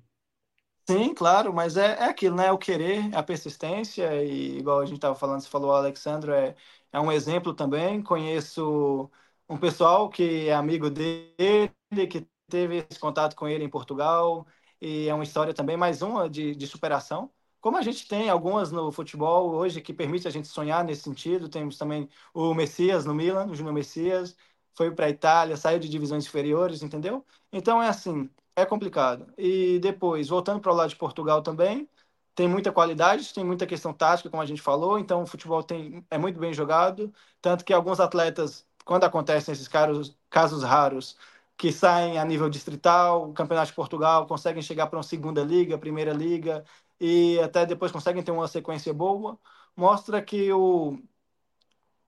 Sim, 0.90 1.14
claro, 1.14 1.52
mas 1.52 1.76
é, 1.76 1.92
é 2.00 2.04
aquilo, 2.04 2.34
né? 2.36 2.50
O 2.50 2.58
querer, 2.58 3.14
a 3.14 3.22
persistência, 3.22 4.24
e 4.24 4.58
igual 4.58 4.80
a 4.80 4.86
gente 4.86 4.96
estava 4.96 5.14
falando, 5.14 5.40
você 5.40 5.48
falou, 5.48 5.70
o 5.70 5.72
Alexandre 5.74 6.32
é, 6.32 6.56
é 6.92 6.98
um 7.00 7.12
exemplo 7.12 7.54
também. 7.54 8.02
Conheço 8.02 9.08
um 9.48 9.56
pessoal 9.56 10.08
que 10.08 10.48
é 10.48 10.54
amigo 10.54 10.90
dele, 10.90 11.70
que 12.10 12.26
teve 12.48 12.78
esse 12.90 12.98
contato 12.98 13.36
com 13.36 13.46
ele 13.46 13.62
em 13.64 13.68
Portugal, 13.68 14.46
e 14.80 15.06
é 15.08 15.14
uma 15.14 15.22
história 15.24 15.54
também, 15.54 15.76
mais 15.76 16.02
uma 16.02 16.28
de, 16.28 16.54
de 16.56 16.66
superação. 16.66 17.30
Como 17.60 17.76
a 17.76 17.82
gente 17.82 18.08
tem 18.08 18.28
algumas 18.30 18.72
no 18.72 18.90
futebol 18.90 19.50
hoje 19.54 19.80
que 19.82 19.92
permite 19.94 20.26
a 20.26 20.30
gente 20.30 20.48
sonhar 20.48 20.82
nesse 20.84 21.02
sentido, 21.02 21.48
temos 21.48 21.76
também 21.78 22.08
o 22.34 22.52
Messias 22.54 23.04
no 23.04 23.14
Milan, 23.14 23.46
o 23.46 23.54
Júnior 23.54 23.74
Messias, 23.74 24.34
foi 24.74 24.90
para 24.90 25.06
a 25.06 25.10
Itália, 25.10 25.56
saiu 25.56 25.78
de 25.78 25.88
divisões 25.88 26.26
inferiores, 26.26 26.82
entendeu? 26.82 27.24
Então 27.52 27.82
é 27.82 27.88
assim, 27.88 28.30
é 28.56 28.64
complicado. 28.64 29.32
E 29.36 29.78
depois, 29.80 30.28
voltando 30.28 30.60
para 30.60 30.72
o 30.72 30.74
lado 30.74 30.90
de 30.90 30.96
Portugal 30.96 31.42
também, 31.42 31.88
tem 32.34 32.48
muita 32.48 32.72
qualidade, 32.72 33.32
tem 33.34 33.44
muita 33.44 33.66
questão 33.66 33.92
tática, 33.92 34.30
como 34.30 34.42
a 34.42 34.46
gente 34.46 34.62
falou, 34.62 34.98
então 34.98 35.22
o 35.22 35.26
futebol 35.26 35.62
tem, 35.62 36.04
é 36.10 36.16
muito 36.18 36.38
bem 36.38 36.52
jogado, 36.54 37.12
tanto 37.40 37.64
que 37.64 37.72
alguns 37.72 38.00
atletas, 38.00 38.66
quando 38.84 39.04
acontecem 39.04 39.52
esses 39.52 39.68
casos, 39.68 40.16
casos 40.30 40.62
raros, 40.62 41.16
que 41.56 41.70
saem 41.72 42.18
a 42.18 42.24
nível 42.24 42.48
distrital, 42.48 43.32
campeonato 43.34 43.68
de 43.68 43.74
Portugal, 43.74 44.26
conseguem 44.26 44.62
chegar 44.62 44.86
para 44.86 44.96
uma 44.96 45.02
segunda 45.02 45.42
liga, 45.42 45.76
primeira 45.78 46.12
liga, 46.12 46.64
e 46.98 47.38
até 47.40 47.66
depois 47.66 47.92
conseguem 47.92 48.22
ter 48.22 48.30
uma 48.30 48.48
sequência 48.48 48.92
boa, 48.94 49.38
mostra 49.76 50.22
que 50.22 50.50
o, 50.52 50.98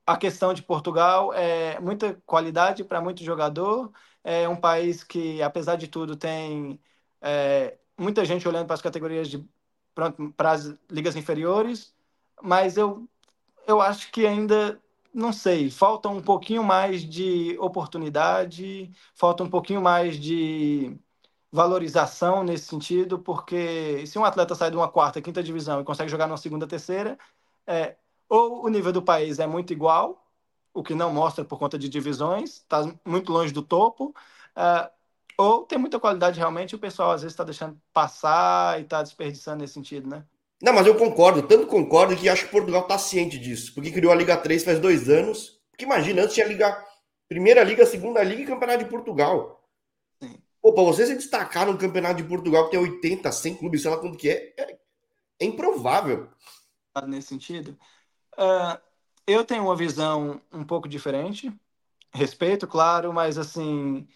a 0.07 0.17
questão 0.17 0.53
de 0.55 0.63
Portugal 0.63 1.33
é 1.35 1.79
muita 1.81 2.15
qualidade 2.27 2.85
para 2.85 3.01
muito 3.01 3.23
jogador. 3.25 3.93
É 4.25 4.49
um 4.49 4.57
país 4.57 5.05
que, 5.05 5.43
apesar 5.43 5.77
de 5.77 5.89
tudo, 5.89 6.17
tem 6.17 6.81
é, 7.21 7.79
muita 7.99 8.25
gente 8.25 8.47
olhando 8.49 8.67
para 8.67 8.75
as 8.75 8.83
categorias 8.83 9.29
de 9.29 9.47
para 10.37 10.53
as 10.53 10.75
ligas 10.91 11.17
inferiores, 11.17 11.95
mas 12.43 12.77
eu 12.77 13.09
eu 13.67 13.81
acho 13.81 14.11
que 14.13 14.27
ainda 14.27 14.81
não 15.15 15.33
sei, 15.33 15.71
falta 15.71 16.09
um 16.09 16.23
pouquinho 16.23 16.65
mais 16.65 17.03
de 17.05 17.57
oportunidade, 17.59 18.91
falta 19.15 19.43
um 19.45 19.51
pouquinho 19.51 19.83
mais 19.83 20.17
de 20.19 20.99
valorização 21.51 22.43
nesse 22.45 22.67
sentido, 22.67 23.19
porque 23.19 24.07
se 24.07 24.19
um 24.19 24.25
atleta 24.25 24.55
sai 24.55 24.71
de 24.71 24.77
uma 24.77 24.89
quarta, 24.91 25.21
quinta 25.21 25.43
divisão 25.43 25.81
e 25.81 25.85
consegue 25.85 26.11
jogar 26.11 26.27
numa 26.27 26.39
segunda, 26.39 26.67
terceira, 26.67 27.19
é, 27.67 27.97
ou 28.33 28.65
o 28.65 28.69
nível 28.71 28.91
do 28.93 29.03
país 29.03 29.39
é 29.39 29.47
muito 29.47 29.75
igual, 29.75 30.27
o 30.73 30.83
que 30.83 30.95
não 30.95 31.13
mostra 31.13 31.45
por 31.45 31.59
conta 31.59 31.79
de 31.79 31.87
divisões, 31.87 32.53
está 32.53 32.91
muito 33.05 33.31
longe 33.31 33.53
do 33.53 33.61
topo, 33.61 34.15
uh, 34.57 34.91
ou 35.37 35.67
tem 35.67 35.79
muita 35.79 36.01
qualidade 36.01 36.39
realmente, 36.39 36.73
e 36.73 36.77
o 36.77 36.79
pessoal 36.79 37.11
às 37.11 37.21
vezes 37.21 37.35
está 37.35 37.45
deixando 37.45 37.79
passar 37.93 38.81
e 38.81 38.85
está 38.85 39.03
desperdiçando 39.03 39.61
nesse 39.61 39.75
sentido, 39.75 40.09
né? 40.09 40.25
Não, 40.63 40.73
mas 40.73 40.87
eu 40.87 40.97
concordo, 40.97 41.43
tanto 41.43 41.67
concordo 41.67 42.17
que 42.17 42.27
acho 42.27 42.47
que 42.47 42.53
Portugal 42.53 42.83
está 42.83 42.97
ciente 42.97 43.39
disso, 43.39 43.75
porque 43.75 43.93
criou 43.93 44.11
a 44.11 44.17
Liga 44.17 44.35
3 44.35 44.65
faz 44.65 44.81
dois 44.81 45.11
anos. 45.11 45.61
Porque 45.71 45.85
imagina, 45.85 46.23
antes 46.23 46.35
tinha 46.35 46.47
a 46.47 46.49
Liga, 46.49 46.85
Primeira 47.29 47.63
Liga, 47.63 47.85
Segunda 47.85 48.23
Liga 48.23 48.43
e 48.43 48.47
Campeonato 48.47 48.85
de 48.85 48.89
Portugal. 48.89 49.63
Sim. 50.23 50.39
Pô, 50.63 50.73
para 50.73 50.85
você 50.85 51.05
se 51.05 51.17
destacar 51.17 51.67
no 51.67 51.77
Campeonato 51.77 52.17
de 52.17 52.25
Portugal, 52.25 52.65
que 52.65 52.71
tem 52.71 52.81
80, 52.81 53.31
100 53.31 53.55
clubes, 53.57 53.83
sei 53.83 53.91
lá 53.91 53.99
quanto 53.99 54.17
que 54.17 54.31
é, 54.31 54.55
é, 54.57 54.79
é 55.41 55.45
improvável. 55.45 56.31
Nesse 57.07 57.29
sentido. 57.29 57.77
Uh, 58.35 58.81
eu 59.27 59.45
tenho 59.45 59.65
uma 59.65 59.77
visão 59.77 60.41
um 60.53 60.65
pouco 60.65 60.89
diferente. 60.89 61.53
Respeito, 62.13 62.67
claro, 62.67 63.13
mas 63.13 63.39
assim 63.39 64.07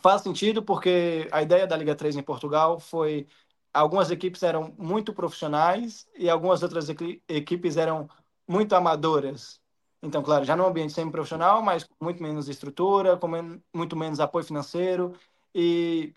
faz 0.00 0.20
sentido 0.20 0.62
porque 0.62 1.26
a 1.32 1.42
ideia 1.42 1.66
da 1.66 1.76
Liga 1.76 1.94
3 1.94 2.14
em 2.14 2.22
Portugal 2.22 2.78
foi 2.78 3.26
algumas 3.72 4.10
equipes 4.10 4.42
eram 4.42 4.74
muito 4.78 5.14
profissionais 5.14 6.06
e 6.14 6.28
algumas 6.28 6.62
outras 6.62 6.88
equipes 7.28 7.76
eram 7.76 8.08
muito 8.46 8.74
amadoras. 8.74 9.60
Então, 10.02 10.22
claro, 10.22 10.44
já 10.44 10.54
no 10.54 10.66
ambiente 10.66 10.92
semi-profissional, 10.92 11.62
mas 11.62 11.84
com 11.84 12.04
muito 12.04 12.22
menos 12.22 12.48
estrutura, 12.48 13.16
com 13.16 13.26
muito 13.74 13.96
menos 13.96 14.20
apoio 14.20 14.44
financeiro. 14.44 15.14
E 15.54 16.14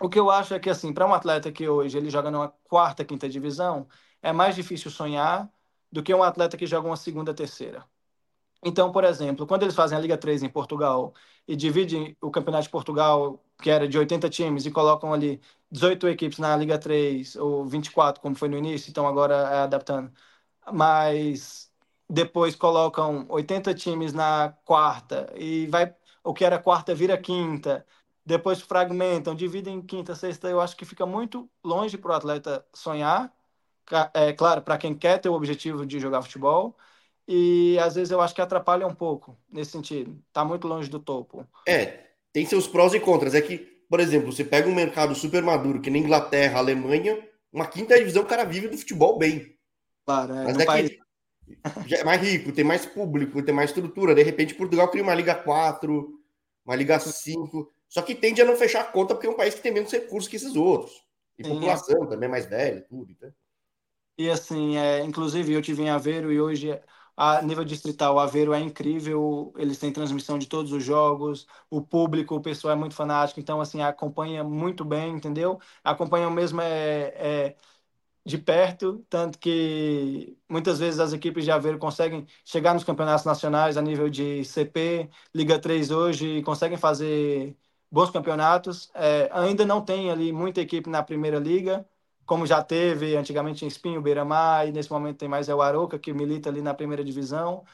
o 0.00 0.08
que 0.08 0.18
eu 0.18 0.30
acho 0.30 0.54
é 0.54 0.60
que, 0.60 0.70
assim, 0.70 0.92
para 0.92 1.06
um 1.06 1.12
atleta 1.14 1.50
que 1.50 1.68
hoje 1.68 1.98
ele 1.98 2.10
joga 2.10 2.30
numa 2.30 2.50
quarta, 2.64 3.04
quinta 3.04 3.28
divisão, 3.28 3.88
é 4.22 4.32
mais 4.32 4.54
difícil 4.54 4.90
sonhar 4.90 5.50
do 5.96 6.02
que 6.02 6.14
um 6.14 6.22
atleta 6.22 6.58
que 6.58 6.66
joga 6.66 6.86
uma 6.88 6.96
segunda, 6.96 7.32
terceira. 7.34 7.82
Então, 8.64 8.92
por 8.92 9.04
exemplo, 9.04 9.46
quando 9.46 9.62
eles 9.64 9.74
fazem 9.74 9.98
a 9.98 10.00
Liga 10.00 10.18
3 10.18 10.42
em 10.42 10.48
Portugal 10.50 11.14
e 11.48 11.56
dividem 11.56 12.16
o 12.20 12.30
Campeonato 12.30 12.64
de 12.64 12.70
Portugal, 12.70 13.42
que 13.62 13.70
era 13.70 13.88
de 13.88 13.98
80 13.98 14.28
times, 14.30 14.66
e 14.66 14.70
colocam 14.72 15.12
ali 15.12 15.40
18 15.70 16.08
equipes 16.08 16.38
na 16.38 16.56
Liga 16.56 16.78
3, 16.78 17.36
ou 17.36 17.66
24, 17.66 18.22
como 18.22 18.36
foi 18.36 18.48
no 18.48 18.58
início, 18.58 18.90
então 18.90 19.06
agora 19.06 19.34
é 19.36 19.58
adaptando. 19.62 20.12
Mas 20.72 21.72
depois 22.08 22.56
colocam 22.56 23.26
80 23.30 23.74
times 23.74 24.12
na 24.12 24.50
quarta, 24.64 25.32
e 25.36 25.66
vai 25.68 25.94
o 26.24 26.34
que 26.34 26.44
era 26.44 26.58
quarta 26.58 26.94
vira 26.94 27.18
quinta, 27.18 27.86
depois 28.24 28.60
fragmentam, 28.60 29.34
dividem 29.34 29.76
em 29.76 29.82
quinta, 29.82 30.14
sexta, 30.14 30.48
eu 30.48 30.60
acho 30.60 30.76
que 30.76 30.84
fica 30.84 31.06
muito 31.06 31.50
longe 31.64 31.98
para 31.98 32.12
o 32.12 32.14
atleta 32.14 32.66
sonhar 32.74 33.32
é 34.14 34.32
claro, 34.32 34.62
para 34.62 34.78
quem 34.78 34.94
quer 34.94 35.18
ter 35.18 35.28
o 35.28 35.34
objetivo 35.34 35.86
de 35.86 35.98
jogar 35.98 36.22
futebol, 36.22 36.76
e 37.28 37.78
às 37.78 37.94
vezes 37.94 38.10
eu 38.10 38.20
acho 38.20 38.34
que 38.34 38.40
atrapalha 38.40 38.86
um 38.86 38.94
pouco 38.94 39.36
nesse 39.50 39.72
sentido. 39.72 40.16
Está 40.28 40.44
muito 40.44 40.68
longe 40.68 40.88
do 40.88 41.00
topo. 41.00 41.46
É, 41.66 42.06
tem 42.32 42.46
seus 42.46 42.68
prós 42.68 42.94
e 42.94 43.00
contras. 43.00 43.34
É 43.34 43.40
que, 43.40 43.58
por 43.88 43.98
exemplo, 43.98 44.32
você 44.32 44.44
pega 44.44 44.68
um 44.68 44.74
mercado 44.74 45.14
super 45.14 45.42
maduro, 45.42 45.80
que 45.80 45.90
nem 45.90 46.02
Inglaterra, 46.02 46.58
Alemanha, 46.58 47.18
uma 47.52 47.66
quinta 47.66 47.98
divisão 47.98 48.22
o 48.22 48.26
cara 48.26 48.44
vive 48.44 48.68
do 48.68 48.78
futebol 48.78 49.18
bem. 49.18 49.56
Claro, 50.04 50.34
é, 50.34 50.44
Mas 50.44 50.58
é 50.58 50.64
país... 50.64 50.90
que 50.90 50.98
já 51.88 51.98
é 51.98 52.04
mais 52.04 52.20
rico, 52.20 52.52
tem 52.52 52.64
mais 52.64 52.86
público, 52.86 53.42
tem 53.42 53.54
mais 53.54 53.70
estrutura. 53.70 54.14
De 54.14 54.22
repente, 54.22 54.54
Portugal 54.54 54.88
cria 54.88 55.02
uma 55.02 55.14
Liga 55.14 55.34
4, 55.34 56.20
uma 56.64 56.76
Liga 56.76 56.98
5. 56.98 57.72
Só 57.88 58.02
que 58.02 58.14
tende 58.14 58.40
a 58.40 58.44
não 58.44 58.56
fechar 58.56 58.80
a 58.80 58.84
conta 58.84 59.14
porque 59.14 59.26
é 59.26 59.30
um 59.30 59.36
país 59.36 59.54
que 59.54 59.62
tem 59.62 59.72
menos 59.72 59.90
recursos 59.90 60.28
que 60.28 60.36
esses 60.36 60.54
outros. 60.54 60.92
E 61.38 61.42
população 61.42 62.04
é. 62.04 62.06
também 62.06 62.28
mais 62.28 62.46
velha, 62.46 62.80
tudo. 62.88 63.12
Então. 63.12 63.32
E 64.18 64.30
assim, 64.30 64.76
é, 64.76 65.04
inclusive 65.04 65.52
eu 65.52 65.60
tive 65.62 65.82
em 65.82 65.90
Aveiro 65.90 66.32
e 66.32 66.40
hoje 66.40 66.80
A 67.16 67.42
nível 67.42 67.64
distrital, 67.64 68.14
o 68.16 68.18
Aveiro 68.18 68.52
é 68.54 68.60
incrível, 68.60 69.52
eles 69.56 69.78
têm 69.78 69.92
transmissão 69.92 70.38
de 70.38 70.46
todos 70.46 70.72
os 70.72 70.82
jogos, 70.84 71.46
o 71.70 71.80
público, 71.82 72.34
o 72.36 72.40
pessoal 72.42 72.72
é 72.74 72.76
muito 72.76 72.94
fanático, 72.94 73.40
então, 73.40 73.60
assim, 73.60 73.80
acompanha 73.82 74.42
muito 74.44 74.84
bem, 74.84 75.14
entendeu? 75.14 75.58
Acompanha 75.84 76.28
mesmo 76.30 76.60
é, 76.60 77.48
é 77.48 77.56
de 78.26 78.38
perto, 78.38 79.04
tanto 79.10 79.38
que 79.38 80.38
muitas 80.48 80.78
vezes 80.80 81.00
as 81.00 81.12
equipes 81.14 81.44
de 81.44 81.50
Aveiro 81.52 81.78
conseguem 81.78 82.26
chegar 82.44 82.74
nos 82.74 82.84
campeonatos 82.84 83.24
nacionais 83.26 83.76
a 83.78 83.82
nível 83.82 84.10
de 84.10 84.44
CP, 84.44 85.10
Liga 85.34 85.58
3 85.60 85.90
hoje, 85.90 86.42
conseguem 86.42 86.78
fazer 86.78 87.56
bons 87.90 88.10
campeonatos. 88.10 88.90
É, 88.94 89.28
ainda 89.32 89.64
não 89.66 89.84
tem 89.84 90.10
ali 90.10 90.32
muita 90.32 90.60
equipe 90.60 90.88
na 90.90 91.02
primeira 91.02 91.38
liga, 91.38 91.86
como 92.26 92.44
já 92.44 92.62
teve 92.62 93.16
antigamente 93.16 93.64
em 93.64 93.68
Espinho, 93.68 94.02
Beira-Mar, 94.02 94.68
e 94.68 94.72
nesse 94.72 94.90
momento 94.90 95.18
tem 95.18 95.28
mais 95.28 95.48
é 95.48 95.54
o 95.54 95.62
Aroca, 95.62 95.98
que 95.98 96.12
milita 96.12 96.50
ali 96.50 96.60
na 96.60 96.74
primeira 96.74 97.04
divisão. 97.04 97.64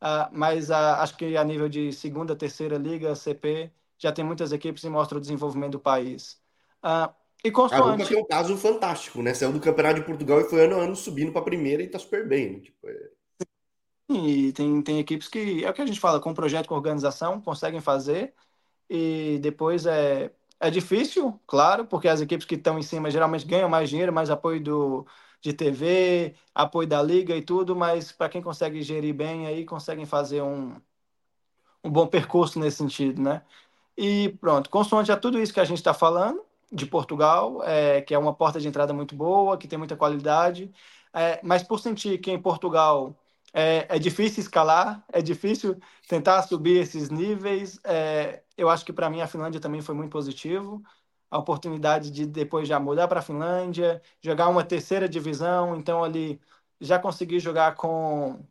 Uh, 0.00 0.28
mas 0.32 0.68
uh, 0.68 0.98
acho 0.98 1.16
que 1.16 1.36
a 1.36 1.42
nível 1.42 1.68
de 1.68 1.92
segunda, 1.92 2.36
terceira 2.36 2.76
liga, 2.76 3.14
CP, 3.14 3.70
já 3.98 4.12
tem 4.12 4.24
muitas 4.24 4.52
equipes 4.52 4.84
e 4.84 4.90
mostra 4.90 5.16
o 5.16 5.20
desenvolvimento 5.20 5.72
do 5.72 5.80
país. 5.80 6.38
Uh, 6.84 7.12
e 7.42 7.50
consoante... 7.50 8.02
A 8.02 8.06
tem 8.06 8.18
um 8.18 8.26
caso 8.26 8.56
fantástico, 8.56 9.22
né? 9.22 9.32
Saiu 9.32 9.52
do 9.52 9.60
Campeonato 9.60 10.00
de 10.00 10.06
Portugal 10.06 10.40
e 10.40 10.44
foi 10.44 10.64
ano 10.64 10.78
a 10.78 10.84
ano 10.84 10.94
subindo 10.94 11.32
para 11.32 11.40
a 11.40 11.44
primeira 11.44 11.82
e 11.82 11.86
está 11.86 11.98
super 11.98 12.28
bem. 12.28 12.52
Né? 12.52 12.60
Tipo, 12.60 12.88
é... 12.88 13.10
E 14.10 14.52
tem, 14.52 14.82
tem 14.82 14.98
equipes 14.98 15.28
que, 15.28 15.64
é 15.64 15.70
o 15.70 15.72
que 15.72 15.80
a 15.80 15.86
gente 15.86 15.98
fala, 15.98 16.20
com 16.20 16.34
projeto, 16.34 16.68
com 16.68 16.74
organização, 16.74 17.40
conseguem 17.40 17.80
fazer 17.80 18.34
e 18.90 19.38
depois 19.40 19.86
é, 19.86 20.30
é 20.62 20.70
difícil, 20.70 21.40
claro, 21.46 21.84
porque 21.86 22.08
as 22.08 22.20
equipes 22.20 22.46
que 22.46 22.54
estão 22.54 22.78
em 22.78 22.82
cima 22.82 23.10
geralmente 23.10 23.44
ganham 23.46 23.68
mais 23.68 23.90
dinheiro, 23.90 24.12
mais 24.12 24.30
apoio 24.30 24.62
do, 24.62 25.06
de 25.40 25.52
TV, 25.52 26.36
apoio 26.54 26.88
da 26.88 27.02
liga 27.02 27.36
e 27.36 27.42
tudo, 27.42 27.74
mas 27.74 28.12
para 28.12 28.28
quem 28.28 28.40
consegue 28.40 28.80
gerir 28.82 29.12
bem 29.14 29.46
aí, 29.46 29.64
conseguem 29.64 30.06
fazer 30.06 30.40
um, 30.42 30.76
um 31.84 31.90
bom 31.90 32.06
percurso 32.06 32.60
nesse 32.60 32.78
sentido, 32.78 33.20
né? 33.22 33.42
E 33.96 34.30
pronto, 34.40 34.70
consoante 34.70 35.12
a 35.12 35.16
tudo 35.16 35.38
isso 35.40 35.52
que 35.52 35.60
a 35.60 35.64
gente 35.64 35.78
está 35.78 35.92
falando 35.92 36.42
de 36.70 36.86
Portugal, 36.86 37.62
é, 37.64 38.00
que 38.02 38.14
é 38.14 38.18
uma 38.18 38.34
porta 38.34 38.60
de 38.60 38.68
entrada 38.68 38.92
muito 38.94 39.14
boa, 39.16 39.58
que 39.58 39.68
tem 39.68 39.78
muita 39.78 39.96
qualidade, 39.96 40.72
é, 41.12 41.40
mas 41.42 41.62
por 41.62 41.80
sentir 41.80 42.18
que 42.18 42.30
em 42.30 42.40
Portugal 42.40 43.16
é, 43.52 43.86
é 43.96 43.98
difícil 43.98 44.40
escalar, 44.42 45.04
é 45.12 45.20
difícil 45.22 45.78
tentar 46.08 46.42
subir 46.42 46.80
esses 46.80 47.10
níveis. 47.10 47.78
É, 47.84 48.42
eu 48.56 48.68
acho 48.68 48.84
que 48.84 48.92
para 48.92 49.10
mim 49.10 49.20
a 49.20 49.26
Finlândia 49.26 49.60
também 49.60 49.82
foi 49.82 49.94
muito 49.94 50.10
positivo. 50.10 50.82
A 51.30 51.38
oportunidade 51.38 52.10
de 52.10 52.26
depois 52.26 52.68
já 52.68 52.78
mudar 52.80 53.08
para 53.08 53.20
a 53.20 53.22
Finlândia, 53.22 54.02
jogar 54.20 54.48
uma 54.48 54.64
terceira 54.64 55.08
divisão, 55.08 55.76
então 55.76 56.04
ali 56.04 56.40
já 56.80 56.98
consegui 56.98 57.38
jogar 57.40 57.74
com 57.76 58.44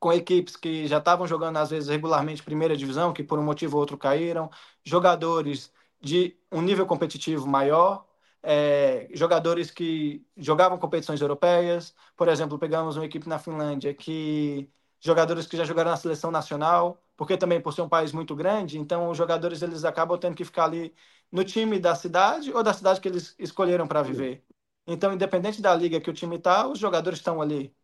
com 0.00 0.12
equipes 0.12 0.56
que 0.56 0.86
já 0.86 0.98
estavam 0.98 1.26
jogando 1.26 1.56
às 1.58 1.70
vezes 1.70 1.88
regularmente 1.88 2.42
primeira 2.42 2.76
divisão, 2.76 3.12
que 3.12 3.22
por 3.24 3.38
um 3.38 3.42
motivo 3.44 3.76
ou 3.76 3.80
outro 3.80 3.98
caíram, 3.98 4.50
jogadores 4.84 5.72
de 6.00 6.36
um 6.52 6.62
nível 6.62 6.86
competitivo 6.86 7.46
maior, 7.46 8.06
é, 8.42 9.08
jogadores 9.12 9.70
que 9.70 10.26
jogavam 10.36 10.78
competições 10.78 11.20
europeias. 11.20 11.94
Por 12.16 12.28
exemplo, 12.28 12.58
pegamos 12.58 12.96
uma 12.96 13.06
equipe 13.06 13.28
na 13.28 13.38
Finlândia 13.38 13.94
que 13.94 14.70
jogadores 15.00 15.46
que 15.46 15.56
já 15.56 15.64
jogaram 15.64 15.90
na 15.90 15.96
seleção 15.96 16.30
nacional, 16.30 17.00
porque 17.16 17.36
também 17.36 17.60
por 17.60 17.72
ser 17.72 17.82
um 17.82 17.88
país 17.88 18.12
muito 18.12 18.34
grande, 18.34 18.78
então 18.78 19.08
os 19.10 19.16
jogadores 19.16 19.62
eles 19.62 19.84
acabam 19.84 20.18
tendo 20.18 20.34
que 20.36 20.44
ficar 20.44 20.64
ali 20.64 20.94
no 21.30 21.44
time 21.44 21.78
da 21.78 21.94
cidade 21.94 22.52
ou 22.52 22.62
da 22.62 22.72
cidade 22.74 23.00
que 23.00 23.08
eles 23.08 23.34
escolheram 23.38 23.86
para 23.86 24.02
viver. 24.02 24.44
Então, 24.86 25.12
independente 25.12 25.60
da 25.62 25.74
liga 25.74 26.00
que 26.00 26.10
o 26.10 26.12
time 26.14 26.36
está, 26.36 26.66
os 26.66 26.78
jogadores 26.78 27.18
estão 27.18 27.40
ali. 27.42 27.74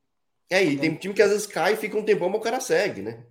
É, 0.51 0.63
e 0.65 0.79
tem 0.79 0.95
time 0.97 1.15
que 1.15 1.23
às 1.23 1.31
vezes 1.31 1.47
cai 1.47 1.75
e 1.75 1.77
fica 1.77 1.97
um 1.99 2.05
tempão, 2.05 2.29
mas 2.31 2.41
o 2.41 2.43
cara 2.43 2.61
segue, 2.61 3.03
né? 3.03 3.27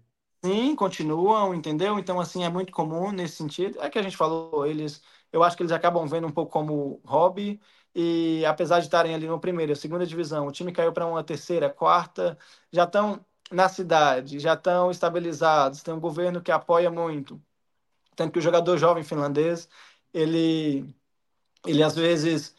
Sim, 0.45 0.75
continuam, 0.75 1.53
entendeu? 1.55 1.97
Então, 1.97 2.19
assim, 2.19 2.43
é 2.43 2.49
muito 2.49 2.71
comum 2.71 3.11
nesse 3.11 3.35
sentido. 3.37 3.81
É 3.81 3.89
que 3.89 3.97
a 3.97 4.01
gente 4.01 4.17
falou, 4.17 4.65
eles 4.65 5.01
eu 5.33 5.43
acho 5.43 5.57
que 5.57 5.63
eles 5.63 5.71
acabam 5.71 6.07
vendo 6.07 6.27
um 6.27 6.31
pouco 6.31 6.51
como 6.51 7.01
hobby. 7.05 7.59
E 7.95 8.45
apesar 8.45 8.79
de 8.79 8.85
estarem 8.85 9.13
ali 9.15 9.27
no 9.27 9.39
primeiro, 9.39 9.75
segunda 9.75 10.05
divisão, 10.05 10.47
o 10.47 10.51
time 10.51 10.71
caiu 10.71 10.93
para 10.93 11.05
uma 11.05 11.23
terceira, 11.23 11.69
quarta, 11.69 12.37
já 12.71 12.85
estão 12.85 13.25
na 13.51 13.69
cidade, 13.69 14.39
já 14.39 14.53
estão 14.53 14.89
estabilizados, 14.91 15.83
tem 15.83 15.93
um 15.93 15.99
governo 15.99 16.41
que 16.41 16.51
apoia 16.51 16.89
muito. 16.91 17.41
Tanto 18.15 18.33
que 18.33 18.39
o 18.39 18.41
jogador 18.41 18.77
jovem 18.77 19.03
finlandês, 19.03 19.69
ele, 20.13 20.95
ele 21.65 21.83
às 21.83 21.95
vezes 21.95 22.55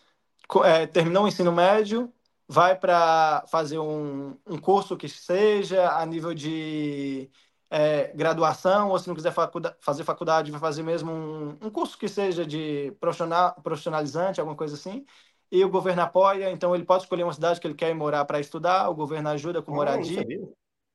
é, 0.64 0.86
terminou 0.86 1.24
o 1.24 1.28
ensino 1.28 1.52
médio, 1.52 2.12
vai 2.48 2.76
para 2.76 3.44
fazer 3.48 3.78
um, 3.78 4.36
um 4.46 4.58
curso 4.58 4.96
que 4.96 5.08
seja 5.08 5.90
a 5.96 6.06
nível 6.06 6.34
de 6.34 7.30
é, 7.76 8.12
graduação, 8.14 8.90
ou 8.90 8.98
se 9.00 9.08
não 9.08 9.16
quiser 9.16 9.32
faculdade, 9.32 9.74
fazer 9.80 10.04
faculdade, 10.04 10.48
vai 10.52 10.60
fazer 10.60 10.84
mesmo 10.84 11.10
um, 11.10 11.58
um 11.60 11.70
curso 11.70 11.98
que 11.98 12.06
seja 12.06 12.46
de 12.46 12.92
profissional, 13.00 13.52
profissionalizante, 13.64 14.38
alguma 14.38 14.56
coisa 14.56 14.76
assim, 14.76 15.04
e 15.50 15.64
o 15.64 15.68
governo 15.68 16.02
apoia, 16.02 16.52
então 16.52 16.72
ele 16.72 16.84
pode 16.84 17.02
escolher 17.02 17.24
uma 17.24 17.32
cidade 17.32 17.60
que 17.60 17.66
ele 17.66 17.74
quer 17.74 17.90
ir 17.90 17.94
morar 17.94 18.24
para 18.26 18.38
estudar, 18.38 18.88
o 18.88 18.94
governo 18.94 19.28
ajuda 19.30 19.60
com 19.60 19.74
moradia. 19.74 20.24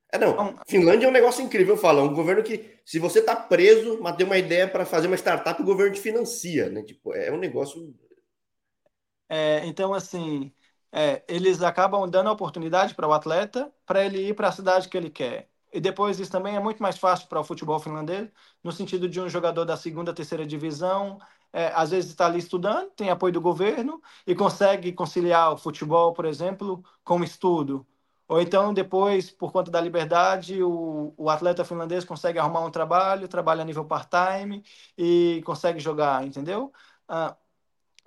É, 0.09 0.17
não. 0.17 0.31
Então, 0.31 0.55
Finlândia 0.69 1.05
é 1.05 1.09
um 1.09 1.13
negócio 1.13 1.43
incrível, 1.43 1.75
eu 1.75 1.81
falo. 1.81 1.99
É 1.99 2.03
um 2.03 2.13
governo 2.13 2.43
que, 2.43 2.79
se 2.85 2.97
você 2.97 3.19
está 3.19 3.35
preso, 3.35 3.99
mas 4.01 4.15
tem 4.15 4.25
uma 4.25 4.37
ideia 4.37 4.65
para 4.65 4.85
fazer 4.85 5.07
uma 5.07 5.17
startup, 5.17 5.61
o 5.61 5.65
governo 5.65 5.93
te 5.93 5.99
financia, 5.99 6.69
né? 6.69 6.81
Tipo, 6.81 7.13
é 7.13 7.29
um 7.29 7.37
negócio. 7.37 7.93
É, 9.27 9.65
então, 9.65 9.93
assim, 9.93 10.51
é, 10.93 11.23
eles 11.27 11.61
acabam 11.61 12.09
dando 12.09 12.29
a 12.29 12.31
oportunidade 12.31 12.95
para 12.95 13.07
o 13.07 13.13
atleta 13.13 13.69
para 13.85 14.03
ele 14.03 14.29
ir 14.29 14.33
para 14.33 14.47
a 14.47 14.53
cidade 14.53 14.87
que 14.87 14.97
ele 14.97 15.09
quer. 15.09 15.49
E 15.71 15.79
depois 15.79 16.19
isso 16.19 16.31
também 16.31 16.55
é 16.55 16.59
muito 16.59 16.81
mais 16.81 16.97
fácil 16.97 17.27
para 17.27 17.39
o 17.39 17.43
futebol 17.43 17.79
finlandês, 17.79 18.29
no 18.63 18.71
sentido 18.71 19.07
de 19.07 19.21
um 19.21 19.29
jogador 19.29 19.65
da 19.65 19.77
segunda, 19.77 20.13
terceira 20.13 20.45
divisão, 20.45 21.19
é, 21.53 21.67
às 21.75 21.91
vezes 21.91 22.11
está 22.11 22.25
ali 22.25 22.39
estudando, 22.39 22.89
tem 22.91 23.09
apoio 23.09 23.33
do 23.33 23.41
governo 23.41 24.01
e 24.25 24.35
consegue 24.35 24.93
conciliar 24.93 25.53
o 25.53 25.57
futebol, 25.57 26.13
por 26.13 26.25
exemplo, 26.25 26.83
com 27.03 27.19
o 27.19 27.23
estudo. 27.23 27.85
Ou 28.27 28.39
então, 28.39 28.73
depois, 28.73 29.31
por 29.31 29.51
conta 29.51 29.71
da 29.71 29.81
liberdade, 29.81 30.61
o, 30.61 31.13
o 31.17 31.29
atleta 31.29 31.65
finlandês 31.65 32.05
consegue 32.05 32.37
arrumar 32.37 32.61
um 32.65 32.69
trabalho, 32.71 33.27
trabalha 33.27 33.63
a 33.63 33.65
nível 33.65 33.85
part-time 33.85 34.63
e 34.97 35.41
consegue 35.45 35.79
jogar, 35.79 36.25
entendeu? 36.25 36.71
Ah, 37.07 37.35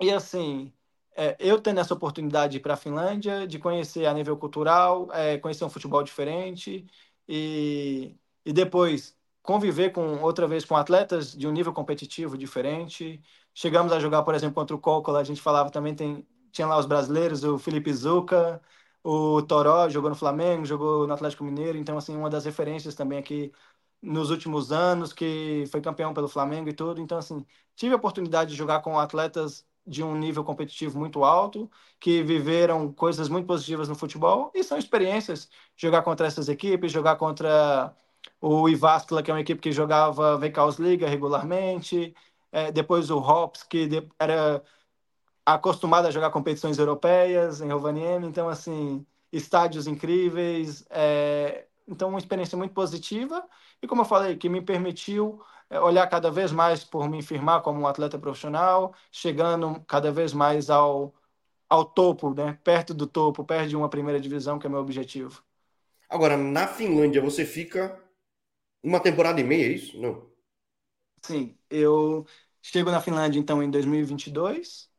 e 0.01 0.11
assim, 0.11 0.73
é, 1.15 1.35
eu 1.39 1.61
tendo 1.61 1.79
essa 1.79 1.93
oportunidade 1.93 2.59
para 2.59 2.73
a 2.75 2.77
Finlândia, 2.77 3.47
de 3.47 3.59
conhecer 3.59 4.05
a 4.05 4.13
nível 4.13 4.37
cultural, 4.37 5.09
é, 5.11 5.37
conhecer 5.37 5.65
um 5.65 5.69
futebol 5.69 6.03
diferente, 6.03 6.85
e, 7.27 8.15
e 8.45 8.53
depois 8.53 9.17
conviver 9.41 9.91
com 9.91 10.21
outra 10.21 10.47
vez 10.47 10.65
com 10.65 10.75
atletas 10.75 11.35
de 11.35 11.47
um 11.47 11.51
nível 11.51 11.73
competitivo 11.73 12.37
diferente. 12.37 13.21
Chegamos 13.53 13.91
a 13.91 13.99
jogar, 13.99 14.23
por 14.23 14.33
exemplo, 14.35 14.55
contra 14.55 14.75
o 14.75 14.79
Cócola, 14.79 15.19
a 15.19 15.23
gente 15.23 15.41
falava 15.41 15.69
também, 15.69 15.95
tem, 15.95 16.27
tinha 16.51 16.67
lá 16.67 16.77
os 16.77 16.85
brasileiros, 16.85 17.43
o 17.43 17.57
Felipe 17.59 17.93
Zuca, 17.93 18.61
o 19.03 19.41
Toró, 19.41 19.89
jogou 19.89 20.09
no 20.09 20.15
Flamengo, 20.15 20.65
jogou 20.65 21.05
no 21.07 21.13
Atlético 21.13 21.43
Mineiro, 21.43 21.77
então, 21.77 21.97
assim, 21.97 22.15
uma 22.15 22.29
das 22.29 22.45
referências 22.45 22.95
também 22.95 23.19
aqui 23.19 23.51
nos 24.01 24.29
últimos 24.29 24.71
anos, 24.71 25.13
que 25.13 25.65
foi 25.71 25.81
campeão 25.81 26.13
pelo 26.13 26.27
Flamengo 26.27 26.69
e 26.69 26.73
tudo. 26.73 27.01
Então, 27.01 27.17
assim, 27.17 27.45
tive 27.75 27.93
a 27.93 27.97
oportunidade 27.97 28.51
de 28.51 28.57
jogar 28.57 28.81
com 28.81 28.99
atletas 28.99 29.65
de 29.85 30.03
um 30.03 30.15
nível 30.15 30.43
competitivo 30.43 30.97
muito 30.97 31.23
alto, 31.23 31.69
que 31.99 32.23
viveram 32.23 32.91
coisas 32.93 33.29
muito 33.29 33.45
positivas 33.47 33.89
no 33.89 33.95
futebol 33.95 34.51
e 34.55 34.63
são 34.63 34.77
experiências. 34.77 35.49
Jogar 35.75 36.03
contra 36.03 36.27
essas 36.27 36.49
equipes, 36.49 36.91
jogar 36.91 37.17
contra 37.17 37.95
o 38.41 38.69
Ivaskla, 38.69 39.21
que 39.23 39.31
é 39.31 39.33
uma 39.33 39.41
equipe 39.41 39.61
que 39.61 39.71
jogava 39.71 40.37
Veikaus 40.37 40.77
Liga 40.77 41.07
regularmente, 41.07 42.15
é, 42.51 42.71
depois 42.71 43.09
o 43.09 43.17
Hops, 43.17 43.63
que 43.63 43.89
era 44.19 44.63
acostumado 45.45 46.07
a 46.07 46.11
jogar 46.11 46.31
competições 46.31 46.77
europeias 46.77 47.61
em 47.61 47.71
Rovaniemi, 47.71 48.27
então 48.27 48.47
assim, 48.49 49.05
estádios 49.31 49.87
incríveis, 49.87 50.85
é, 50.89 51.67
então 51.87 52.09
uma 52.09 52.19
experiência 52.19 52.57
muito 52.57 52.73
positiva 52.73 53.43
e 53.81 53.87
como 53.87 54.01
eu 54.01 54.05
falei, 54.05 54.37
que 54.37 54.47
me 54.47 54.61
permitiu 54.61 55.41
olhar 55.81 56.07
cada 56.07 56.31
vez 56.31 56.51
mais 56.51 56.83
por 56.83 57.09
me 57.09 57.21
firmar 57.21 57.61
como 57.61 57.79
um 57.81 57.87
atleta 57.87 58.19
profissional, 58.19 58.93
chegando 59.11 59.81
cada 59.87 60.11
vez 60.11 60.33
mais 60.33 60.69
ao, 60.69 61.13
ao 61.69 61.85
topo, 61.85 62.33
né? 62.33 62.59
perto 62.63 62.93
do 62.93 63.07
topo, 63.07 63.43
perto 63.43 63.69
de 63.69 63.75
uma 63.75 63.89
primeira 63.89 64.19
divisão, 64.19 64.59
que 64.59 64.67
é 64.67 64.69
meu 64.69 64.79
objetivo. 64.79 65.43
Agora, 66.09 66.37
na 66.37 66.67
Finlândia, 66.67 67.21
você 67.21 67.45
fica 67.45 67.99
uma 68.83 68.99
temporada 68.99 69.39
e 69.39 69.43
meia, 69.43 69.65
é 69.65 69.69
isso? 69.69 69.99
Não. 69.99 70.31
Sim, 71.21 71.57
eu 71.69 72.25
chego 72.61 72.91
na 72.91 73.01
Finlândia 73.01 73.39
então 73.39 73.63
em 73.63 73.71
2022, 73.71 74.89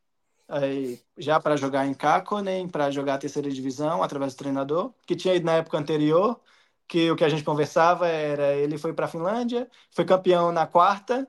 aí, 0.48 1.00
já 1.18 1.38
para 1.38 1.56
jogar 1.56 1.86
em 1.86 1.94
Kakkonen, 1.94 2.68
para 2.68 2.90
jogar 2.90 3.14
a 3.14 3.18
terceira 3.18 3.50
divisão 3.50 4.02
através 4.02 4.34
do 4.34 4.38
treinador, 4.38 4.94
que 5.06 5.14
tinha 5.14 5.34
ido 5.34 5.46
na 5.46 5.56
época 5.56 5.78
anterior, 5.78 6.40
que 6.88 7.10
o 7.10 7.16
que 7.16 7.24
a 7.24 7.28
gente 7.28 7.44
conversava 7.44 8.06
era 8.08 8.54
ele 8.54 8.78
foi 8.78 8.92
para 8.92 9.06
a 9.06 9.08
Finlândia, 9.08 9.68
foi 9.90 10.04
campeão 10.04 10.52
na 10.52 10.66
quarta 10.66 11.26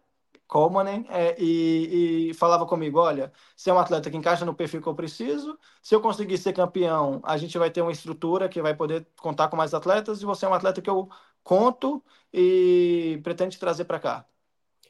Colmanen, 0.48 1.06
é, 1.10 1.36
e, 1.40 2.30
e, 2.30 2.34
falava 2.36 2.66
comigo: 2.66 3.00
olha, 3.00 3.32
você 3.56 3.70
é 3.70 3.74
um 3.74 3.80
atleta 3.80 4.10
que 4.12 4.18
encaixa 4.18 4.46
no 4.46 4.54
perfil 4.54 4.82
que 4.82 4.88
eu 4.88 4.96
preciso. 4.96 5.58
Se 5.82 5.96
eu 5.96 6.02
conseguir 6.02 6.38
ser 6.38 6.54
campeão, 6.54 7.20
a 7.24 7.36
gente 7.38 7.58
vai 7.58 7.72
ter 7.72 7.82
uma 7.82 7.92
estrutura 7.92 8.48
que 8.48 8.62
vai 8.62 8.76
poder 8.76 9.08
contar 9.20 9.48
com 9.48 9.58
mais 9.58 9.74
atletas, 9.74 10.22
e 10.22 10.26
você 10.26 10.46
é 10.46 10.50
um 10.50 10.54
atleta 10.54 10.82
que 10.82 10.90
eu 10.90 11.10
conto 11.44 12.04
e 12.32 13.20
pretende 13.24 13.58
trazer 13.58 13.86
para 13.86 14.00
cá. 14.00 14.26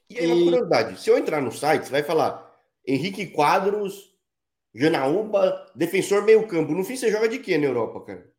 E 0.09 0.19
aí, 0.19 0.29
e... 0.29 0.33
uma 0.33 0.43
curiosidade: 0.43 0.99
se 0.99 1.09
eu 1.09 1.17
entrar 1.17 1.41
no 1.41 1.51
site, 1.51 1.85
você 1.85 1.91
vai 1.91 2.03
falar 2.03 2.53
Henrique 2.85 3.27
Quadros, 3.27 4.13
Janaúba, 4.73 5.71
defensor 5.73 6.23
meio-campo. 6.23 6.73
No 6.73 6.83
fim, 6.83 6.97
você 6.97 7.09
joga 7.09 7.29
de 7.29 7.39
quê 7.39 7.57
na 7.57 7.67
Europa, 7.67 8.01
cara? 8.01 8.34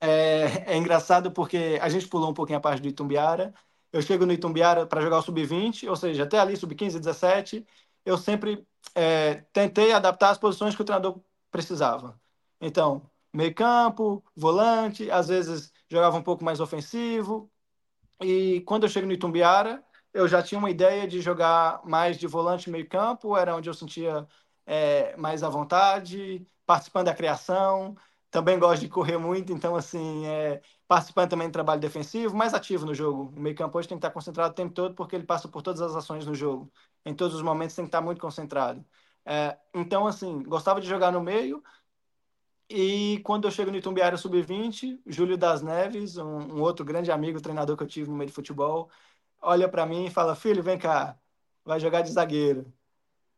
É, 0.00 0.74
é 0.74 0.76
engraçado 0.76 1.30
porque 1.32 1.78
a 1.80 1.88
gente 1.88 2.08
pulou 2.08 2.30
um 2.30 2.34
pouquinho 2.34 2.58
a 2.58 2.60
parte 2.60 2.80
do 2.82 2.88
Itumbiara 2.88 3.52
eu 3.92 4.02
chego 4.02 4.24
no 4.26 4.32
Itumbiara 4.32 4.86
para 4.86 5.00
jogar 5.00 5.18
o 5.18 5.22
sub-20, 5.22 5.88
ou 5.88 5.96
seja, 5.96 6.22
até 6.24 6.38
ali 6.38 6.56
sub-15, 6.56 6.98
17, 6.98 7.66
eu 8.04 8.16
sempre 8.16 8.66
é, 8.94 9.36
tentei 9.52 9.92
adaptar 9.92 10.30
as 10.30 10.38
posições 10.38 10.74
que 10.76 10.82
o 10.82 10.84
treinador 10.84 11.20
precisava. 11.50 12.20
Então, 12.60 13.10
meio 13.32 13.54
campo, 13.54 14.24
volante, 14.36 15.10
às 15.10 15.28
vezes 15.28 15.72
jogava 15.88 16.16
um 16.16 16.22
pouco 16.22 16.44
mais 16.44 16.60
ofensivo. 16.60 17.50
E 18.22 18.60
quando 18.62 18.84
eu 18.84 18.88
chego 18.90 19.06
no 19.06 19.12
Itumbiara, 19.12 19.84
eu 20.14 20.28
já 20.28 20.42
tinha 20.42 20.58
uma 20.58 20.70
ideia 20.70 21.06
de 21.08 21.20
jogar 21.20 21.82
mais 21.84 22.18
de 22.18 22.26
volante 22.26 22.70
meio 22.70 22.88
campo, 22.88 23.36
era 23.36 23.56
onde 23.56 23.68
eu 23.70 23.74
sentia 23.74 24.26
é, 24.66 25.16
mais 25.16 25.42
à 25.42 25.48
vontade, 25.48 26.46
participando 26.66 27.06
da 27.06 27.14
criação, 27.14 27.96
também 28.30 28.58
gosto 28.58 28.82
de 28.82 28.88
correr 28.88 29.18
muito, 29.18 29.52
então, 29.52 29.74
assim, 29.74 30.26
é, 30.26 30.62
participando 30.86 31.30
também 31.30 31.48
do 31.48 31.52
trabalho 31.52 31.80
defensivo, 31.80 32.36
mais 32.36 32.54
ativo 32.54 32.86
no 32.86 32.94
jogo. 32.94 33.32
O 33.36 33.40
meio 33.40 33.56
campo 33.56 33.76
hoje 33.78 33.88
tem 33.88 33.98
que 33.98 34.00
estar 34.06 34.12
concentrado 34.12 34.52
o 34.52 34.54
tempo 34.54 34.72
todo, 34.72 34.94
porque 34.94 35.16
ele 35.16 35.24
passa 35.24 35.48
por 35.48 35.62
todas 35.62 35.80
as 35.80 35.96
ações 35.96 36.24
no 36.26 36.34
jogo. 36.34 36.70
Em 37.04 37.14
todos 37.14 37.34
os 37.34 37.42
momentos 37.42 37.74
tem 37.74 37.84
que 37.84 37.88
estar 37.88 38.00
muito 38.00 38.20
concentrado. 38.20 38.84
É, 39.24 39.58
então, 39.74 40.06
assim, 40.06 40.42
gostava 40.44 40.80
de 40.80 40.88
jogar 40.88 41.12
no 41.12 41.20
meio. 41.20 41.62
E 42.68 43.20
quando 43.24 43.46
eu 43.48 43.50
chego 43.50 43.70
no 43.70 43.76
Itumbiara 43.78 44.16
Sub-20, 44.16 45.00
Júlio 45.06 45.36
das 45.36 45.60
Neves, 45.60 46.16
um, 46.16 46.38
um, 46.56 46.62
outro 46.62 46.84
grande 46.84 47.10
amigo, 47.10 47.40
treinador 47.40 47.76
que 47.76 47.82
eu 47.82 47.86
tive 47.86 48.08
no 48.08 48.16
meio 48.16 48.28
de 48.28 48.34
futebol, 48.34 48.88
olha 49.40 49.68
para 49.68 49.84
mim 49.86 50.06
e 50.06 50.10
fala: 50.10 50.36
Filho, 50.36 50.62
vem 50.62 50.78
cá, 50.78 51.18
vai 51.64 51.80
jogar 51.80 52.02
de 52.02 52.12
zagueiro 52.12 52.72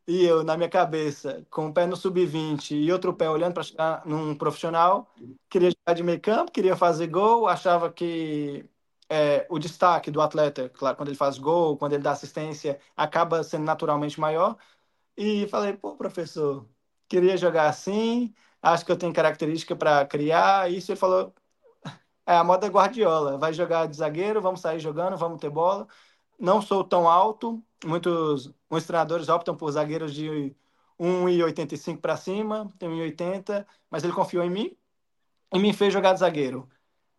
e 0.07 0.25
eu, 0.25 0.43
na 0.43 0.57
minha 0.57 0.69
cabeça, 0.69 1.45
com 1.49 1.67
o 1.67 1.73
pé 1.73 1.85
no 1.87 1.95
sub-20 1.95 2.75
e 2.75 2.91
outro 2.91 3.13
pé 3.13 3.29
olhando 3.29 3.53
para 3.53 3.63
chegar 3.63 4.05
num 4.05 4.35
profissional, 4.35 5.13
queria 5.49 5.69
jogar 5.71 5.93
de 5.95 6.03
meio 6.03 6.19
campo, 6.21 6.51
queria 6.51 6.75
fazer 6.75 7.07
gol, 7.07 7.47
achava 7.47 7.91
que 7.91 8.69
é, 9.09 9.45
o 9.49 9.59
destaque 9.59 10.11
do 10.11 10.21
atleta, 10.21 10.69
claro, 10.69 10.97
quando 10.97 11.09
ele 11.09 11.17
faz 11.17 11.37
gol, 11.37 11.77
quando 11.77 11.93
ele 11.93 12.03
dá 12.03 12.11
assistência, 12.11 12.79
acaba 12.95 13.43
sendo 13.43 13.63
naturalmente 13.63 14.19
maior. 14.19 14.57
E 15.17 15.47
falei, 15.49 15.73
pô, 15.73 15.95
professor, 15.95 16.67
queria 17.07 17.37
jogar 17.37 17.69
assim, 17.69 18.33
acho 18.61 18.85
que 18.85 18.91
eu 18.91 18.97
tenho 18.97 19.13
característica 19.13 19.75
para 19.75 20.05
criar. 20.07 20.71
Isso 20.71 20.91
ele 20.91 20.99
falou, 20.99 21.33
é 22.25 22.35
a 22.35 22.43
moda 22.43 22.67
Guardiola, 22.67 23.37
vai 23.37 23.53
jogar 23.53 23.87
de 23.87 23.97
zagueiro, 23.97 24.41
vamos 24.41 24.61
sair 24.61 24.79
jogando, 24.79 25.17
vamos 25.17 25.39
ter 25.39 25.49
bola. 25.49 25.87
Não 26.39 26.61
sou 26.61 26.83
tão 26.83 27.07
alto, 27.09 27.63
muitos, 27.85 28.53
muitos 28.69 28.87
treinadores 28.87 29.29
optam 29.29 29.55
por 29.55 29.71
zagueiros 29.71 30.13
de 30.13 30.55
1,85 30.99 31.99
para 31.99 32.17
cima, 32.17 32.69
tem 32.79 32.89
1,80, 32.89 33.65
mas 33.89 34.03
ele 34.03 34.13
confiou 34.13 34.43
em 34.43 34.49
mim 34.49 34.77
e 35.53 35.59
me 35.59 35.73
fez 35.73 35.93
jogar 35.93 36.13
de 36.13 36.19
zagueiro. 36.19 36.69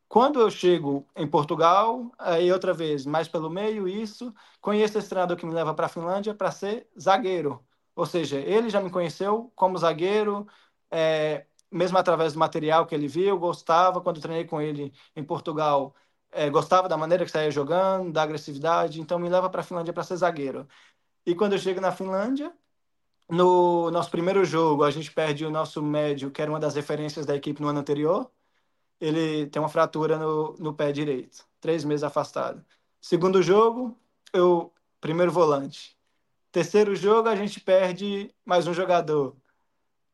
Quando 0.08 0.40
eu 0.40 0.50
chego 0.50 1.06
em 1.16 1.26
Portugal, 1.26 2.12
aí 2.18 2.52
outra 2.52 2.72
vez, 2.72 3.04
mais 3.06 3.28
pelo 3.28 3.50
meio, 3.50 3.88
isso, 3.88 4.32
conheço 4.60 4.98
esse 4.98 5.08
treinador 5.08 5.36
que 5.36 5.46
me 5.46 5.52
leva 5.54 5.74
para 5.74 5.86
a 5.86 5.88
Finlândia 5.88 6.34
para 6.34 6.50
ser 6.52 6.88
zagueiro. 6.98 7.64
Ou 7.96 8.06
seja, 8.06 8.38
ele 8.38 8.70
já 8.70 8.80
me 8.80 8.90
conheceu 8.90 9.52
como 9.56 9.78
zagueiro, 9.78 10.46
é, 10.90 11.46
mesmo 11.70 11.98
através 11.98 12.32
do 12.34 12.38
material 12.38 12.86
que 12.86 12.94
ele 12.94 13.08
viu, 13.08 13.38
gostava. 13.38 14.00
Quando 14.00 14.20
treinei 14.20 14.44
com 14.44 14.60
ele 14.60 14.92
em 15.16 15.24
Portugal, 15.24 15.94
é, 16.34 16.50
gostava 16.50 16.88
da 16.88 16.96
maneira 16.96 17.24
que 17.24 17.30
saía 17.30 17.50
jogando, 17.50 18.12
da 18.12 18.22
agressividade, 18.22 19.00
então 19.00 19.18
me 19.18 19.28
leva 19.28 19.48
para 19.48 19.60
a 19.60 19.64
Finlândia 19.64 19.92
para 19.92 20.02
ser 20.02 20.16
zagueiro. 20.16 20.68
E 21.24 21.34
quando 21.34 21.54
eu 21.54 21.58
chego 21.58 21.80
na 21.80 21.92
Finlândia, 21.92 22.52
no 23.28 23.90
nosso 23.90 24.10
primeiro 24.10 24.44
jogo, 24.44 24.84
a 24.84 24.90
gente 24.90 25.10
perde 25.12 25.44
o 25.46 25.50
nosso 25.50 25.82
médio, 25.82 26.30
que 26.30 26.42
era 26.42 26.50
uma 26.50 26.60
das 26.60 26.74
referências 26.74 27.24
da 27.24 27.36
equipe 27.36 27.62
no 27.62 27.68
ano 27.68 27.80
anterior. 27.80 28.30
Ele 29.00 29.46
tem 29.46 29.60
uma 29.62 29.68
fratura 29.68 30.18
no, 30.18 30.54
no 30.58 30.74
pé 30.74 30.92
direito, 30.92 31.46
três 31.60 31.84
meses 31.84 32.04
afastado. 32.04 32.64
Segundo 33.00 33.42
jogo, 33.42 33.96
eu 34.32 34.72
primeiro 35.00 35.32
volante. 35.32 35.96
Terceiro 36.52 36.94
jogo, 36.96 37.28
a 37.28 37.36
gente 37.36 37.60
perde 37.60 38.34
mais 38.44 38.66
um 38.66 38.74
jogador. 38.74 39.36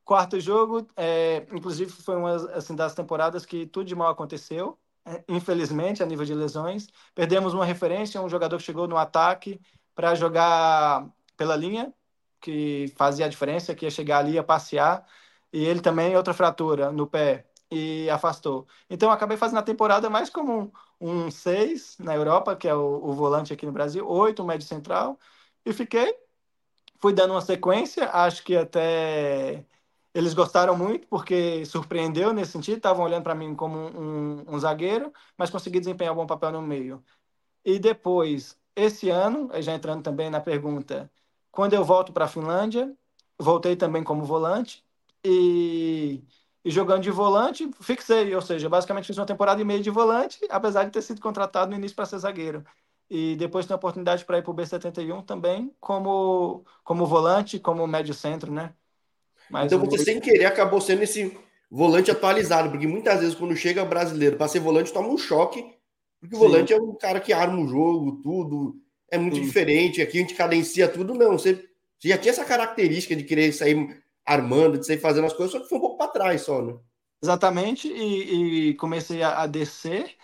Quarto 0.04 0.40
jogo, 0.40 0.86
é, 0.96 1.46
inclusive 1.52 1.92
foi 1.92 2.16
uma 2.16 2.34
assim, 2.54 2.74
das 2.74 2.94
temporadas 2.94 3.46
que 3.46 3.66
tudo 3.66 3.86
de 3.86 3.94
mal 3.94 4.08
aconteceu 4.08 4.78
infelizmente, 5.28 6.02
a 6.02 6.06
nível 6.06 6.24
de 6.24 6.34
lesões. 6.34 6.86
Perdemos 7.14 7.54
uma 7.54 7.64
referência, 7.64 8.20
um 8.20 8.28
jogador 8.28 8.56
que 8.58 8.62
chegou 8.64 8.86
no 8.86 8.96
ataque 8.96 9.60
para 9.94 10.14
jogar 10.14 11.08
pela 11.36 11.56
linha, 11.56 11.92
que 12.40 12.92
fazia 12.96 13.26
a 13.26 13.28
diferença, 13.28 13.74
que 13.74 13.84
ia 13.84 13.90
chegar 13.90 14.18
ali, 14.18 14.32
ia 14.32 14.42
passear, 14.42 15.06
e 15.52 15.64
ele 15.64 15.80
também 15.80 16.16
outra 16.16 16.34
fratura 16.34 16.92
no 16.92 17.06
pé 17.06 17.46
e 17.70 18.08
afastou. 18.10 18.66
Então 18.88 19.10
acabei 19.10 19.36
fazendo 19.36 19.58
a 19.58 19.62
temporada 19.62 20.10
mais 20.10 20.28
como 20.30 20.72
um, 21.00 21.26
um 21.26 21.28
na 22.00 22.14
Europa, 22.14 22.56
que 22.56 22.68
é 22.68 22.74
o, 22.74 23.04
o 23.04 23.12
volante 23.12 23.52
aqui 23.52 23.66
no 23.66 23.72
Brasil, 23.72 24.06
oito, 24.08 24.44
médio 24.44 24.66
central, 24.66 25.18
e 25.64 25.72
fiquei, 25.72 26.14
fui 27.00 27.12
dando 27.12 27.32
uma 27.32 27.40
sequência, 27.40 28.10
acho 28.10 28.42
que 28.42 28.56
até 28.56 29.64
eles 30.14 30.34
gostaram 30.34 30.76
muito 30.76 31.06
porque 31.08 31.64
surpreendeu 31.66 32.32
nesse 32.32 32.52
sentido, 32.52 32.76
estavam 32.78 33.04
olhando 33.04 33.22
para 33.24 33.34
mim 33.34 33.54
como 33.54 33.78
um, 33.78 34.44
um, 34.54 34.58
zagueiro, 34.58 35.12
mas 35.36 35.50
consegui 35.50 35.78
desempenhar 35.80 36.12
um 36.12 36.16
bom 36.16 36.26
papel 36.26 36.52
no 36.52 36.62
meio. 36.62 37.02
E 37.64 37.78
depois, 37.78 38.58
esse 38.76 39.10
ano, 39.10 39.50
já 39.62 39.74
entrando 39.74 40.02
também 40.02 40.30
na 40.30 40.40
pergunta, 40.40 41.10
quando 41.52 41.74
eu 41.74 41.84
volto 41.84 42.12
para 42.12 42.26
a 42.26 42.28
Finlândia, 42.28 42.94
voltei 43.38 43.76
também 43.76 44.02
como 44.04 44.24
volante 44.24 44.84
e, 45.24 46.24
e, 46.64 46.70
jogando 46.70 47.02
de 47.02 47.10
volante, 47.10 47.70
fixei, 47.80 48.34
ou 48.34 48.42
seja, 48.42 48.68
basicamente 48.68 49.06
fiz 49.06 49.18
uma 49.18 49.26
temporada 49.26 49.60
e 49.60 49.64
meia 49.64 49.80
de 49.80 49.90
volante, 49.90 50.40
apesar 50.50 50.84
de 50.84 50.92
ter 50.92 51.02
sido 51.02 51.20
contratado 51.20 51.70
no 51.70 51.76
início 51.76 51.96
para 51.96 52.06
ser 52.06 52.18
zagueiro. 52.18 52.64
E 53.08 53.36
depois 53.36 53.66
tem 53.66 53.74
a 53.74 53.76
oportunidade 53.76 54.24
para 54.24 54.38
ir 54.38 54.42
para 54.42 54.50
o 54.52 54.54
B71 54.54 55.22
também 55.22 55.74
como, 55.80 56.64
como 56.84 57.06
volante, 57.06 57.58
como 57.58 57.86
médio 57.86 58.14
centro, 58.14 58.52
né? 58.52 58.74
Mas 59.50 59.74
então 59.74 59.78
você, 59.78 59.98
sem 59.98 60.20
querer, 60.20 60.46
acabou 60.46 60.80
sendo 60.80 61.02
esse 61.02 61.36
volante 61.70 62.10
atualizado, 62.10 62.70
porque 62.70 62.86
muitas 62.86 63.20
vezes, 63.20 63.34
quando 63.34 63.56
chega 63.56 63.84
brasileiro 63.84 64.36
para 64.36 64.48
ser 64.48 64.60
volante, 64.60 64.92
toma 64.92 65.08
um 65.08 65.18
choque, 65.18 65.62
porque 66.20 66.34
Sim. 66.34 66.36
o 66.36 66.38
volante 66.38 66.72
é 66.72 66.76
um 66.76 66.94
cara 66.96 67.20
que 67.20 67.32
arma 67.32 67.58
o 67.62 67.68
jogo, 67.68 68.20
tudo, 68.22 68.76
é 69.10 69.18
muito 69.18 69.34
Sim. 69.34 69.40
diferente. 69.40 70.02
Aqui 70.02 70.18
a 70.18 70.20
gente 70.20 70.34
cadencia 70.34 70.88
tudo, 70.88 71.14
não. 71.14 71.32
Você, 71.32 71.54
você 71.98 72.08
já 72.08 72.18
tinha 72.18 72.32
essa 72.32 72.44
característica 72.44 73.16
de 73.16 73.24
querer 73.24 73.52
sair 73.52 74.02
armando, 74.26 74.78
de 74.78 74.86
sair 74.86 74.98
fazendo 74.98 75.26
as 75.26 75.32
coisas, 75.32 75.52
só 75.52 75.60
que 75.60 75.68
foi 75.68 75.78
um 75.78 75.80
pouco 75.80 75.98
para 75.98 76.10
trás 76.12 76.42
só, 76.42 76.62
né? 76.62 76.74
Exatamente, 77.22 77.86
e, 77.88 78.70
e 78.70 78.74
comecei 78.76 79.22
a, 79.22 79.42
a 79.42 79.46
descer 79.46 80.16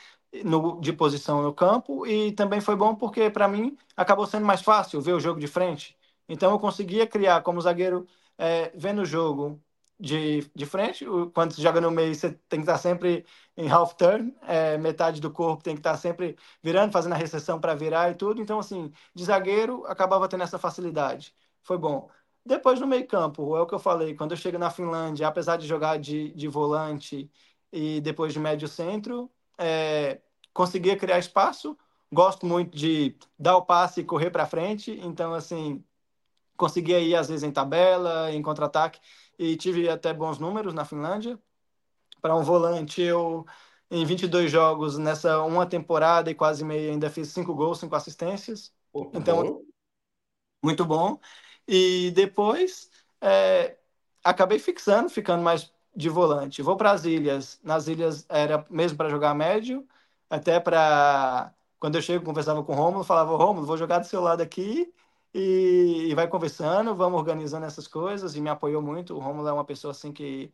no, 0.45 0.81
de 0.81 0.93
posição 0.95 1.43
no 1.43 1.53
campo, 1.55 2.07
e 2.07 2.33
também 2.33 2.61
foi 2.61 2.74
bom 2.74 2.95
porque, 2.95 3.29
para 3.31 3.47
mim, 3.49 3.77
acabou 3.97 4.27
sendo 4.27 4.47
mais 4.47 4.62
fácil 4.62 5.01
ver 5.01 5.12
o 5.12 5.20
jogo 5.20 5.39
de 5.39 5.47
frente. 5.47 5.97
Então, 6.29 6.51
eu 6.53 6.59
conseguia 6.59 7.07
criar 7.07 7.43
como 7.43 7.61
zagueiro 7.61 8.07
é, 8.39 8.70
vendo 8.74 9.03
o 9.03 9.05
jogo 9.07 9.62
de, 9.99 10.43
de 10.55 10.66
frente, 10.66 11.07
quando 11.34 11.55
você 11.55 11.62
joga 11.62 11.80
no 11.80 11.91
meio, 11.91 12.14
você 12.14 12.32
tem 12.49 12.61
que 12.61 12.64
estar 12.64 12.78
sempre 12.78 13.24
em 13.57 13.68
half 13.70 13.95
turn, 13.95 14.34
é, 14.43 14.76
metade 14.78 15.20
do 15.20 15.30
corpo 15.30 15.62
tem 15.62 15.74
que 15.74 15.80
estar 15.80 15.97
sempre 15.97 16.37
virando, 16.62 16.93
fazendo 16.93 17.14
a 17.14 17.16
recessão 17.16 17.61
para 17.61 17.74
virar 17.74 18.11
e 18.11 18.14
tudo. 18.14 18.41
Então, 18.43 18.59
assim, 18.59 18.93
de 19.14 19.24
zagueiro, 19.24 19.84
acabava 19.87 20.28
tendo 20.28 20.43
essa 20.43 20.59
facilidade. 20.59 21.34
Foi 21.62 21.78
bom. 21.78 22.11
Depois 22.45 22.78
no 22.80 22.87
meio 22.87 23.07
campo, 23.07 23.57
é 23.57 23.61
o 23.61 23.66
que 23.66 23.74
eu 23.74 23.78
falei, 23.78 24.14
quando 24.14 24.32
eu 24.32 24.37
chego 24.37 24.59
na 24.59 24.70
Finlândia, 24.70 25.26
apesar 25.26 25.57
de 25.57 25.66
jogar 25.66 25.99
de, 25.99 26.32
de 26.32 26.47
volante 26.47 27.30
e 27.72 28.01
depois 28.01 28.32
de 28.32 28.39
médio 28.39 28.68
centro, 28.68 29.30
é, 29.59 30.20
conseguia 30.53 30.97
criar 30.97 31.18
espaço. 31.18 31.76
Gosto 32.12 32.47
muito 32.47 32.76
de 32.76 33.16
dar 33.39 33.57
o 33.57 33.62
passe 33.66 34.01
e 34.01 34.05
correr 34.05 34.30
para 34.30 34.47
frente. 34.47 34.93
Então, 35.03 35.34
assim, 35.34 35.84
conseguia 36.57 37.00
ir 37.00 37.14
às 37.14 37.28
vezes 37.28 37.42
em 37.42 37.50
tabela, 37.52 38.32
em 38.32 38.42
contra-ataque, 38.42 39.00
e 39.38 39.57
tive 39.57 39.88
até 39.88 40.12
bons 40.12 40.38
números 40.38 40.74
na 40.74 40.84
Finlândia. 40.84 41.38
Para 42.20 42.34
um 42.36 42.42
volante, 42.42 43.02
eu 43.02 43.46
em 43.90 44.04
22 44.04 44.50
jogos 44.50 44.98
nessa 44.98 45.42
uma 45.42 45.66
temporada 45.66 46.30
e 46.30 46.34
quase 46.34 46.64
meia 46.64 46.90
ainda 46.90 47.11
fiz 47.11 47.28
cinco 47.28 47.54
gols, 47.54 47.78
cinco 47.78 47.94
assistências. 47.94 48.72
Pô, 48.92 49.11
então, 49.14 49.62
muito 50.62 50.84
bom. 50.84 51.18
E 51.68 52.11
depois 52.12 52.90
é, 53.20 53.76
acabei 54.24 54.59
fixando, 54.59 55.09
ficando 55.09 55.42
mais 55.42 55.72
de 55.94 56.09
volante. 56.09 56.62
Vou 56.62 56.76
para 56.76 56.92
as 56.92 57.04
ilhas. 57.04 57.61
Nas 57.62 57.86
ilhas 57.88 58.26
era 58.28 58.64
mesmo 58.70 58.98
para 58.98 59.09
jogar 59.09 59.34
médio, 59.34 59.86
até 60.28 60.59
para 60.61 61.52
quando 61.78 61.96
eu 61.96 62.02
chego 62.02 62.24
conversava 62.24 62.62
com 62.64 62.72
o 62.72 62.76
Romulo, 62.76 63.04
falava: 63.04 63.36
"Romulo, 63.36 63.66
vou 63.66 63.76
jogar 63.76 63.98
do 64.00 64.07
seu 64.07 64.20
lado 64.20 64.42
aqui 64.42 64.92
e, 65.37 66.09
e 66.11 66.14
vai 66.14 66.26
conversando, 66.28 66.95
vamos 66.95 67.18
organizando 67.18 67.66
essas 67.66 67.87
coisas 67.87 68.34
e 68.37 68.41
me 68.41 68.49
apoiou 68.49 68.80
muito. 68.82 69.14
O 69.14 69.18
Romulo 69.18 69.49
é 69.49 69.53
uma 69.53 69.66
pessoa 69.66 69.93
assim 69.93 70.11
que 70.12 70.51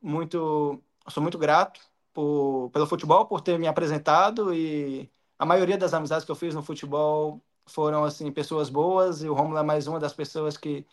muito, 0.00 0.82
sou 1.08 1.22
muito 1.22 1.38
grato 1.38 1.80
por, 2.12 2.70
pelo 2.72 2.86
futebol, 2.86 3.26
por 3.26 3.40
ter 3.40 3.58
me 3.58 3.66
apresentado 3.66 4.54
e 4.54 5.10
a 5.38 5.46
maioria 5.46 5.78
das 5.78 5.94
amizades 5.94 6.24
que 6.26 6.30
eu 6.30 6.36
fiz 6.36 6.54
no 6.54 6.62
futebol 6.62 7.42
foram 7.66 8.04
assim 8.04 8.30
pessoas 8.32 8.70
boas 8.70 9.22
e 9.22 9.28
o 9.28 9.34
Romulo 9.34 9.58
é 9.58 9.62
mais 9.62 9.86
uma 9.86 10.00
das 10.00 10.12
pessoas 10.14 10.56
que 10.58 10.86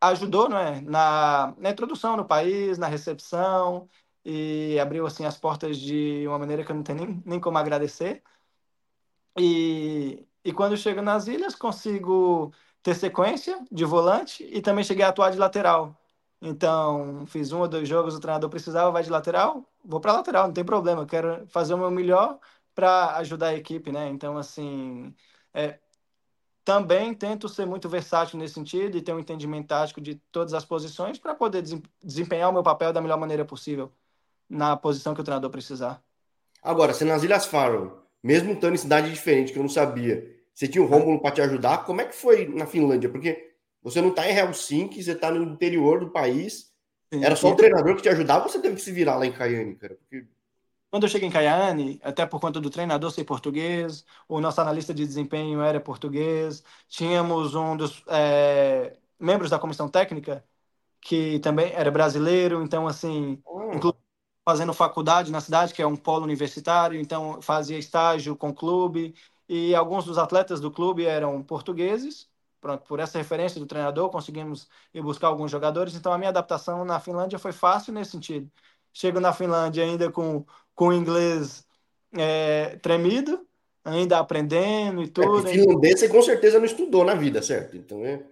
ajudou, 0.00 0.48
não 0.48 0.58
é, 0.58 0.80
na, 0.82 1.54
na 1.58 1.70
introdução 1.70 2.16
no 2.16 2.26
país, 2.26 2.78
na 2.78 2.88
recepção 2.88 3.88
e 4.24 4.78
abriu 4.80 5.06
assim 5.06 5.24
as 5.26 5.38
portas 5.38 5.78
de 5.78 6.26
uma 6.28 6.38
maneira 6.38 6.64
que 6.64 6.72
eu 6.72 6.76
não 6.76 6.82
tenho 6.84 7.06
nem, 7.06 7.22
nem 7.26 7.40
como 7.40 7.58
agradecer. 7.58 8.22
E, 9.38 10.26
e 10.44 10.52
quando 10.52 10.72
eu 10.72 10.78
chego 10.78 11.00
nas 11.02 11.26
ilhas, 11.28 11.54
consigo 11.54 12.52
ter 12.82 12.94
sequência 12.94 13.64
de 13.70 13.84
volante 13.84 14.44
e 14.50 14.60
também 14.60 14.84
cheguei 14.84 15.04
a 15.04 15.08
atuar 15.08 15.30
de 15.30 15.38
lateral. 15.38 15.96
Então, 16.40 17.24
fiz 17.26 17.52
um 17.52 17.60
ou 17.60 17.68
dois 17.68 17.88
jogos, 17.88 18.16
o 18.16 18.20
treinador 18.20 18.50
precisava, 18.50 18.90
vai 18.90 19.04
de 19.04 19.10
lateral, 19.10 19.64
vou 19.84 20.00
para 20.00 20.12
lateral, 20.12 20.46
não 20.48 20.52
tem 20.52 20.64
problema, 20.64 21.06
quero 21.06 21.46
fazer 21.46 21.74
o 21.74 21.78
meu 21.78 21.90
melhor 21.90 22.38
para 22.74 23.16
ajudar 23.18 23.48
a 23.48 23.54
equipe, 23.54 23.92
né? 23.92 24.08
Então, 24.08 24.36
assim, 24.36 25.14
é, 25.54 25.78
também 26.64 27.14
tento 27.14 27.48
ser 27.48 27.64
muito 27.64 27.88
versátil 27.88 28.38
nesse 28.38 28.54
sentido 28.54 28.96
e 28.96 29.02
ter 29.02 29.12
um 29.12 29.20
entendimento 29.20 29.68
tático 29.68 30.00
de 30.00 30.16
todas 30.32 30.52
as 30.52 30.64
posições 30.64 31.18
para 31.18 31.34
poder 31.34 31.62
desempenhar 32.02 32.50
o 32.50 32.52
meu 32.52 32.62
papel 32.64 32.92
da 32.92 33.00
melhor 33.00 33.18
maneira 33.18 33.44
possível 33.44 33.92
na 34.48 34.76
posição 34.76 35.14
que 35.14 35.20
o 35.20 35.24
treinador 35.24 35.50
precisar. 35.50 36.02
Agora, 36.60 36.92
se 36.92 37.04
nas 37.04 37.22
Ilhas 37.22 37.46
Faroe, 37.46 38.01
mesmo 38.22 38.52
estando 38.52 38.74
em 38.74 38.78
cidade 38.78 39.10
diferente, 39.10 39.52
que 39.52 39.58
eu 39.58 39.62
não 39.62 39.70
sabia, 39.70 40.30
você 40.54 40.68
tinha 40.68 40.82
o 40.82 40.86
Rômulo 40.86 41.20
para 41.20 41.32
te 41.32 41.40
ajudar, 41.40 41.84
como 41.84 42.00
é 42.00 42.04
que 42.04 42.14
foi 42.14 42.46
na 42.46 42.66
Finlândia? 42.66 43.08
Porque 43.08 43.52
você 43.82 44.00
não 44.00 44.10
está 44.10 44.28
em 44.28 44.36
Helsinki, 44.36 45.02
você 45.02 45.12
está 45.12 45.30
no 45.30 45.42
interior 45.42 46.00
do 46.00 46.10
país. 46.10 46.70
Sim, 47.12 47.24
Era 47.24 47.36
só 47.36 47.50
o 47.50 47.56
treinador 47.56 47.96
que 47.96 48.02
te 48.02 48.08
ajudava 48.08 48.44
ou 48.44 48.50
você 48.50 48.60
teve 48.60 48.76
que 48.76 48.82
se 48.82 48.92
virar 48.92 49.16
lá 49.16 49.26
em 49.26 49.32
Caiane, 49.32 49.74
cara? 49.74 49.96
Porque... 49.96 50.26
Quando 50.90 51.04
eu 51.04 51.08
cheguei 51.08 51.26
em 51.26 51.32
Caiane, 51.32 51.98
até 52.02 52.26
por 52.26 52.38
conta 52.38 52.60
do 52.60 52.68
treinador 52.68 53.10
ser 53.10 53.24
português, 53.24 54.04
o 54.28 54.40
nosso 54.40 54.60
analista 54.60 54.92
de 54.92 55.06
desempenho 55.06 55.62
era 55.62 55.80
português, 55.80 56.62
tínhamos 56.86 57.54
um 57.54 57.76
dos 57.76 58.04
é, 58.08 58.94
membros 59.18 59.50
da 59.50 59.58
comissão 59.58 59.88
técnica 59.88 60.44
que 61.00 61.40
também 61.40 61.72
era 61.72 61.90
brasileiro, 61.90 62.62
então, 62.62 62.86
assim, 62.86 63.42
oh. 63.44 63.94
Fazendo 64.44 64.72
faculdade 64.72 65.30
na 65.30 65.40
cidade, 65.40 65.72
que 65.72 65.82
é 65.82 65.86
um 65.86 65.96
polo 65.96 66.24
universitário, 66.24 67.00
então 67.00 67.40
fazia 67.40 67.78
estágio 67.78 68.36
com 68.36 68.48
o 68.48 68.54
clube, 68.54 69.14
e 69.48 69.74
alguns 69.74 70.04
dos 70.04 70.18
atletas 70.18 70.60
do 70.60 70.70
clube 70.70 71.04
eram 71.04 71.42
portugueses, 71.42 72.28
pronto, 72.60 72.84
por 72.86 73.00
essa 73.00 73.18
referência 73.18 73.60
do 73.60 73.66
treinador, 73.66 74.08
conseguimos 74.10 74.68
ir 74.94 75.02
buscar 75.02 75.28
alguns 75.28 75.50
jogadores. 75.50 75.94
Então, 75.94 76.12
a 76.12 76.18
minha 76.18 76.30
adaptação 76.30 76.84
na 76.84 77.00
Finlândia 77.00 77.38
foi 77.38 77.52
fácil 77.52 77.92
nesse 77.92 78.12
sentido. 78.12 78.50
Chego 78.92 79.20
na 79.20 79.32
Finlândia 79.32 79.84
ainda 79.84 80.10
com, 80.10 80.44
com 80.74 80.92
inglês 80.92 81.66
é, 82.16 82.78
tremido, 82.80 83.46
ainda 83.84 84.18
aprendendo 84.18 85.02
e 85.02 85.06
é, 85.06 85.08
tudo. 85.08 85.48
É, 85.48 85.52
finlandês 85.52 86.00
você 86.00 86.08
com 86.08 86.22
certeza 86.22 86.58
não 86.58 86.66
estudou 86.66 87.04
na 87.04 87.14
vida, 87.14 87.42
certo? 87.42 87.76
Então 87.76 88.04
é. 88.04 88.22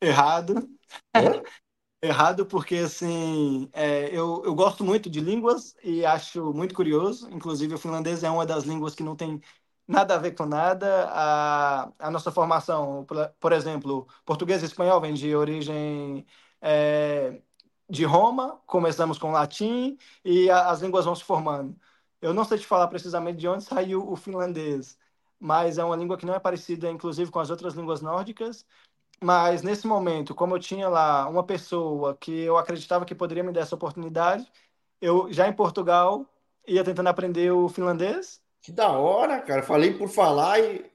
Errado. 0.00 0.68
Errado, 2.02 2.46
porque 2.46 2.76
assim, 2.76 3.68
é, 3.74 4.06
eu, 4.08 4.42
eu 4.44 4.54
gosto 4.54 4.82
muito 4.82 5.10
de 5.10 5.20
línguas 5.20 5.76
e 5.84 6.04
acho 6.04 6.52
muito 6.54 6.74
curioso. 6.74 7.28
Inclusive, 7.30 7.74
o 7.74 7.78
finlandês 7.78 8.24
é 8.24 8.30
uma 8.30 8.46
das 8.46 8.64
línguas 8.64 8.94
que 8.94 9.02
não 9.02 9.14
tem 9.14 9.38
nada 9.86 10.14
a 10.14 10.18
ver 10.18 10.32
com 10.34 10.46
nada. 10.46 11.08
A, 11.10 11.92
a 11.98 12.10
nossa 12.10 12.32
formação, 12.32 13.06
por, 13.38 13.52
exemplo, 13.52 14.08
português 14.24 14.62
e 14.62 14.66
espanhol 14.66 14.98
vem 15.00 15.12
de 15.12 15.34
origem 15.36 16.24
é, 16.62 17.42
de 17.88 18.04
Roma, 18.04 18.60
começamos 18.66 19.18
com 19.18 19.32
latim 19.32 19.98
e 20.24 20.50
a, 20.50 20.70
as 20.70 20.80
línguas 20.80 21.04
vão 21.04 21.14
se 21.14 21.24
formando. 21.24 21.78
Eu 22.20 22.32
não 22.34 22.44
sei 22.44 22.58
te 22.58 22.66
falar 22.66 22.88
precisamente 22.88 23.38
de 23.38 23.48
onde 23.48 23.64
saiu 23.64 24.10
o 24.10 24.16
finlandês, 24.16 24.98
mas 25.38 25.78
é 25.78 25.84
uma 25.84 25.96
língua 25.96 26.16
que 26.18 26.26
não 26.26 26.34
é 26.34 26.40
parecida, 26.40 26.90
inclusive, 26.90 27.30
com 27.30 27.40
as 27.40 27.50
outras 27.50 27.74
línguas 27.74 28.00
nórdicas. 28.02 28.66
Mas 29.22 29.62
nesse 29.62 29.86
momento, 29.86 30.34
como 30.34 30.54
eu 30.56 30.60
tinha 30.60 30.88
lá 30.88 31.28
uma 31.28 31.44
pessoa 31.44 32.16
que 32.16 32.32
eu 32.42 32.56
acreditava 32.56 33.04
que 33.04 33.14
poderia 33.14 33.42
me 33.44 33.52
dar 33.52 33.60
essa 33.62 33.74
oportunidade, 33.74 34.50
eu 35.00 35.32
já 35.32 35.46
em 35.48 35.52
Portugal 35.52 36.26
ia 36.66 36.84
tentando 36.84 37.08
aprender 37.08 37.50
o 37.52 37.68
finlandês 37.68 38.42
que 38.62 38.72
da 38.72 38.90
hora, 38.92 39.40
cara. 39.40 39.62
Falei 39.62 39.94
por 39.94 40.08
falar 40.08 40.60
e. 40.60 40.90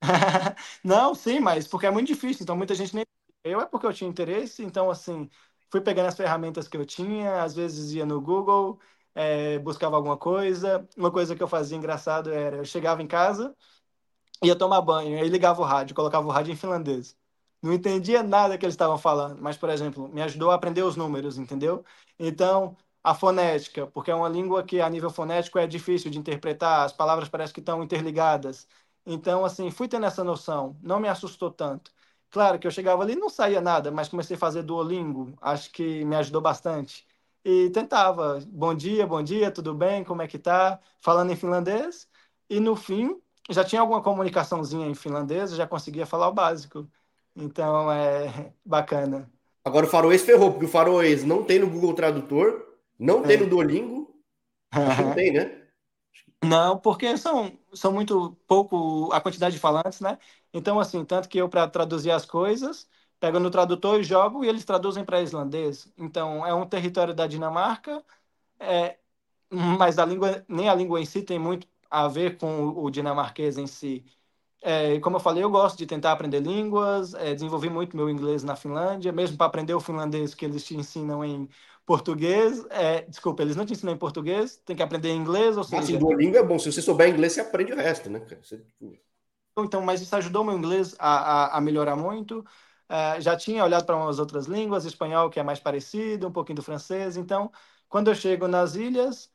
não, 0.84 1.14
sim, 1.14 1.40
mas 1.40 1.66
porque 1.68 1.86
é 1.86 1.90
muito 1.90 2.06
difícil, 2.08 2.42
então 2.42 2.56
muita 2.56 2.74
gente 2.74 2.94
nem. 2.94 3.04
Eu 3.44 3.60
é 3.60 3.66
porque 3.66 3.86
eu 3.86 3.92
tinha 3.92 4.08
interesse, 4.08 4.62
então 4.64 4.90
assim, 4.90 5.28
fui 5.70 5.80
pegando 5.80 6.06
as 6.08 6.16
ferramentas 6.16 6.68
que 6.68 6.76
eu 6.76 6.86
tinha, 6.86 7.42
às 7.42 7.54
vezes 7.54 7.92
ia 7.92 8.06
no 8.06 8.20
Google, 8.20 8.78
é, 9.14 9.58
buscava 9.58 9.96
alguma 9.96 10.16
coisa. 10.16 10.88
Uma 10.96 11.10
coisa 11.12 11.34
que 11.36 11.42
eu 11.42 11.48
fazia 11.48 11.76
engraçado 11.76 12.30
era, 12.32 12.56
eu 12.58 12.64
chegava 12.64 13.02
em 13.02 13.06
casa, 13.08 13.54
ia 14.42 14.56
tomar 14.56 14.80
banho, 14.82 15.18
aí 15.20 15.28
ligava 15.28 15.60
o 15.62 15.64
rádio, 15.64 15.94
colocava 15.96 16.26
o 16.28 16.30
rádio 16.30 16.52
em 16.52 16.56
finlandês. 16.56 17.16
Não 17.62 17.72
entendia 17.72 18.22
nada 18.22 18.58
que 18.58 18.64
eles 18.66 18.74
estavam 18.74 18.98
falando, 18.98 19.40
mas, 19.40 19.56
por 19.56 19.70
exemplo, 19.70 20.08
me 20.08 20.20
ajudou 20.22 20.50
a 20.50 20.54
aprender 20.56 20.82
os 20.82 20.96
números, 20.96 21.38
entendeu? 21.38 21.84
Então, 22.18 22.76
a 23.02 23.14
fonética, 23.14 23.86
porque 23.86 24.10
é 24.10 24.14
uma 24.14 24.28
língua 24.28 24.64
que 24.64 24.80
a 24.80 24.90
nível 24.90 25.10
fonético 25.10 25.58
é 25.58 25.66
difícil 25.66 26.10
de 26.10 26.18
interpretar, 26.18 26.84
as 26.84 26.92
palavras 26.92 27.28
parecem 27.28 27.54
que 27.54 27.60
estão 27.60 27.82
interligadas. 27.82 28.66
Então, 29.06 29.44
assim, 29.44 29.70
fui 29.70 29.86
tendo 29.88 30.06
essa 30.06 30.24
noção, 30.24 30.76
não 30.82 30.98
me 31.00 31.08
assustou 31.08 31.50
tanto. 31.52 31.92
Claro 32.30 32.58
que 32.58 32.66
eu 32.66 32.70
chegava 32.70 33.02
ali 33.02 33.14
não 33.14 33.28
saía 33.28 33.60
nada, 33.60 33.90
mas 33.90 34.08
comecei 34.08 34.36
a 34.36 34.38
fazer 34.38 34.62
Duolingo, 34.62 35.34
acho 35.40 35.70
que 35.70 36.04
me 36.04 36.16
ajudou 36.16 36.40
bastante. 36.40 37.06
E 37.44 37.70
tentava, 37.70 38.38
bom 38.48 38.74
dia, 38.74 39.06
bom 39.06 39.22
dia, 39.22 39.50
tudo 39.50 39.74
bem, 39.74 40.04
como 40.04 40.22
é 40.22 40.28
que 40.28 40.38
tá? 40.38 40.80
Falando 41.00 41.30
em 41.32 41.36
finlandês. 41.36 42.08
E 42.48 42.60
no 42.60 42.74
fim, 42.76 43.20
já 43.50 43.64
tinha 43.64 43.80
alguma 43.80 44.02
comunicaçãozinha 44.02 44.86
em 44.86 44.94
finlandês, 44.94 45.52
já 45.54 45.66
conseguia 45.66 46.06
falar 46.06 46.28
o 46.28 46.32
básico. 46.32 46.88
Então, 47.36 47.90
é 47.92 48.52
bacana. 48.64 49.30
Agora 49.64 49.86
o 49.86 49.88
faroês 49.88 50.22
ferrou, 50.22 50.50
porque 50.52 50.66
o 50.66 50.68
faroês 50.68 51.24
não 51.24 51.44
tem 51.44 51.58
no 51.58 51.70
Google 51.70 51.94
Tradutor, 51.94 52.64
não 52.98 53.24
tem 53.24 53.38
no 53.38 53.44
é. 53.44 53.48
Duolingo? 53.48 54.14
Não 54.96 55.12
tem, 55.14 55.32
né? 55.32 55.62
Não, 56.44 56.78
porque 56.78 57.16
são, 57.16 57.56
são 57.72 57.92
muito 57.92 58.32
pouco 58.46 59.12
a 59.12 59.20
quantidade 59.20 59.54
de 59.54 59.60
falantes, 59.60 60.00
né? 60.00 60.18
Então, 60.52 60.80
assim, 60.80 61.04
tanto 61.04 61.28
que 61.28 61.38
eu, 61.38 61.48
para 61.48 61.68
traduzir 61.68 62.10
as 62.10 62.26
coisas, 62.26 62.88
pego 63.20 63.38
no 63.38 63.50
tradutor 63.50 64.00
e 64.00 64.04
jogo 64.04 64.44
e 64.44 64.48
eles 64.48 64.64
traduzem 64.64 65.04
para 65.04 65.22
islandês. 65.22 65.92
Então, 65.96 66.44
é 66.44 66.52
um 66.52 66.66
território 66.68 67.14
da 67.14 67.26
Dinamarca, 67.28 68.04
é, 68.60 68.98
mas 69.50 69.98
a 69.98 70.06
língua, 70.06 70.44
nem 70.48 70.68
a 70.68 70.74
língua 70.74 71.00
em 71.00 71.06
si 71.06 71.22
tem 71.22 71.38
muito 71.38 71.68
a 71.90 72.08
ver 72.08 72.38
com 72.38 72.68
o, 72.68 72.84
o 72.84 72.90
dinamarquês 72.90 73.58
em 73.58 73.66
si. 73.66 74.04
É, 74.64 75.00
como 75.00 75.16
eu 75.16 75.20
falei, 75.20 75.42
eu 75.42 75.50
gosto 75.50 75.76
de 75.76 75.86
tentar 75.86 76.12
aprender 76.12 76.40
línguas, 76.40 77.14
é, 77.14 77.34
desenvolvi 77.34 77.68
muito 77.68 77.96
meu 77.96 78.08
inglês 78.08 78.44
na 78.44 78.54
Finlândia, 78.54 79.10
mesmo 79.12 79.36
para 79.36 79.46
aprender 79.46 79.74
o 79.74 79.80
finlandês 79.80 80.34
que 80.34 80.44
eles 80.44 80.64
te 80.64 80.76
ensinam 80.76 81.24
em 81.24 81.48
português. 81.84 82.64
É, 82.70 83.02
desculpa, 83.02 83.42
eles 83.42 83.56
não 83.56 83.66
te 83.66 83.72
ensinam 83.72 83.92
em 83.92 83.98
português, 83.98 84.62
tem 84.64 84.76
que 84.76 84.82
aprender 84.82 85.12
inglês, 85.12 85.56
ou 85.56 85.64
seja... 85.64 85.82
Assim, 85.82 85.98
Duolingo 85.98 86.36
é 86.36 86.42
bom, 86.44 86.58
se 86.60 86.70
você 86.70 86.80
souber 86.80 87.08
inglês, 87.08 87.32
você 87.32 87.40
aprende 87.40 87.72
o 87.72 87.76
resto, 87.76 88.08
né, 88.08 88.20
Você... 88.40 88.58
Tipo, 88.58 89.64
então, 89.64 89.82
mas 89.82 90.00
isso 90.00 90.14
ajudou 90.16 90.44
meu 90.44 90.56
inglês 90.56 90.94
a, 90.98 91.54
a, 91.54 91.58
a 91.58 91.60
melhorar 91.60 91.96
muito. 91.96 92.44
É, 92.88 93.20
já 93.20 93.36
tinha 93.36 93.64
olhado 93.64 93.84
para 93.84 93.96
umas 93.96 94.18
outras 94.18 94.46
línguas, 94.46 94.84
espanhol, 94.84 95.28
que 95.28 95.40
é 95.40 95.42
mais 95.42 95.58
parecido, 95.58 96.28
um 96.28 96.32
pouquinho 96.32 96.56
do 96.56 96.62
francês. 96.62 97.16
Então, 97.16 97.50
quando 97.88 98.08
eu 98.10 98.14
chego 98.14 98.46
nas 98.46 98.74
ilhas, 98.74 99.31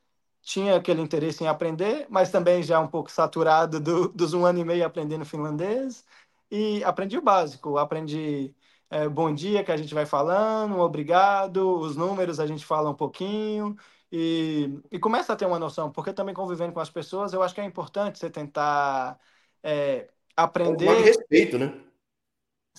tinha 0.48 0.76
aquele 0.76 1.02
interesse 1.02 1.44
em 1.44 1.46
aprender, 1.46 2.06
mas 2.08 2.30
também 2.30 2.62
já 2.62 2.80
um 2.80 2.88
pouco 2.88 3.10
saturado 3.10 3.78
do, 3.78 4.08
dos 4.08 4.32
um 4.32 4.46
ano 4.46 4.58
e 4.58 4.64
meio 4.64 4.86
aprendendo 4.86 5.22
finlandês. 5.26 6.06
E 6.50 6.82
aprendi 6.84 7.18
o 7.18 7.22
básico, 7.22 7.76
aprendi 7.76 8.54
é, 8.88 9.06
bom 9.06 9.32
dia 9.34 9.62
que 9.62 9.70
a 9.70 9.76
gente 9.76 9.92
vai 9.92 10.06
falando, 10.06 10.78
obrigado, 10.78 11.78
os 11.78 11.96
números 11.96 12.40
a 12.40 12.46
gente 12.46 12.64
fala 12.64 12.88
um 12.88 12.94
pouquinho 12.94 13.76
e, 14.10 14.80
e 14.90 14.98
começa 14.98 15.34
a 15.34 15.36
ter 15.36 15.44
uma 15.44 15.58
noção, 15.58 15.92
porque 15.92 16.14
também 16.14 16.34
convivendo 16.34 16.72
com 16.72 16.80
as 16.80 16.88
pessoas, 16.88 17.34
eu 17.34 17.42
acho 17.42 17.54
que 17.54 17.60
é 17.60 17.64
importante 17.64 18.18
você 18.18 18.30
tentar 18.30 19.20
é, 19.62 20.08
aprender. 20.34 20.88
Um 20.88 21.02
respeito, 21.02 21.58
né? 21.58 21.78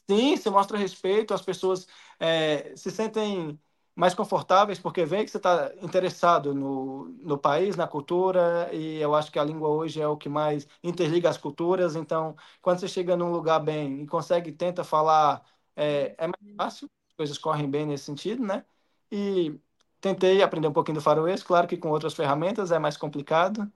Sim, 0.09 0.35
você 0.35 0.49
mostra 0.49 0.75
respeito, 0.75 1.35
as 1.35 1.43
pessoas 1.43 1.87
é, 2.19 2.73
se 2.75 2.89
sentem 2.89 3.59
mais 3.99 4.13
confortáveis 4.13 4.79
porque 4.79 5.03
veem 5.03 5.25
que 5.25 5.31
você 5.31 5.35
está 5.35 5.73
interessado 5.81 6.53
no, 6.55 7.09
no 7.21 7.37
país, 7.37 7.75
na 7.75 7.85
cultura, 7.85 8.69
e 8.71 8.97
eu 8.97 9.13
acho 9.13 9.29
que 9.29 9.37
a 9.37 9.43
língua 9.43 9.67
hoje 9.67 9.99
é 10.01 10.07
o 10.07 10.15
que 10.15 10.29
mais 10.29 10.65
interliga 10.81 11.29
as 11.29 11.37
culturas. 11.37 11.97
Então, 11.97 12.33
quando 12.61 12.79
você 12.79 12.87
chega 12.87 13.17
num 13.17 13.29
lugar 13.29 13.59
bem 13.59 14.01
e 14.01 14.07
consegue, 14.07 14.53
tenta 14.53 14.85
falar 14.85 15.43
é, 15.75 16.15
é 16.17 16.27
mais 16.27 16.55
fácil, 16.55 16.89
as 17.09 17.15
coisas 17.17 17.37
correm 17.37 17.69
bem 17.69 17.85
nesse 17.85 18.05
sentido, 18.05 18.41
né? 18.41 18.63
E 19.11 19.59
tentei 19.99 20.41
aprender 20.41 20.69
um 20.69 20.73
pouquinho 20.73 20.99
do 20.99 21.01
faroês, 21.01 21.43
claro 21.43 21.67
que 21.67 21.75
com 21.75 21.89
outras 21.89 22.13
ferramentas 22.13 22.71
é 22.71 22.79
mais 22.79 22.95
complicado, 22.95 23.69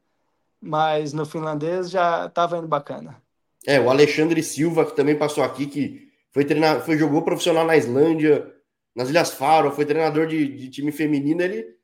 mas 0.61 1.11
no 1.11 1.26
finlandês 1.26 1.89
já 1.91 2.28
estava 2.28 2.57
indo 2.57 2.67
bacana. 2.67 3.21
É, 3.67 3.78
o 3.78 3.89
Alexandre 3.89 4.41
Silva, 4.41 4.86
que 4.86 4.95
também 4.95 5.17
passou 5.17 5.43
aqui, 5.43 5.65
que 5.65 6.13
foi 6.32 6.45
treinar, 6.45 6.80
foi 6.80 6.97
jogou 6.97 7.24
profissional 7.24 7.65
na 7.65 7.76
Islândia, 7.76 8.53
nas 8.96 9.10
Ilhas 9.10 9.34
Faro, 9.34 9.72
foi 9.72 9.86
treinador 9.86 10.28
de, 10.28 10.48
de 10.48 10.70
time 10.70 10.91
feminino. 10.91 11.41
Ele, 11.41 11.76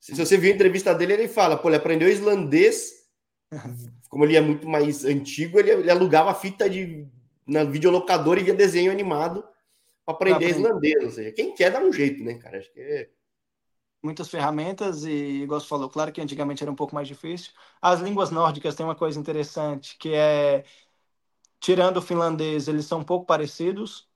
se 0.00 0.14
você 0.14 0.36
viu 0.36 0.52
a 0.52 0.54
entrevista 0.54 0.94
dele, 0.94 1.12
ele 1.12 1.28
fala, 1.28 1.56
pô, 1.56 1.68
ele 1.68 1.76
aprendeu 1.76 2.08
islandês, 2.08 2.92
como 4.08 4.24
ele 4.24 4.36
é 4.36 4.40
muito 4.40 4.68
mais 4.68 5.04
antigo, 5.04 5.58
ele, 5.58 5.70
ele 5.70 5.90
alugava 5.90 6.34
fita 6.34 6.68
de 6.68 7.06
na 7.46 7.64
videolocadora 7.64 8.38
e 8.40 8.44
via 8.44 8.52
desenho 8.52 8.92
animado 8.92 9.42
para 10.04 10.14
aprender 10.14 10.50
islandês. 10.50 11.02
Ou 11.02 11.10
seja, 11.10 11.32
quem 11.32 11.54
quer 11.54 11.70
dá 11.70 11.80
um 11.80 11.92
jeito, 11.92 12.22
né, 12.22 12.34
cara? 12.34 12.58
Acho 12.58 12.72
que 12.72 12.80
é 12.80 13.08
muitas 14.02 14.28
ferramentas 14.28 15.04
e, 15.04 15.42
igual 15.42 15.60
você 15.60 15.66
falou, 15.66 15.88
claro 15.90 16.12
que 16.12 16.20
antigamente 16.20 16.62
era 16.62 16.70
um 16.70 16.74
pouco 16.76 16.94
mais 16.94 17.08
difícil. 17.08 17.52
As 17.80 18.00
línguas 18.00 18.30
nórdicas 18.30 18.74
têm 18.74 18.86
uma 18.86 18.94
coisa 18.94 19.18
interessante, 19.18 19.96
que 19.98 20.14
é, 20.14 20.64
tirando 21.60 21.98
o 21.98 22.02
finlandês, 22.02 22.68
eles 22.68 22.86
são 22.86 23.00
um 23.00 23.04
pouco 23.04 23.26
parecidos. 23.26 24.07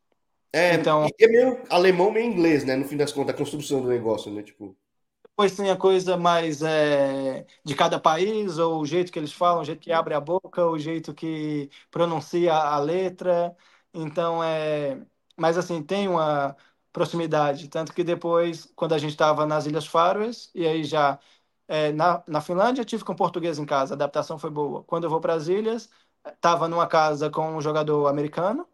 É, 0.53 0.75
então, 0.75 1.07
é 1.19 1.27
meio 1.29 1.63
alemão, 1.71 2.11
meio 2.11 2.27
inglês, 2.27 2.65
né? 2.65 2.77
No 2.77 2.85
fim 2.85 2.97
das 2.97 3.13
contas, 3.13 3.35
a 3.35 3.39
construção 3.39 3.81
do 3.81 3.89
negócio, 3.89 4.31
né? 4.31 4.43
Tipo... 4.43 4.77
Depois 5.23 5.57
tem 5.57 5.71
a 5.71 5.77
coisa 5.77 6.17
mais 6.17 6.63
é, 6.63 7.47
de 7.65 7.75
cada 7.75 7.99
país, 7.99 8.59
ou 8.59 8.81
o 8.83 8.87
jeito 8.87 9.11
que 9.11 9.19
eles 9.19 9.33
falam, 9.33 9.63
o 9.63 9.65
jeito 9.65 9.81
que 9.81 9.91
abre 9.91 10.13
a 10.15 10.21
boca, 10.21 10.67
o 10.67 10.79
jeito 10.79 11.15
que 11.15 11.71
pronuncia 11.91 12.53
a 12.55 12.79
letra. 12.79 13.57
Então, 13.95 14.45
é... 14.45 15.01
Mas, 15.37 15.57
assim, 15.57 15.83
tem 15.83 16.07
uma 16.07 16.55
proximidade. 16.93 17.69
Tanto 17.69 17.95
que 17.95 18.05
depois, 18.05 18.71
quando 18.77 18.93
a 18.95 18.99
gente 18.99 19.13
estava 19.13 19.47
nas 19.47 19.65
Ilhas 19.67 19.87
Faroes, 19.87 20.51
e 20.55 20.67
aí 20.67 20.85
já 20.85 21.19
é, 21.67 21.93
na, 21.93 22.23
na 22.27 22.41
Finlândia, 22.43 22.85
tive 22.85 23.05
com 23.05 23.15
português 23.15 23.59
em 23.59 23.65
casa, 23.65 23.95
a 23.95 23.97
adaptação 23.97 24.39
foi 24.39 24.51
boa. 24.51 24.85
Quando 24.85 25.05
eu 25.05 25.11
vou 25.11 25.21
para 25.21 25.35
as 25.35 25.49
ilhas, 25.49 25.89
estava 26.27 26.69
numa 26.69 26.87
casa 26.87 27.31
com 27.31 27.57
um 27.57 27.61
jogador 27.63 28.07
americano 28.09 28.69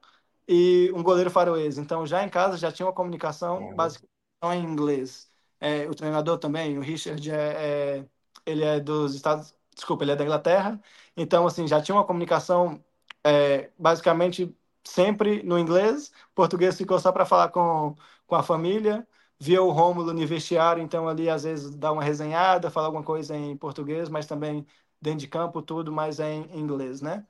e 0.49 0.91
um 0.95 1.03
goleiro 1.03 1.31
faroês. 1.31 1.79
Então, 1.79 2.07
já 2.07 2.25
em 2.25 2.29
casa, 2.29 2.57
já 2.57 2.73
tinha 2.73 2.87
uma 2.87 2.93
comunicação 2.93 3.59
uhum. 3.63 3.77
basicamente 3.77 4.09
em 4.43 4.65
inglês. 4.65 5.31
É, 5.61 5.89
o 5.89 5.95
treinador 5.95 6.39
também, 6.39 6.79
o 6.79 6.81
Richard, 6.81 7.31
é, 7.31 7.99
é, 7.99 8.07
ele 8.47 8.65
é 8.65 8.81
dos 8.81 9.15
Estados... 9.15 9.55
Desculpa, 9.75 10.05
ele 10.05 10.13
é 10.13 10.17
da 10.17 10.25
Inglaterra. 10.25 10.81
Então, 11.17 11.47
assim, 11.47 11.67
já 11.67 11.81
tinha 11.81 11.95
uma 11.95 12.05
comunicação 12.05 12.83
é, 13.25 13.71
basicamente 13.79 14.57
sempre 14.85 15.43
no 15.43 15.59
inglês. 15.59 16.09
O 16.33 16.35
português 16.35 16.77
ficou 16.77 16.99
só 16.99 17.13
para 17.13 17.27
falar 17.27 17.49
com, 17.51 17.95
com 18.27 18.35
a 18.35 18.43
família. 18.43 19.07
Via 19.41 19.63
o 19.63 19.71
Rômulo 19.71 20.13
no 20.13 20.27
vestiário, 20.27 20.83
então 20.83 21.07
ali 21.09 21.31
às 21.31 21.45
vezes 21.45 21.77
dá 21.77 21.93
uma 21.93 22.03
resenhada, 22.03 22.71
fala 22.73 22.87
alguma 22.87 23.05
coisa 23.05 23.37
em 23.37 23.57
português, 23.57 24.09
mas 24.09 24.27
também 24.27 24.67
dentro 25.01 25.21
de 25.21 25.29
campo 25.29 25.63
tudo, 25.63 25.93
mas 25.93 26.19
é 26.19 26.35
em 26.35 26.59
inglês, 26.59 27.01
né? 27.01 27.25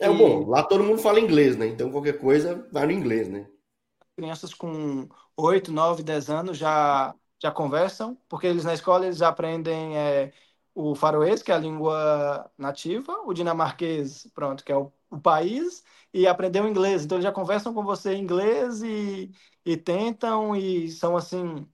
É 0.00 0.08
e... 0.08 0.10
bom, 0.10 0.46
lá 0.48 0.62
todo 0.62 0.84
mundo 0.84 0.98
fala 1.00 1.18
inglês, 1.20 1.56
né? 1.56 1.66
Então 1.66 1.90
qualquer 1.90 2.18
coisa 2.18 2.68
vai 2.72 2.86
no 2.86 2.92
inglês, 2.92 3.28
né? 3.28 3.48
Crianças 4.16 4.54
com 4.54 5.08
8, 5.36 5.72
9, 5.72 6.02
10 6.02 6.30
anos 6.30 6.56
já, 6.56 7.14
já 7.42 7.50
conversam, 7.50 8.16
porque 8.28 8.46
eles 8.46 8.64
na 8.64 8.72
escola 8.74 9.06
eles 9.06 9.22
aprendem 9.22 9.96
é, 9.98 10.32
o 10.74 10.94
faroês, 10.94 11.42
que 11.42 11.50
é 11.50 11.54
a 11.54 11.58
língua 11.58 12.50
nativa, 12.56 13.12
o 13.26 13.34
dinamarquês, 13.34 14.26
pronto, 14.34 14.64
que 14.64 14.70
é 14.72 14.76
o, 14.76 14.92
o 15.10 15.20
país, 15.20 15.82
e 16.12 16.26
aprendeu 16.28 16.68
inglês. 16.68 17.04
Então, 17.04 17.16
eles 17.18 17.24
já 17.24 17.32
conversam 17.32 17.74
com 17.74 17.82
você 17.84 18.14
em 18.14 18.22
inglês 18.22 18.82
e, 18.82 19.32
e 19.64 19.76
tentam, 19.76 20.54
e 20.54 20.88
são, 20.90 21.16
assim, 21.16 21.66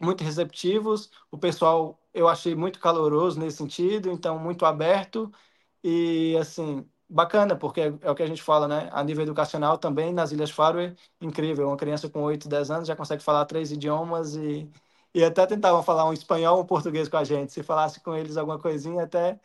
muito 0.00 0.24
receptivos. 0.24 1.10
O 1.30 1.38
pessoal, 1.38 2.00
eu 2.14 2.28
achei 2.28 2.54
muito 2.54 2.80
caloroso 2.80 3.38
nesse 3.40 3.58
sentido, 3.58 4.10
então, 4.10 4.38
muito 4.38 4.64
aberto. 4.66 5.32
E, 5.82 6.36
assim, 6.40 6.88
bacana, 7.08 7.56
porque 7.56 7.80
é, 7.80 8.10
o 8.10 8.14
que 8.14 8.22
a 8.22 8.26
gente 8.26 8.42
fala, 8.42 8.68
né? 8.68 8.88
A 8.92 9.02
nível 9.04 9.22
educacional 9.24 9.78
também, 9.78 10.12
nas 10.12 10.32
Ilhas 10.32 10.50
Faroe, 10.50 10.94
incrível. 11.20 11.68
Uma 11.68 11.76
criança 11.76 12.08
com 12.08 12.22
8, 12.22 12.48
10 12.48 12.70
anos 12.70 12.88
já 12.88 12.96
consegue 12.96 13.22
falar 13.22 13.44
três 13.46 13.70
idiomas 13.72 14.34
e, 14.36 14.70
e 15.14 15.24
até 15.24 15.46
tentavam 15.46 15.82
falar 15.82 16.08
um 16.08 16.12
espanhol 16.12 16.56
ou 16.58 16.62
um 16.64 16.66
português 16.66 17.08
com 17.08 17.16
a 17.16 17.24
gente. 17.24 17.52
Se 17.52 17.62
falasse 17.62 18.00
com 18.00 18.14
eles 18.14 18.36
alguma 18.36 18.58
coisinha, 18.58 19.04
até 19.04 19.38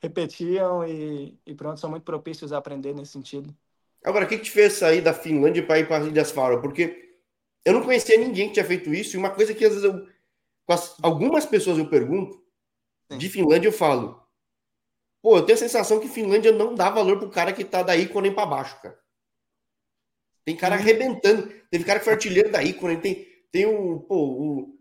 repetiam 0.00 0.84
e, 0.86 1.38
e 1.46 1.54
pronto, 1.54 1.78
são 1.80 1.90
muito 1.90 2.04
propícios 2.04 2.52
a 2.52 2.58
aprender 2.58 2.94
nesse 2.94 3.12
sentido. 3.12 3.54
Agora, 4.04 4.24
o 4.24 4.28
que, 4.28 4.38
que 4.38 4.44
te 4.44 4.50
fez 4.50 4.74
sair 4.74 5.00
da 5.00 5.14
Finlândia 5.14 5.64
para 5.64 5.78
ir 5.78 5.86
para 5.86 5.98
as 5.98 6.06
Ilhas 6.06 6.32
Faroe? 6.32 6.60
Porque 6.60 7.16
eu 7.64 7.72
não 7.72 7.82
conhecia 7.82 8.18
ninguém 8.18 8.48
que 8.48 8.54
tinha 8.54 8.64
feito 8.64 8.92
isso, 8.92 9.14
e 9.14 9.18
uma 9.18 9.30
coisa 9.30 9.54
que 9.54 9.64
às 9.64 9.74
vezes 9.74 9.84
eu, 9.84 10.06
com 10.66 10.72
as, 10.72 10.96
algumas 11.02 11.46
pessoas 11.46 11.78
eu 11.78 11.88
pergunto, 11.88 12.42
Sim. 13.10 13.18
de 13.18 13.28
Finlândia 13.28 13.68
eu 13.68 13.72
falo, 13.72 14.21
pô, 15.22 15.36
eu 15.36 15.46
tenho 15.46 15.56
a 15.56 15.60
sensação 15.60 16.00
que 16.00 16.08
Finlândia 16.08 16.52
não 16.52 16.74
dá 16.74 16.90
valor 16.90 17.18
pro 17.18 17.30
cara 17.30 17.52
que 17.52 17.64
tá 17.64 17.82
da 17.82 17.96
ícone 17.96 18.30
para 18.30 18.46
baixo, 18.46 18.80
cara. 18.82 18.98
Tem 20.44 20.56
cara 20.56 20.74
arrebentando, 20.74 21.48
teve 21.70 21.84
cara 21.84 22.00
que 22.00 22.04
foi 22.04 22.14
artilheiro 22.14 22.50
da 22.50 22.62
ícone, 22.62 23.00
tem, 23.00 23.26
tem 23.52 23.64
o, 23.64 24.00
pô, 24.00 24.74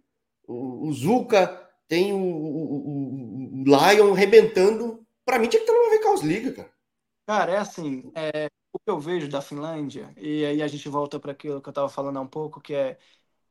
o, 0.48 0.88
o, 0.88 0.92
Zuka, 0.92 1.70
tem 1.88 2.12
o, 2.12 2.18
o, 2.18 3.64
Lion 3.64 4.14
arrebentando. 4.14 5.06
Para 5.24 5.38
mim 5.38 5.48
tinha 5.48 5.64
que 5.64 5.72
estar 5.72 5.80
numa 5.80 5.96
VKOS 5.96 6.22
Liga, 6.24 6.54
cara. 6.54 6.74
Cara, 7.28 7.52
é 7.52 7.58
assim, 7.58 8.12
é, 8.16 8.48
o 8.74 8.80
que 8.80 8.90
eu 8.90 9.00
vejo 9.00 9.30
da 9.30 9.42
Finlândia, 9.42 10.12
e 10.18 10.44
aí 10.44 10.64
a 10.64 10.68
gente 10.68 10.90
volta 10.90 11.20
para 11.20 11.32
aquilo 11.32 11.62
que 11.62 11.70
eu 11.70 11.72
estava 11.72 11.88
falando 11.88 12.18
há 12.18 12.22
um 12.22 12.28
pouco, 12.28 12.60
que 12.60 12.74
é 12.74 12.98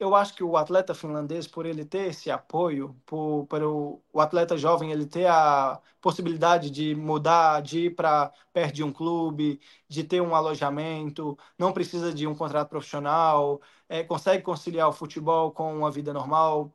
eu 0.00 0.14
acho 0.14 0.34
que 0.34 0.42
o 0.42 0.56
atleta 0.56 0.94
finlandês, 0.94 1.46
por 1.46 1.66
ele 1.66 1.84
ter 1.84 2.08
esse 2.08 2.30
apoio, 2.30 2.96
por, 3.06 3.46
por 3.46 3.62
o, 3.62 4.02
o 4.12 4.20
atleta 4.20 4.56
jovem 4.56 4.90
ele 4.92 5.06
ter 5.06 5.26
a 5.26 5.80
possibilidade 6.00 6.70
de 6.70 6.94
mudar, 6.94 7.60
de 7.62 7.86
ir 7.86 7.94
para 7.94 8.32
perto 8.52 8.74
de 8.74 8.82
um 8.82 8.92
clube, 8.92 9.60
de 9.88 10.02
ter 10.02 10.22
um 10.22 10.34
alojamento, 10.34 11.38
não 11.58 11.72
precisa 11.72 12.12
de 12.14 12.26
um 12.26 12.34
contrato 12.34 12.70
profissional, 12.70 13.60
é, 13.88 14.02
consegue 14.02 14.42
conciliar 14.42 14.88
o 14.88 14.92
futebol 14.92 15.52
com 15.52 15.76
uma 15.76 15.90
vida 15.90 16.12
normal, 16.14 16.74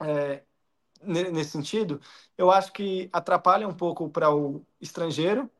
é, 0.00 0.42
nesse 1.02 1.50
sentido, 1.50 2.00
eu 2.38 2.50
acho 2.50 2.72
que 2.72 3.08
atrapalha 3.12 3.68
um 3.68 3.74
pouco 3.74 4.08
para 4.10 4.34
o 4.34 4.64
estrangeiro, 4.80 5.50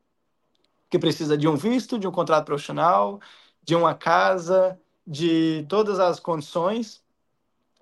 que 0.89 0.99
precisa 0.99 1.37
de 1.37 1.47
um 1.47 1.55
visto, 1.55 1.99
de 1.99 2.07
um 2.07 2.11
contrato 2.11 2.45
profissional, 2.45 3.19
de 3.63 3.75
uma 3.75 3.93
casa, 3.95 4.79
de 5.07 5.65
todas 5.69 5.99
as 5.99 6.19
condições, 6.19 7.03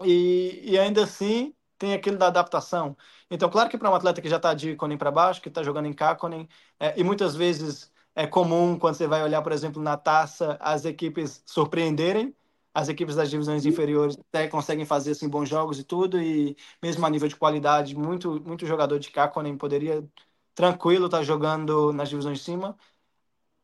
e, 0.04 0.62
e 0.64 0.80
ainda 0.80 1.04
assim 1.04 1.54
tem 1.78 1.94
aquilo 1.94 2.18
da 2.18 2.28
adaptação. 2.28 2.96
Então, 3.30 3.50
claro 3.50 3.70
que 3.70 3.78
para 3.78 3.90
um 3.90 3.96
atleta 3.96 4.22
que 4.22 4.30
já 4.30 4.38
está 4.38 4.54
de 4.54 4.72
Ikonen 4.72 4.98
para 4.98 5.12
baixo, 5.12 5.42
que 5.42 5.50
está 5.50 5.64
jogando 5.64 5.88
em 5.88 5.94
Kakonen, 5.94 6.48
é, 6.80 7.00
e 7.00 7.04
muitas 7.04 7.36
vezes 7.36 7.92
é 8.16 8.26
comum, 8.28 8.78
quando 8.80 8.96
você 8.96 9.08
vai 9.08 9.24
olhar, 9.24 9.42
por 9.42 9.52
exemplo, 9.52 9.82
na 9.82 9.98
taça, 9.98 10.58
as 10.62 10.86
equipes 10.86 11.44
surpreenderem, 11.46 12.36
as 12.74 12.90
equipes 12.90 13.16
das 13.16 13.30
divisões 13.30 13.66
inferiores 13.66 14.18
até 14.18 14.48
conseguem 14.48 14.86
fazer 14.86 15.12
assim, 15.12 15.30
bons 15.30 15.50
jogos 15.50 15.80
e 15.80 15.84
tudo, 15.84 16.22
e 16.22 16.56
mesmo 16.82 17.06
a 17.06 17.10
nível 17.10 17.28
de 17.28 17.36
qualidade, 17.36 17.96
muito, 17.96 18.42
muito 18.42 18.66
jogador 18.66 19.00
de 19.00 19.10
Kakonen 19.12 19.58
poderia 19.58 20.08
tranquilo 20.54 21.06
estar 21.08 21.20
tá 21.20 21.24
jogando 21.24 21.92
nas 21.94 22.10
divisões 22.10 22.40
de 22.40 22.44
cima, 22.46 22.78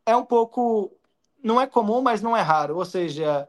é 0.06 0.16
um 0.16 0.26
pouco. 0.26 0.98
Não 1.44 1.60
é 1.60 1.68
comum, 1.68 2.02
mas 2.02 2.22
não 2.22 2.36
é 2.36 2.42
raro. 2.42 2.78
Ou 2.78 2.86
seja, 2.86 3.48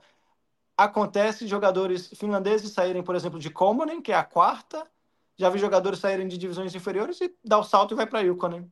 acontece 0.77 1.47
jogadores 1.47 2.09
finlandeses 2.17 2.73
saírem, 2.73 3.03
por 3.03 3.15
exemplo, 3.15 3.39
de 3.39 3.51
Komonen, 3.51 4.01
que 4.01 4.13
é 4.13 4.17
a 4.17 4.25
quarta. 4.25 4.87
Já 5.37 5.49
vi 5.49 5.59
jogadores 5.59 5.99
saírem 5.99 6.29
de 6.29 6.39
divisões 6.39 6.75
inferiores 6.75 7.21
e 7.21 7.35
dá 7.45 7.59
o 7.59 7.65
salto 7.65 7.95
e 7.95 7.97
vai 7.97 8.07
para 8.07 8.21
Yukonen. 8.21 8.69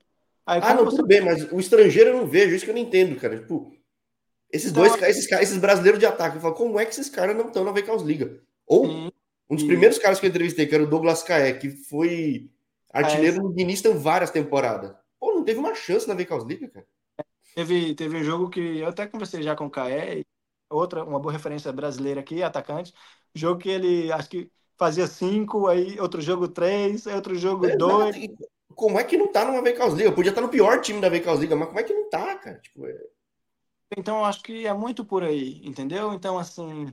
Aí, 0.47 0.61
ah, 0.63 0.75
não, 0.75 0.85
você... 0.85 0.97
tudo 0.97 1.07
bem, 1.07 1.21
mas 1.21 1.51
o 1.53 1.61
estrangeiro 1.61 2.11
eu 2.11 2.17
não 2.17 2.27
vejo, 2.27 2.55
isso 2.55 2.65
que 2.65 2.71
eu 2.71 2.75
não 2.75 2.83
entendo, 2.83 3.19
cara. 3.21 3.39
Tipo, 3.39 3.73
esses 4.53 4.71
então, 4.71 4.83
dois, 4.83 5.01
esses, 5.03 5.31
esses 5.31 5.59
brasileiros 5.59 6.01
de 6.01 6.07
ataque, 6.07 6.37
eu 6.37 6.41
falo, 6.41 6.55
como 6.55 6.79
é 6.79 6.85
que 6.85 6.93
esses 6.93 7.09
caras 7.09 7.37
não 7.37 7.47
estão 7.47 7.65
na 7.65 7.73
VKOS 7.73 8.03
Liga? 8.03 8.41
Ou 8.67 8.87
sim, 8.87 9.13
um 9.49 9.55
dos 9.55 9.63
sim. 9.63 9.69
primeiros 9.69 9.99
caras 9.99 10.19
que 10.19 10.27
eu 10.27 10.31
entrevistei, 10.31 10.67
que 10.67 10.75
era 10.75 10.85
o 10.85 10.89
Douglas 10.89 11.23
Caé, 11.23 11.53
que 11.53 11.71
foi 11.71 12.51
artilheiro 12.93 13.37
é, 13.37 13.41
no 13.41 13.51
Guinness 13.51 13.85
em 13.85 13.97
várias 13.97 14.31
temporadas. 14.31 14.93
Pô, 15.19 15.33
não 15.33 15.45
teve 15.45 15.61
uma 15.61 15.75
chance 15.75 16.09
na 16.09 16.15
VKOS 16.15 16.45
Liga, 16.45 16.69
cara. 16.69 16.87
Teve, 17.61 17.95
teve 17.95 18.17
um 18.17 18.25
jogo 18.25 18.49
que 18.49 18.79
eu 18.79 18.89
até 18.89 19.07
conversei 19.07 19.43
já 19.43 19.55
com 19.55 19.67
o 19.67 19.71
Caé, 19.71 20.25
outra, 20.71 21.05
uma 21.05 21.21
boa 21.21 21.31
referência 21.31 21.71
brasileira 21.71 22.19
aqui, 22.19 22.43
atacante. 22.43 22.95
Jogo 23.35 23.61
que 23.61 23.69
ele 23.69 24.11
acho 24.11 24.31
que 24.31 24.51
fazia 24.79 25.07
cinco, 25.07 25.67
aí 25.69 26.01
outro 26.01 26.23
jogo 26.23 26.49
três, 26.49 27.07
aí 27.07 27.15
outro 27.15 27.35
jogo 27.35 27.67
é, 27.67 27.77
dois. 27.77 28.17
Como 28.75 28.99
é 28.99 29.05
que 29.05 29.15
não 29.19 29.31
tá 29.31 29.45
numa 29.45 29.61
VKOS 29.61 29.93
Liga? 29.93 30.11
Podia 30.11 30.31
estar 30.31 30.41
no 30.41 30.49
pior 30.49 30.81
time 30.81 31.03
da 31.03 31.11
VKOS 31.11 31.41
Liga, 31.41 31.55
mas 31.55 31.69
como 31.69 31.81
é 31.81 31.83
que 31.83 31.93
não 31.93 32.09
tá, 32.09 32.35
cara? 32.37 32.59
Tipo, 32.61 32.87
é... 32.87 32.99
Então, 33.95 34.21
eu 34.21 34.25
acho 34.25 34.43
que 34.43 34.67
é 34.67 34.73
muito 34.73 35.05
por 35.05 35.23
aí, 35.23 35.61
entendeu? 35.63 36.15
Então, 36.15 36.39
assim, 36.39 36.87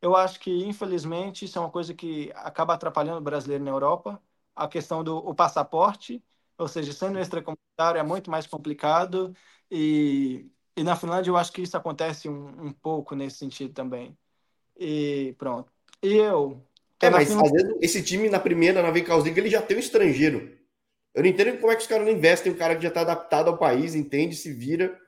eu 0.00 0.14
acho 0.14 0.38
que, 0.38 0.52
infelizmente, 0.64 1.46
isso 1.46 1.58
é 1.58 1.60
uma 1.60 1.70
coisa 1.70 1.92
que 1.92 2.30
acaba 2.36 2.74
atrapalhando 2.74 3.18
o 3.18 3.22
brasileiro 3.22 3.64
na 3.64 3.72
Europa. 3.72 4.22
A 4.54 4.68
questão 4.68 5.02
do 5.02 5.16
o 5.16 5.34
passaporte, 5.34 6.22
ou 6.56 6.68
seja, 6.68 6.92
sendo 6.92 7.18
extracomunitário 7.18 7.98
é 7.98 8.02
muito 8.04 8.30
mais 8.30 8.46
complicado. 8.46 9.34
E, 9.74 10.50
e 10.76 10.84
na 10.84 10.94
Finlândia 10.94 11.30
eu 11.30 11.36
acho 11.38 11.50
que 11.50 11.62
isso 11.62 11.74
acontece 11.78 12.28
um, 12.28 12.66
um 12.66 12.72
pouco 12.72 13.14
nesse 13.14 13.38
sentido 13.38 13.72
também. 13.72 14.14
E 14.78 15.34
pronto. 15.38 15.72
E 16.02 16.14
eu. 16.14 16.62
É, 17.00 17.08
mas 17.08 17.28
Finlândia... 17.28 17.78
esse 17.80 18.02
time 18.02 18.28
na 18.28 18.38
primeira, 18.38 18.82
na 18.82 18.90
League, 18.90 19.10
ele 19.34 19.48
já 19.48 19.62
tem 19.62 19.78
um 19.78 19.80
estrangeiro. 19.80 20.58
Eu 21.14 21.22
não 21.22 21.30
entendo 21.30 21.58
como 21.58 21.72
é 21.72 21.76
que 21.76 21.82
os 21.82 21.88
caras 21.88 22.06
não 22.06 22.12
investem 22.12 22.52
um 22.52 22.56
cara 22.56 22.76
que 22.76 22.82
já 22.82 22.88
está 22.88 23.00
adaptado 23.00 23.48
ao 23.48 23.56
país, 23.56 23.94
entende, 23.94 24.36
se 24.36 24.52
vira. 24.52 24.98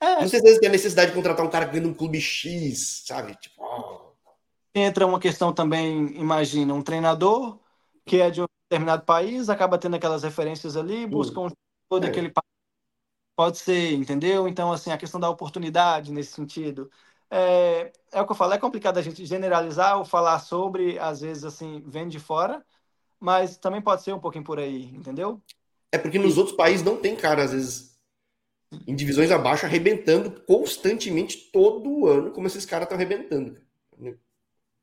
É. 0.00 0.20
Não 0.20 0.28
sei 0.28 0.40
se 0.40 0.58
tem 0.58 0.68
a 0.68 0.72
necessidade 0.72 1.10
de 1.10 1.16
contratar 1.16 1.46
um 1.46 1.50
cara 1.50 1.66
ganhando 1.66 1.88
um 1.88 1.94
clube 1.94 2.20
X, 2.20 3.04
sabe? 3.06 3.36
Tipo, 3.36 3.62
oh. 3.62 4.12
Entra 4.74 5.06
uma 5.06 5.20
questão 5.20 5.52
também, 5.52 6.16
imagina, 6.16 6.74
um 6.74 6.82
treinador 6.82 7.60
que 8.04 8.20
é 8.20 8.28
de 8.28 8.42
um 8.42 8.46
determinado 8.68 9.04
país, 9.04 9.48
acaba 9.48 9.78
tendo 9.78 9.96
aquelas 9.96 10.24
referências 10.24 10.76
ali, 10.76 11.06
busca 11.06 11.40
um 11.40 11.48
todo 11.88 12.04
é. 12.04 12.08
aquele 12.08 12.28
país. 12.28 12.55
Pode 13.36 13.58
ser, 13.58 13.92
entendeu? 13.92 14.48
Então, 14.48 14.72
assim, 14.72 14.90
a 14.90 14.96
questão 14.96 15.20
da 15.20 15.28
oportunidade 15.28 16.10
nesse 16.10 16.32
sentido. 16.32 16.90
É, 17.30 17.92
é 18.10 18.22
o 18.22 18.24
que 18.24 18.32
eu 18.32 18.36
falo, 18.36 18.54
é 18.54 18.58
complicado 18.58 18.96
a 18.96 19.02
gente 19.02 19.26
generalizar 19.26 19.98
ou 19.98 20.06
falar 20.06 20.38
sobre, 20.38 20.98
às 20.98 21.20
vezes, 21.20 21.44
assim, 21.44 21.82
vem 21.86 22.08
de 22.08 22.18
fora, 22.18 22.64
mas 23.20 23.58
também 23.58 23.82
pode 23.82 24.02
ser 24.02 24.14
um 24.14 24.20
pouquinho 24.20 24.44
por 24.44 24.58
aí, 24.58 24.86
entendeu? 24.94 25.42
É 25.92 25.98
porque 25.98 26.18
nos 26.18 26.38
outros 26.38 26.56
países 26.56 26.84
não 26.84 26.96
tem 26.96 27.14
cara, 27.14 27.44
às 27.44 27.52
vezes, 27.52 27.98
em 28.86 28.94
divisões 28.94 29.30
abaixo, 29.30 29.66
arrebentando 29.66 30.30
constantemente 30.46 31.50
todo 31.52 32.06
ano, 32.06 32.30
como 32.30 32.46
esses 32.46 32.64
caras 32.64 32.84
estão 32.84 32.96
arrebentando. 32.96 33.60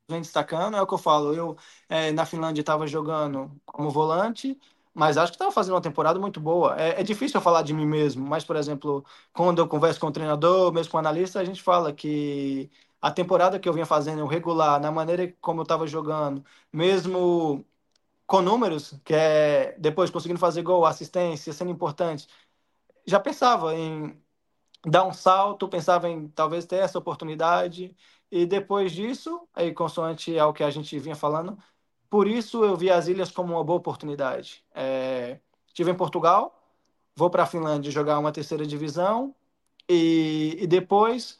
Vem 0.09 0.21
destacando, 0.21 0.77
é 0.77 0.81
o 0.81 0.87
que 0.87 0.93
eu 0.93 0.97
falo. 0.97 1.33
Eu, 1.33 1.57
é, 1.89 2.11
na 2.11 2.25
Finlândia, 2.25 2.61
estava 2.61 2.85
jogando 2.85 3.59
como 3.65 3.89
volante, 3.89 4.59
mas 4.93 5.17
acho 5.17 5.31
que 5.31 5.35
estava 5.35 5.51
fazendo 5.51 5.75
uma 5.75 5.81
temporada 5.81 6.19
muito 6.19 6.39
boa. 6.39 6.79
É, 6.79 7.01
é, 7.01 7.03
difícil 7.03 7.37
eu 7.37 7.41
falar 7.41 7.63
de 7.63 7.73
mim 7.73 7.85
mesmo, 7.85 8.25
mas, 8.25 8.43
por 8.45 8.55
exemplo, 8.55 9.05
quando 9.33 9.59
eu 9.59 9.67
converso 9.67 9.99
com 9.99 10.07
o 10.07 10.11
treinador, 10.11 10.71
mesmo 10.71 10.91
com 10.91 10.97
o 10.97 10.99
analista, 10.99 11.39
a 11.39 11.45
gente 11.45 11.61
fala 11.61 11.91
que 11.93 12.69
a 13.01 13.11
temporada 13.11 13.59
que 13.59 13.67
eu 13.67 13.73
vinha 13.73 13.85
fazendo 13.85 14.25
regular, 14.25 14.79
na 14.79 14.91
maneira 14.91 15.33
como 15.41 15.61
eu 15.61 15.63
estava 15.63 15.87
jogando, 15.87 16.45
mesmo 16.71 17.65
com 18.25 18.41
números, 18.41 18.99
que 19.03 19.13
é 19.13 19.75
depois 19.79 20.09
conseguindo 20.09 20.39
fazer 20.39 20.63
gol, 20.63 20.85
assistência, 20.85 21.53
sendo 21.53 21.71
importante, 21.71 22.27
já 23.05 23.19
pensava 23.19 23.75
em 23.75 24.21
dar 24.85 25.05
um 25.05 25.13
salto, 25.13 25.67
pensava 25.69 26.09
em 26.09 26.27
talvez 26.29 26.65
ter 26.65 26.77
essa 26.77 26.99
oportunidade. 26.99 27.95
E 28.31 28.45
depois 28.45 28.91
disso, 28.91 29.47
aí 29.53 29.73
consoante 29.73 30.37
ao 30.39 30.53
que 30.53 30.63
a 30.63 30.69
gente 30.69 30.97
vinha 30.99 31.15
falando, 31.15 31.57
por 32.13 32.27
isso 32.27 32.63
eu 32.63 32.77
vi 32.77 32.91
as 32.91 33.07
ilhas 33.07 33.31
como 33.31 33.55
uma 33.55 33.63
boa 33.63 33.79
oportunidade. 33.79 34.63
É, 34.75 35.39
estive 35.65 35.89
em 35.89 35.95
Portugal, 35.95 36.55
vou 37.15 37.27
para 37.27 37.41
a 37.41 37.47
Finlândia 37.47 37.91
jogar 37.91 38.19
uma 38.19 38.31
terceira 38.31 38.67
divisão 38.67 39.33
e, 39.89 40.55
e 40.59 40.67
depois, 40.67 41.39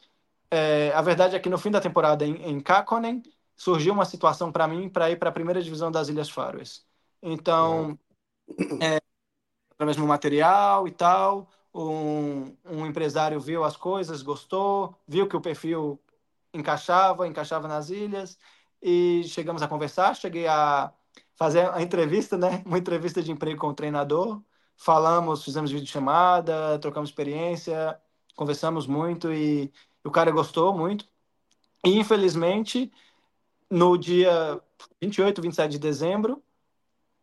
é, 0.50 0.90
a 0.92 1.00
verdade 1.00 1.36
é 1.36 1.38
que 1.38 1.48
no 1.48 1.58
fim 1.58 1.70
da 1.70 1.80
temporada 1.80 2.26
em, 2.26 2.42
em 2.42 2.58
Kakkonen, 2.58 3.22
surgiu 3.54 3.92
uma 3.92 4.04
situação 4.04 4.50
para 4.50 4.66
mim 4.66 4.88
para 4.88 5.08
ir 5.12 5.16
para 5.16 5.28
a 5.28 5.32
primeira 5.32 5.62
divisão 5.62 5.92
das 5.92 6.08
Ilhas 6.08 6.28
Faroes. 6.28 6.84
Então, 7.22 7.96
é, 8.82 8.98
através 9.74 9.96
do 9.96 10.04
material 10.04 10.88
e 10.88 10.90
tal, 10.90 11.48
um, 11.72 12.52
um 12.64 12.84
empresário 12.84 13.38
viu 13.38 13.62
as 13.62 13.76
coisas, 13.76 14.22
gostou, 14.22 14.92
viu 15.06 15.28
que 15.28 15.36
o 15.36 15.40
perfil 15.40 16.00
encaixava, 16.52 17.28
encaixava 17.28 17.68
nas 17.68 17.90
ilhas 17.90 18.36
e 18.84 19.24
chegamos 19.24 19.62
a 19.62 19.68
conversar. 19.68 20.14
Cheguei 20.14 20.46
a 20.46 20.92
fazer 21.34 21.70
a 21.72 21.80
entrevista, 21.80 22.36
né? 22.36 22.62
Uma 22.66 22.76
entrevista 22.76 23.22
de 23.22 23.32
emprego 23.32 23.58
com 23.58 23.68
o 23.68 23.74
treinador. 23.74 24.42
Falamos, 24.76 25.42
fizemos 25.42 25.70
vídeo 25.70 25.86
chamada, 25.86 26.78
trocamos 26.78 27.08
experiência, 27.08 27.98
conversamos 28.36 28.86
muito 28.86 29.32
e 29.32 29.72
o 30.04 30.10
cara 30.10 30.30
gostou 30.30 30.76
muito. 30.76 31.06
E 31.84 31.98
infelizmente 31.98 32.92
no 33.70 33.96
dia 33.96 34.60
28, 35.00 35.40
27 35.40 35.72
de 35.72 35.78
dezembro, 35.78 36.42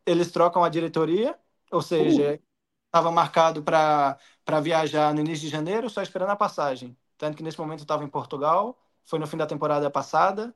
eles 0.05 0.31
trocam 0.31 0.63
a 0.63 0.69
diretoria, 0.69 1.37
ou 1.71 1.81
seja, 1.81 2.39
estava 2.87 3.09
uh. 3.09 3.13
marcado 3.13 3.61
para 3.63 4.17
viajar 4.61 5.13
no 5.13 5.19
início 5.19 5.45
de 5.45 5.49
janeiro, 5.49 5.89
só 5.89 6.01
esperando 6.01 6.31
a 6.31 6.35
passagem. 6.35 6.97
Tanto 7.17 7.37
que 7.37 7.43
nesse 7.43 7.59
momento 7.59 7.81
eu 7.81 7.83
estava 7.83 8.03
em 8.03 8.07
Portugal, 8.07 8.79
foi 9.05 9.19
no 9.19 9.27
fim 9.27 9.37
da 9.37 9.45
temporada 9.45 9.89
passada, 9.91 10.55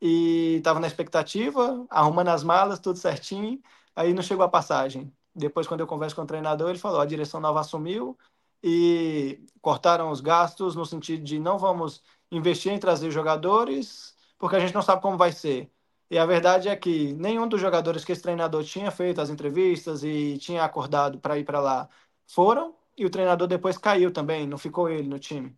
e 0.00 0.56
estava 0.58 0.80
na 0.80 0.86
expectativa, 0.86 1.86
arrumando 1.90 2.28
as 2.28 2.42
malas, 2.44 2.78
tudo 2.80 2.98
certinho, 2.98 3.60
aí 3.94 4.12
não 4.12 4.22
chegou 4.22 4.44
a 4.44 4.48
passagem. 4.48 5.12
Depois, 5.34 5.66
quando 5.66 5.80
eu 5.80 5.86
converso 5.86 6.16
com 6.16 6.22
o 6.22 6.26
treinador, 6.26 6.70
ele 6.70 6.78
falou: 6.78 7.00
a 7.00 7.06
direção 7.06 7.40
nova 7.40 7.60
assumiu 7.60 8.18
e 8.62 9.40
cortaram 9.60 10.10
os 10.10 10.20
gastos 10.20 10.74
no 10.74 10.84
sentido 10.86 11.22
de 11.24 11.38
não 11.38 11.58
vamos 11.58 12.02
investir 12.30 12.72
em 12.72 12.78
trazer 12.78 13.10
jogadores 13.10 14.16
porque 14.38 14.56
a 14.56 14.60
gente 14.60 14.74
não 14.74 14.82
sabe 14.82 15.02
como 15.02 15.16
vai 15.16 15.32
ser. 15.32 15.70
E 16.10 16.18
a 16.18 16.26
verdade 16.26 16.68
é 16.68 16.76
que 16.76 17.12
nenhum 17.14 17.48
dos 17.48 17.60
jogadores 17.60 18.04
que 18.04 18.12
esse 18.12 18.22
treinador 18.22 18.62
tinha 18.64 18.90
feito 18.90 19.20
as 19.20 19.30
entrevistas 19.30 20.04
e 20.04 20.38
tinha 20.38 20.64
acordado 20.64 21.18
para 21.18 21.38
ir 21.38 21.44
para 21.44 21.60
lá 21.60 21.88
foram, 22.26 22.76
e 22.96 23.04
o 23.04 23.10
treinador 23.10 23.48
depois 23.48 23.76
caiu 23.78 24.12
também, 24.12 24.46
não 24.46 24.58
ficou 24.58 24.88
ele 24.88 25.08
no 25.08 25.18
time. 25.18 25.56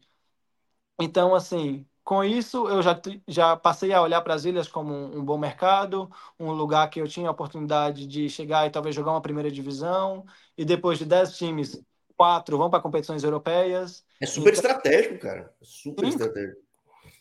Então, 1.00 1.34
assim, 1.34 1.86
com 2.08 2.24
isso 2.24 2.66
eu 2.70 2.80
já, 2.80 2.98
já 3.28 3.54
passei 3.54 3.92
a 3.92 4.00
olhar 4.00 4.22
para 4.22 4.32
as 4.32 4.46
ilhas 4.46 4.66
como 4.66 4.94
um, 4.94 5.18
um, 5.18 5.22
bom 5.22 5.36
mercado, 5.36 6.10
um 6.40 6.50
lugar 6.52 6.88
que 6.88 6.98
eu 6.98 7.06
tinha 7.06 7.28
a 7.28 7.32
oportunidade 7.32 8.06
de 8.06 8.30
chegar 8.30 8.66
e 8.66 8.70
talvez 8.70 8.96
jogar 8.96 9.10
uma 9.10 9.20
primeira 9.20 9.50
divisão, 9.50 10.24
e 10.56 10.64
depois 10.64 10.98
de 10.98 11.04
dez 11.04 11.36
times, 11.36 11.78
quatro 12.16 12.56
vão 12.56 12.70
para 12.70 12.80
competições 12.80 13.22
europeias. 13.24 14.06
É 14.18 14.24
super 14.24 14.54
então, 14.54 14.54
estratégico, 14.54 15.18
cara. 15.18 15.54
Super 15.60 16.04
sim, 16.04 16.08
estratégico 16.08 16.62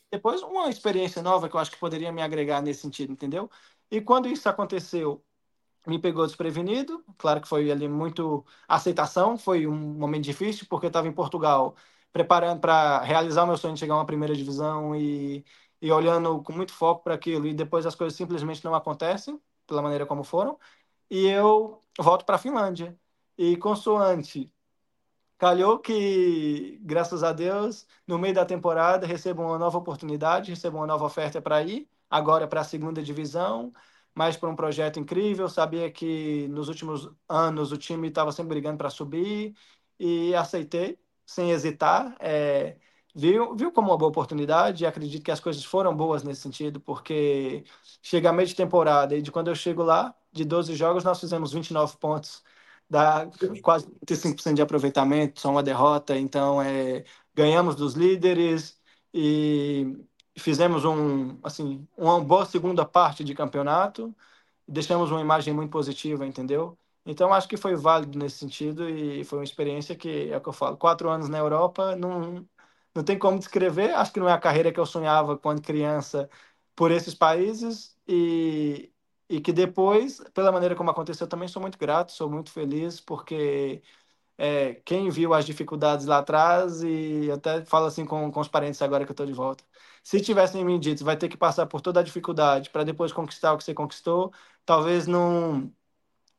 depois 0.09 0.41
uma 0.41 0.69
experiência 0.69 1.21
nova 1.21 1.49
que 1.49 1.55
eu 1.57 1.59
acho 1.59 1.71
que 1.71 1.77
poderia 1.77 2.09
me 2.13 2.21
agregar 2.21 2.61
nesse 2.61 2.79
sentido, 2.79 3.11
entendeu? 3.11 3.51
E 3.91 3.99
quando 3.99 4.29
isso 4.29 4.47
aconteceu, 4.47 5.21
me 5.85 5.99
pegou 5.99 6.25
desprevenido. 6.25 7.03
Claro 7.17 7.41
que 7.41 7.47
foi 7.49 7.69
ali 7.69 7.89
muito 7.89 8.45
aceitação, 8.65 9.37
foi 9.37 9.67
um 9.67 9.75
momento 9.75 10.23
difícil, 10.23 10.65
porque 10.69 10.85
eu 10.85 10.89
estava 10.89 11.09
em 11.09 11.13
Portugal 11.13 11.75
preparando 12.17 12.59
para 12.61 13.01
realizar 13.03 13.43
o 13.43 13.47
meu 13.47 13.57
sonho 13.57 13.73
de 13.75 13.79
chegar 13.79 13.93
a 13.95 13.97
uma 13.97 14.05
primeira 14.05 14.35
divisão 14.35 14.95
e, 14.95 15.45
e 15.81 15.91
olhando 15.91 16.41
com 16.43 16.53
muito 16.53 16.73
foco 16.73 17.03
para 17.03 17.13
aquilo. 17.15 17.47
E 17.47 17.53
depois 17.53 17.85
as 17.85 17.95
coisas 17.95 18.17
simplesmente 18.17 18.63
não 18.65 18.73
acontecem, 18.75 19.39
pela 19.67 19.81
maneira 19.81 20.05
como 20.05 20.23
foram. 20.23 20.57
E 21.09 21.27
eu 21.27 21.83
volto 21.99 22.25
para 22.25 22.35
a 22.35 22.39
Finlândia. 22.39 22.97
E 23.37 23.57
consoante 23.57 24.51
Calhou 25.37 25.77
que, 25.79 26.79
graças 26.81 27.23
a 27.23 27.31
Deus, 27.31 27.85
no 28.07 28.17
meio 28.17 28.33
da 28.33 28.43
temporada 28.45 29.05
recebo 29.05 29.43
uma 29.43 29.59
nova 29.59 29.77
oportunidade, 29.77 30.49
recebo 30.49 30.77
uma 30.77 30.87
nova 30.87 31.05
oferta 31.05 31.39
para 31.39 31.61
ir, 31.61 31.87
agora 32.09 32.47
para 32.47 32.61
a 32.61 32.63
segunda 32.63 33.03
divisão, 33.03 33.71
mas 34.15 34.35
para 34.35 34.49
um 34.49 34.55
projeto 34.55 34.99
incrível. 34.99 35.47
Sabia 35.47 35.91
que 35.91 36.47
nos 36.49 36.69
últimos 36.69 37.09
anos 37.29 37.71
o 37.71 37.77
time 37.77 38.07
estava 38.07 38.31
sempre 38.31 38.49
brigando 38.49 38.77
para 38.79 38.89
subir 38.89 39.55
e 39.99 40.33
aceitei, 40.35 40.99
sem 41.27 41.51
hesitar. 41.51 42.15
É, 42.19 42.77
viu, 43.15 43.55
viu 43.55 43.71
como 43.71 43.89
uma 43.91 43.97
boa 43.99 44.09
oportunidade 44.09 44.83
e 44.83 44.87
acredito 44.87 45.23
que 45.23 45.31
as 45.31 45.39
coisas 45.39 45.63
foram 45.63 45.95
boas 45.95 46.23
nesse 46.23 46.41
sentido, 46.41 46.79
porque 46.81 47.65
chega 48.01 48.29
a 48.31 48.33
meio 48.33 48.47
de 48.47 48.55
temporada 48.55 49.15
e 49.15 49.21
de 49.21 49.31
quando 49.31 49.49
eu 49.49 49.55
chego 49.55 49.83
lá, 49.83 50.15
de 50.31 50.45
12 50.45 50.75
jogos, 50.75 51.03
nós 51.03 51.19
fizemos 51.19 51.53
29 51.53 51.97
pontos 51.97 52.43
dá 52.89 53.27
quase 53.61 53.87
35% 54.05 54.55
de 54.55 54.61
aproveitamento, 54.61 55.39
só 55.39 55.49
uma 55.51 55.63
derrota. 55.63 56.17
Então, 56.17 56.61
é, 56.61 57.03
ganhamos 57.35 57.75
dos 57.75 57.93
líderes 57.93 58.79
e 59.13 59.97
fizemos 60.37 60.85
um, 60.85 61.39
assim, 61.43 61.87
uma 61.97 62.21
boa 62.23 62.45
segunda 62.45 62.85
parte 62.85 63.23
de 63.23 63.33
campeonato. 63.35 64.15
Deixamos 64.67 65.11
uma 65.11 65.21
imagem 65.21 65.53
muito 65.53 65.71
positiva, 65.71 66.25
entendeu? 66.25 66.77
Então, 67.09 67.33
acho 67.33 67.47
que 67.47 67.55
foi 67.57 67.75
válido 67.75 68.19
nesse 68.19 68.37
sentido 68.39 68.89
e 68.89 69.23
foi 69.23 69.39
uma 69.39 69.43
experiência 69.45 69.95
que, 69.95 70.29
é 70.29 70.37
o 70.37 70.41
que 70.41 70.49
eu 70.49 70.53
falo, 70.53 70.75
quatro 70.77 71.09
anos 71.09 71.29
na 71.29 71.37
Europa, 71.37 71.95
não, 71.95 72.45
não 72.93 73.03
tem 73.03 73.17
como 73.17 73.39
descrever. 73.39 73.91
Acho 73.95 74.11
que 74.13 74.19
não 74.19 74.27
é 74.29 74.33
a 74.33 74.39
carreira 74.39 74.71
que 74.73 74.79
eu 74.79 74.85
sonhava 74.85 75.37
quando 75.37 75.61
criança 75.61 76.29
por 76.75 76.91
esses 76.91 77.15
países 77.15 77.97
e, 78.07 78.91
e 79.29 79.39
que 79.41 79.53
depois, 79.53 80.19
pela 80.33 80.51
maneira 80.51 80.75
como 80.75 80.89
aconteceu, 80.91 81.27
também 81.27 81.47
sou 81.47 81.61
muito 81.61 81.77
grato, 81.79 82.11
sou 82.11 82.29
muito 82.29 82.51
feliz, 82.51 82.99
porque 82.99 83.81
é, 84.37 84.75
quem 84.85 85.09
viu 85.09 85.33
as 85.33 85.45
dificuldades 85.45 86.05
lá 86.05 86.19
atrás, 86.19 86.81
e 86.83 87.29
até 87.31 87.65
falo 87.65 87.85
assim 87.87 88.05
com, 88.05 88.31
com 88.31 88.39
os 88.39 88.47
parentes 88.47 88.81
agora 88.81 89.05
que 89.05 89.11
eu 89.11 89.13
estou 89.13 89.25
de 89.25 89.33
volta, 89.33 89.63
se 90.03 90.21
tivessem 90.21 90.63
me 90.63 90.77
dito, 90.79 91.03
vai 91.03 91.17
ter 91.17 91.27
que 91.29 91.37
passar 91.37 91.65
por 91.67 91.81
toda 91.81 91.99
a 91.99 92.03
dificuldade 92.03 92.69
para 92.69 92.83
depois 92.83 93.11
conquistar 93.11 93.53
o 93.53 93.57
que 93.57 93.63
você 93.63 93.73
conquistou, 93.73 94.31
talvez 94.65 95.07
não, 95.07 95.71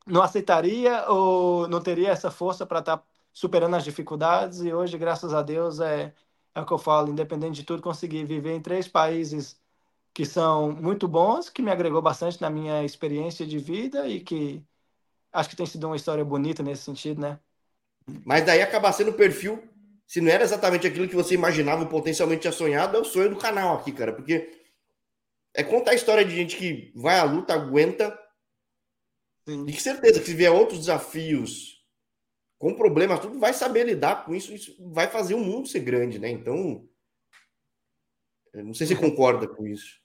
não 0.09 0.23
aceitaria 0.23 1.09
ou 1.09 1.69
não 1.69 1.81
teria 1.81 2.11
essa 2.11 2.31
força 2.31 2.67
para 2.67 2.81
estar 2.81 2.99
tá 2.99 3.05
superando 3.33 3.77
as 3.77 3.85
dificuldades, 3.85 4.61
e 4.63 4.73
hoje, 4.73 4.99
graças 4.99 5.33
a 5.33 5.43
Deus, 5.43 5.81
é, 5.81 6.13
é 6.55 6.61
o 6.61 6.67
que 6.67 6.73
eu 6.73 6.79
falo, 6.79 7.09
independente 7.09 7.57
de 7.57 7.65
tudo, 7.65 7.83
consegui 7.83 8.25
viver 8.25 8.55
em 8.55 8.61
três 8.61 8.89
países 8.89 9.57
que 10.13 10.25
são 10.25 10.73
muito 10.73 11.07
bons, 11.07 11.49
que 11.49 11.63
me 11.63 11.71
agregou 11.71 12.03
bastante 12.03 12.41
na 12.41 12.51
minha 12.51 12.83
experiência 12.85 13.47
de 13.47 13.59
vida 13.59 14.09
e 14.09 14.21
que 14.21 14.65
acho 15.33 15.49
que 15.51 15.57
tem 15.57 15.67
sido 15.67 15.87
uma 15.87 15.95
história 15.95 16.25
bonita 16.25 16.63
nesse 16.63 16.83
sentido, 16.83 17.21
né? 17.21 17.39
Mas 18.25 18.45
daí 18.45 18.61
acaba 18.61 18.91
sendo 18.91 19.13
o 19.13 19.15
perfil, 19.15 19.63
se 20.07 20.21
não 20.21 20.33
era 20.33 20.43
exatamente 20.43 20.87
aquilo 20.87 21.07
que 21.07 21.15
você 21.15 21.35
imaginava 21.35 21.87
potencialmente 21.87 22.43
tinha 22.43 22.53
sonhado, 22.53 22.97
é 22.97 23.01
o 23.01 23.05
sonho 23.05 23.31
do 23.31 23.37
canal 23.37 23.77
aqui, 23.77 23.93
cara, 23.93 24.13
porque 24.13 24.59
é 25.55 25.63
contar 25.63 25.93
a 25.93 25.95
história 25.95 26.25
de 26.25 26.35
gente 26.35 26.57
que 26.57 26.93
vai 26.97 27.19
à 27.19 27.25
luta, 27.25 27.55
aguenta, 27.55 28.19
Sim. 29.49 29.65
e 29.67 29.73
que 29.73 29.81
certeza 29.81 30.21
que 30.21 30.27
se 30.27 30.35
vier 30.35 30.53
outros 30.53 30.81
desafios 30.81 31.83
com 32.59 32.75
problemas, 32.75 33.21
tudo 33.21 33.39
vai 33.39 33.55
saber 33.55 33.85
lidar 33.85 34.25
com 34.25 34.35
isso, 34.35 34.53
isso 34.53 34.77
vai 34.93 35.09
fazer 35.09 35.35
o 35.35 35.41
mundo 35.41 35.69
ser 35.69 35.81
grande, 35.81 36.19
né? 36.19 36.29
Então, 36.29 36.87
não 38.53 38.75
sei 38.75 38.87
se 38.87 38.95
você 38.95 39.01
concorda 39.01 39.47
com 39.49 39.67
isso. 39.67 40.01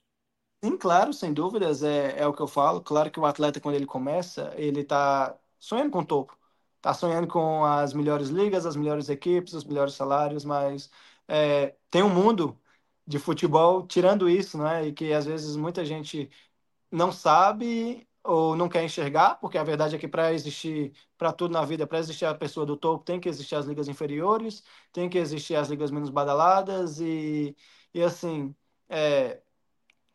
Sim, 0.64 0.78
claro, 0.78 1.12
sem 1.12 1.34
dúvidas, 1.34 1.84
é, 1.84 2.18
é 2.20 2.26
o 2.26 2.34
que 2.34 2.41
eu 2.41 2.48
falo. 2.48 2.82
Claro 2.82 3.12
que 3.12 3.20
o 3.20 3.26
atleta, 3.26 3.60
quando 3.60 3.76
ele 3.76 3.86
começa, 3.86 4.54
ele 4.56 4.82
está 4.82 5.38
sonhando 5.60 5.91
com 5.91 6.00
o 6.00 6.06
topo. 6.06 6.38
Está 6.78 6.94
sonhando 6.94 7.28
com 7.28 7.66
as 7.66 7.94
melhores 7.94 8.30
ligas, 8.30 8.66
as 8.66 8.76
melhores 8.76 9.10
equipes, 9.10 9.54
os 9.54 9.66
melhores 9.66 9.94
salários, 9.94 10.46
mas 10.46 10.89
é, 11.28 11.76
tem 11.89 12.04
um 12.04 12.10
mundo 12.10 12.58
de 13.06 13.20
futebol 13.20 13.86
tirando 13.88 14.30
isso, 14.30 14.58
né? 14.58 14.88
E 14.88 14.94
que 14.94 15.12
às 15.12 15.26
vezes 15.26 15.56
muita 15.58 15.84
gente 15.84 16.30
não 16.91 17.12
sabe 17.12 18.08
ou 18.24 18.55
não 18.55 18.69
quer 18.69 18.84
enxergar, 18.84 19.36
porque 19.36 19.57
a 19.57 19.63
verdade 19.63 19.95
é 19.95 19.99
que 19.99 20.07
para 20.07 20.34
existir, 20.34 20.93
para 21.17 21.34
tudo 21.34 21.51
na 21.51 21.65
vida, 21.65 21.86
para 21.86 21.99
existir 21.99 22.26
a 22.26 22.34
pessoa 22.34 22.65
do 22.65 22.78
topo, 22.78 23.03
tem 23.03 23.19
que 23.19 23.28
existir 23.30 23.55
as 23.55 23.65
ligas 23.65 23.88
inferiores, 23.88 24.63
tem 24.93 25.09
que 25.09 25.17
existir 25.17 25.55
as 25.55 25.69
ligas 25.69 25.91
menos 25.91 26.09
badaladas 26.09 26.99
e, 27.01 27.55
e 27.93 28.01
assim, 28.01 28.55
é, 28.89 29.41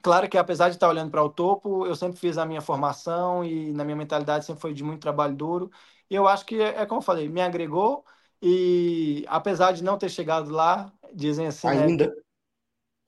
claro 0.03 0.29
que 0.29 0.39
apesar 0.39 0.69
de 0.71 0.77
estar 0.77 0.89
olhando 0.89 1.11
para 1.11 1.23
o 1.23 1.29
topo, 1.31 1.87
eu 1.87 1.95
sempre 1.97 2.19
fiz 2.19 2.39
a 2.39 2.47
minha 2.47 2.61
formação 2.61 3.45
e 3.45 3.73
na 3.73 3.85
minha 3.85 3.97
mentalidade 3.97 4.45
sempre 4.45 4.63
foi 4.63 4.75
de 4.75 4.83
muito 4.85 5.01
trabalho 5.01 5.37
duro. 5.37 5.71
E 6.11 6.15
eu 6.15 6.27
acho 6.27 6.47
que 6.47 6.61
é, 6.61 6.83
é 6.83 6.87
como 6.87 7.01
eu 7.01 7.05
falei, 7.05 7.29
me 7.29 7.41
agregou 7.43 8.05
e 8.41 9.25
apesar 9.29 9.73
de 9.73 9.83
não 9.85 9.99
ter 9.99 10.09
chegado 10.09 10.51
lá, 10.51 10.93
dizem 11.15 11.47
assim, 11.47 11.67
né, 11.69 11.85
ainda 11.85 12.07
né, 12.09 12.13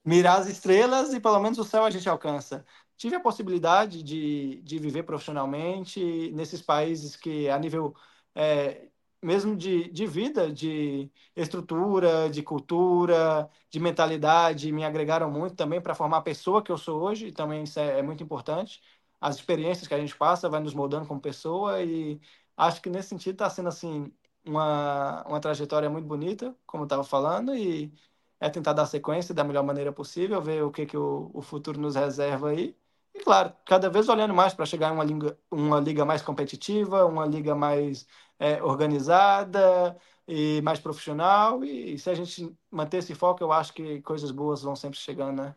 mirar 0.05 0.39
as 0.39 0.47
estrelas 0.47 1.13
e 1.13 1.19
pelo 1.19 1.39
menos 1.39 1.57
o 1.59 1.63
céu 1.63 1.85
a 1.85 1.89
gente 1.89 2.09
alcança 2.09 2.65
tive 3.01 3.15
a 3.15 3.19
possibilidade 3.19 4.03
de, 4.03 4.61
de 4.61 4.77
viver 4.77 5.01
profissionalmente 5.03 6.31
nesses 6.33 6.61
países 6.61 7.15
que, 7.15 7.49
a 7.49 7.57
nível 7.57 7.95
é, 8.35 8.89
mesmo 9.21 9.55
de, 9.55 9.89
de 9.91 10.05
vida, 10.05 10.51
de 10.53 11.11
estrutura, 11.35 12.29
de 12.29 12.43
cultura, 12.43 13.49
de 13.71 13.79
mentalidade, 13.79 14.71
me 14.71 14.83
agregaram 14.85 15.31
muito 15.31 15.55
também 15.55 15.81
para 15.81 15.95
formar 15.95 16.17
a 16.17 16.21
pessoa 16.21 16.61
que 16.63 16.71
eu 16.71 16.77
sou 16.77 17.01
hoje, 17.01 17.27
e 17.27 17.31
também 17.31 17.63
isso 17.63 17.79
é, 17.79 17.99
é 17.99 18.03
muito 18.03 18.21
importante. 18.23 18.79
As 19.19 19.35
experiências 19.37 19.87
que 19.87 19.93
a 19.95 19.99
gente 19.99 20.15
passa 20.15 20.47
vai 20.49 20.59
nos 20.59 20.73
moldando 20.75 21.07
como 21.07 21.19
pessoa, 21.19 21.81
e 21.83 22.21
acho 22.55 22.81
que 22.83 22.89
nesse 22.89 23.09
sentido 23.09 23.33
está 23.33 23.49
sendo 23.49 23.69
assim 23.69 24.13
uma, 24.45 25.23
uma 25.27 25.39
trajetória 25.39 25.89
muito 25.89 26.07
bonita, 26.07 26.55
como 26.67 26.83
eu 26.83 26.85
estava 26.85 27.03
falando, 27.03 27.55
e 27.55 27.91
é 28.39 28.47
tentar 28.49 28.73
dar 28.73 28.85
sequência 28.85 29.33
da 29.33 29.43
melhor 29.43 29.63
maneira 29.63 29.91
possível, 29.91 30.39
ver 30.41 30.63
o 30.63 30.71
que, 30.71 30.85
que 30.85 30.97
o, 30.97 31.31
o 31.33 31.41
futuro 31.41 31.79
nos 31.81 31.95
reserva 31.95 32.49
aí. 32.51 32.75
E 33.13 33.19
claro, 33.19 33.53
cada 33.65 33.89
vez 33.89 34.07
olhando 34.09 34.33
mais 34.33 34.53
para 34.53 34.65
chegar 34.65 34.89
em 34.89 34.93
uma 34.93 35.03
liga, 35.03 35.37
uma 35.51 35.79
liga 35.79 36.05
mais 36.05 36.21
competitiva, 36.21 37.05
uma 37.05 37.25
liga 37.25 37.53
mais 37.55 38.05
é, 38.39 38.61
organizada 38.63 39.97
e 40.27 40.61
mais 40.61 40.79
profissional. 40.79 41.63
E, 41.63 41.93
e 41.95 41.99
se 41.99 42.09
a 42.09 42.15
gente 42.15 42.55
manter 42.69 42.97
esse 42.97 43.13
foco, 43.15 43.43
eu 43.43 43.51
acho 43.51 43.73
que 43.73 44.01
coisas 44.01 44.31
boas 44.31 44.61
vão 44.63 44.75
sempre 44.75 44.97
chegando, 44.99 45.41
né? 45.43 45.55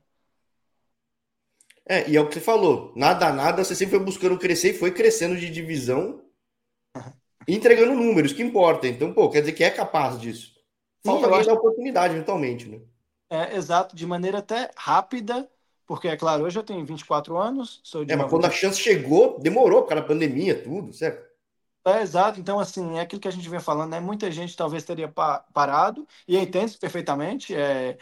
É, 1.87 2.09
e 2.11 2.17
é 2.17 2.21
o 2.21 2.27
que 2.29 2.35
você 2.35 2.41
falou. 2.41 2.93
Nada, 2.97 3.33
nada, 3.33 3.65
você 3.65 3.75
sempre 3.75 3.97
foi 3.97 4.05
buscando 4.05 4.39
crescer 4.39 4.71
e 4.71 4.79
foi 4.79 4.91
crescendo 4.93 5.37
de 5.37 5.51
divisão 5.51 6.23
e 7.49 7.55
entregando 7.55 7.95
números, 7.95 8.33
que 8.33 8.43
importa. 8.43 8.87
Então, 8.87 9.13
pô, 9.15 9.31
quer 9.31 9.41
dizer 9.41 9.53
que 9.53 9.65
é 9.65 9.71
capaz 9.71 10.21
disso. 10.21 10.55
Falta 11.05 11.27
Sim, 11.27 11.27
alguém 11.27 11.41
acho... 11.41 11.47
dar 11.47 11.55
oportunidade, 11.55 12.15
eventualmente, 12.15 12.69
né? 12.69 12.81
É, 13.31 13.57
exato, 13.57 13.97
de 13.97 14.07
maneira 14.07 14.39
até 14.39 14.71
rápida 14.77 15.51
porque, 15.87 16.09
é 16.09 16.17
claro, 16.17 16.45
hoje 16.45 16.59
eu 16.59 16.63
tenho 16.63 16.85
24 16.85 17.37
anos, 17.37 17.81
sou 17.83 18.05
de. 18.05 18.13
É, 18.13 18.17
mas 18.17 18.31
quando 18.31 18.47
a 18.47 18.51
chance 18.51 18.81
chegou, 18.81 19.39
demorou 19.39 19.83
por 19.83 19.89
causa 19.89 20.03
da 20.03 20.09
pandemia, 20.09 20.63
tudo, 20.63 20.93
certo? 20.93 21.35
É, 21.87 22.01
exato. 22.01 22.41
Então, 22.41 22.59
assim, 22.59 22.97
é 22.99 23.03
aquilo 23.03 23.21
que 23.21 23.29
a 23.29 23.31
gente 23.31 23.49
vem 23.49 23.61
falando, 23.61 23.91
né? 23.91 24.01
Muita 24.01 24.31
gente 24.31 24.57
talvez 24.57 24.85
teria 24.85 25.09
parado, 25.09 26.09
e 26.27 26.39
entende 26.39 26.79
perfeitamente. 26.79 27.55
É, 27.55 27.99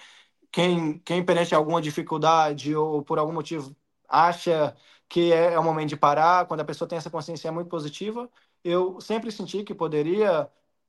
quem, 0.52 0.98
quem 1.00 1.24
perante 1.24 1.54
alguma 1.54 1.82
dificuldade 1.82 2.74
ou 2.76 3.02
por 3.02 3.18
algum 3.18 3.32
motivo 3.32 3.74
acha 4.08 4.76
que 5.08 5.32
é, 5.32 5.54
é 5.54 5.58
o 5.58 5.64
momento 5.64 5.88
de 5.90 5.96
parar, 5.96 6.46
quando 6.46 6.60
a 6.60 6.64
pessoa 6.64 6.88
tem 6.88 6.98
essa 6.98 7.10
consciência 7.10 7.50
muito 7.52 7.68
positiva, 7.68 8.30
eu 8.64 9.00
sempre 9.00 9.32
senti 9.32 9.64
que 9.64 9.74
poderia 9.74 10.48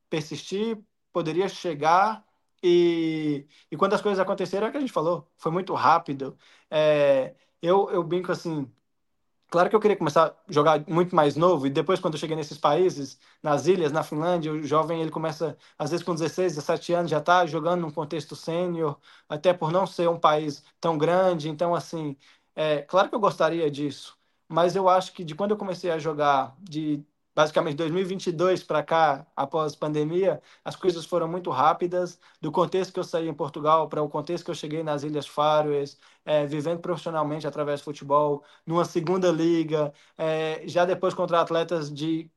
persistir, 0.10 0.78
poderia 1.12 1.50
chegar 1.50 2.24
e, 2.64 3.48
e 3.72 3.78
quando 3.78 3.94
as 3.94 4.02
coisas 4.02 4.20
aconteceram, 4.20 4.68
é 4.68 4.70
o 4.70 4.72
que 4.72 4.78
a 4.78 4.82
gente 4.82 4.94
falou, 4.94 5.30
foi 5.38 5.52
muito 5.52 5.74
rápido. 5.74 6.38
É, 6.72 7.36
eu, 7.62 7.90
eu 7.92 8.04
brinco 8.04 8.32
assim, 8.32 8.72
claro 9.50 9.70
que 9.70 9.76
eu 9.76 9.80
queria 9.80 9.98
começar 9.98 10.28
a 10.28 10.52
jogar 10.52 10.84
muito 10.90 11.16
mais 11.16 11.36
novo, 11.36 11.68
e 11.68 11.70
depois 11.70 12.00
quando 12.00 12.16
eu 12.16 12.20
cheguei 12.20 12.36
nesses 12.36 12.58
países, 12.58 13.20
nas 13.42 13.68
ilhas, 13.68 13.92
na 13.92 14.04
Finlândia, 14.04 14.52
o 14.52 14.64
jovem 14.64 15.02
ele 15.02 15.12
começa, 15.12 15.58
às 15.78 15.92
vezes 15.92 16.06
com 16.06 16.14
16, 16.14 16.56
17 16.56 16.94
anos, 16.94 17.12
já 17.12 17.20
está 17.20 17.46
jogando 17.46 17.82
num 17.82 17.92
contexto 17.92 18.36
sênior, 18.36 19.00
até 19.30 19.54
por 19.54 19.72
não 19.72 19.86
ser 19.88 20.10
um 20.10 20.20
país 20.20 20.64
tão 20.80 20.98
grande, 20.98 21.50
então 21.50 21.76
assim, 21.76 22.18
é, 22.56 22.82
claro 22.84 23.10
que 23.10 23.16
eu 23.16 23.20
gostaria 23.20 23.70
disso, 23.70 24.18
mas 24.48 24.76
eu 24.76 24.90
acho 24.90 25.14
que 25.14 25.24
de 25.24 25.36
quando 25.36 25.52
eu 25.52 25.58
comecei 25.58 25.92
a 25.92 26.00
jogar, 26.00 26.56
de 26.62 27.04
basicamente 27.36 27.76
2022 27.78 28.64
para 28.64 28.84
cá, 28.84 29.26
após 29.36 29.76
pandemia, 29.76 30.42
as 30.64 30.76
coisas 30.76 31.06
foram 31.06 31.28
muito 31.28 31.50
rápidas. 31.50 32.20
Do 32.42 32.52
contexto 32.52 32.94
que 32.94 33.00
eu 33.00 33.04
saí 33.04 33.28
em 33.28 33.34
Portugal 33.34 33.90
para 33.90 34.02
o 34.02 34.10
contexto 34.10 34.46
que 34.46 34.52
eu 34.52 34.56
cheguei 34.56 34.84
nas 34.84 35.04
Ilhas 35.04 35.28
Faroes, 35.28 35.98
é, 36.26 36.46
vivendo 36.46 36.80
profissionalmente 36.80 37.48
através 37.48 37.82
do 37.82 37.86
futebol, 37.86 38.44
numa 38.66 38.86
segunda 38.86 39.32
liga, 39.32 39.94
é, 40.18 40.64
já 40.68 40.86
depois 40.86 41.14
contra 41.14 41.42
atletas 41.42 41.92
de 41.92 42.30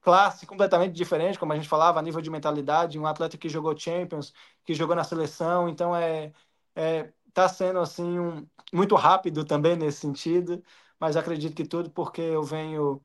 classe 0.00 0.46
completamente 0.46 0.94
diferente, 0.94 1.38
como 1.38 1.52
a 1.52 1.56
gente 1.56 1.68
falava, 1.68 1.98
a 1.98 2.02
nível 2.02 2.20
de 2.20 2.30
mentalidade, 2.30 2.98
um 2.98 3.06
atleta 3.06 3.36
que 3.36 3.48
jogou 3.48 3.76
Champions, 3.76 4.32
que 4.64 4.74
jogou 4.74 4.96
na 4.96 5.04
seleção, 5.04 5.68
então 5.68 5.94
é, 5.94 6.32
é 6.74 7.12
tá 7.32 7.48
sendo 7.48 7.78
assim 7.80 8.18
um, 8.18 8.46
muito 8.72 8.94
rápido 8.96 9.44
também 9.44 9.76
nesse 9.76 10.00
sentido, 10.00 10.62
mas 10.98 11.16
acredito 11.16 11.54
que 11.54 11.64
tudo 11.64 11.90
porque 11.90 12.20
eu 12.20 12.42
venho 12.42 13.02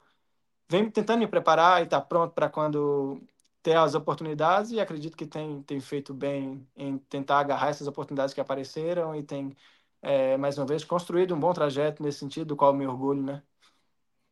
vem 0.73 0.89
tentando 0.89 1.19
me 1.19 1.27
preparar 1.27 1.81
e 1.81 1.83
estar 1.83 2.01
tá 2.01 2.05
pronto 2.05 2.33
para 2.33 2.49
quando 2.49 3.21
ter 3.61 3.77
as 3.77 3.93
oportunidades 3.93 4.71
e 4.71 4.79
acredito 4.79 5.15
que 5.15 5.27
tem, 5.27 5.61
tem 5.61 5.79
feito 5.79 6.13
bem 6.13 6.67
em 6.75 6.97
tentar 6.97 7.39
agarrar 7.39 7.69
essas 7.69 7.87
oportunidades 7.87 8.33
que 8.33 8.41
apareceram 8.41 9.15
e 9.15 9.21
tem, 9.21 9.55
é, 10.01 10.35
mais 10.35 10.57
uma 10.57 10.65
vez, 10.65 10.83
construído 10.83 11.35
um 11.35 11.39
bom 11.39 11.53
trajeto 11.53 12.01
nesse 12.01 12.19
sentido, 12.19 12.47
do 12.47 12.55
qual 12.55 12.73
me 12.73 12.87
orgulho, 12.87 13.21
né? 13.21 13.43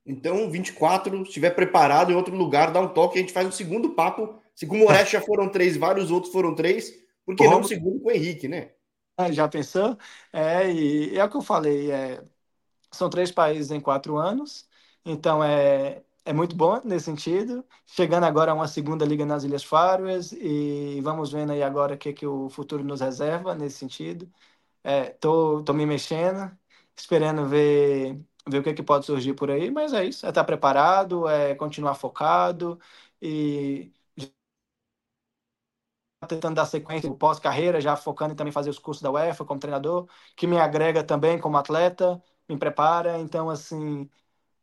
Então, 0.03 0.49
24, 0.49 1.15
se 1.17 1.27
estiver 1.27 1.51
preparado 1.51 2.11
em 2.11 2.15
outro 2.15 2.35
lugar, 2.35 2.71
dá 2.71 2.81
um 2.81 2.87
toque, 2.87 3.19
a 3.19 3.21
gente 3.21 3.31
faz 3.31 3.47
um 3.47 3.51
segundo 3.51 3.91
papo. 3.91 4.41
Se 4.55 4.65
com 4.65 4.75
o 4.75 4.79
Moretti 4.79 5.11
já 5.11 5.21
foram 5.21 5.47
três, 5.47 5.77
vários 5.77 6.09
outros 6.09 6.33
foram 6.33 6.55
três, 6.55 6.91
por 7.23 7.35
que 7.35 7.47
não 7.47 7.59
um 7.59 7.63
segundo 7.63 8.01
com 8.01 8.09
o 8.09 8.11
Henrique, 8.11 8.47
né? 8.47 8.71
É, 9.15 9.31
já 9.31 9.47
pensou? 9.47 9.95
É, 10.33 10.71
e 10.71 11.15
é 11.15 11.23
o 11.23 11.29
que 11.29 11.37
eu 11.37 11.41
falei, 11.41 11.91
é, 11.91 12.23
são 12.91 13.11
três 13.11 13.31
países 13.31 13.69
em 13.69 13.79
quatro 13.79 14.17
anos, 14.17 14.67
então 15.05 15.43
é, 15.43 16.01
é 16.25 16.33
muito 16.33 16.55
bom 16.55 16.81
nesse 16.83 17.05
sentido. 17.05 17.65
Chegando 17.85 18.25
agora 18.25 18.51
a 18.51 18.53
uma 18.55 18.67
segunda 18.67 19.05
liga 19.05 19.25
nas 19.25 19.43
Ilhas 19.43 19.63
Faroes 19.63 20.31
e 20.33 21.01
vamos 21.01 21.31
vendo 21.31 21.51
aí 21.51 21.63
agora 21.63 21.95
o 21.95 21.97
que, 21.97 22.13
que 22.13 22.25
o 22.27 22.49
futuro 22.49 22.83
nos 22.83 23.01
reserva 23.01 23.55
nesse 23.55 23.77
sentido. 23.77 24.31
É, 24.83 25.11
tô, 25.11 25.63
tô 25.63 25.73
me 25.73 25.85
mexendo, 25.85 26.51
esperando 26.97 27.47
ver, 27.47 28.19
ver 28.49 28.59
o 28.59 28.63
que, 28.63 28.73
que 28.73 28.83
pode 28.83 29.05
surgir 29.05 29.33
por 29.35 29.51
aí, 29.51 29.71
mas 29.71 29.93
é 29.93 30.05
isso, 30.05 30.25
é 30.25 30.29
estar 30.29 30.43
preparado, 30.45 31.27
é 31.29 31.55
continuar 31.55 31.95
focado 31.95 32.79
e 33.21 33.91
tentando 36.27 36.55
dar 36.55 36.65
sequência 36.65 37.11
pós-carreira, 37.15 37.81
já 37.81 37.95
focando 37.95 38.33
em 38.33 38.35
também 38.35 38.53
fazer 38.53 38.69
os 38.69 38.79
cursos 38.79 39.01
da 39.01 39.11
UEFA 39.11 39.43
como 39.45 39.59
treinador, 39.59 40.07
que 40.35 40.45
me 40.47 40.57
agrega 40.59 41.03
também 41.03 41.39
como 41.39 41.57
atleta, 41.57 42.21
me 42.47 42.57
prepara, 42.57 43.17
então 43.19 43.49
assim, 43.49 44.09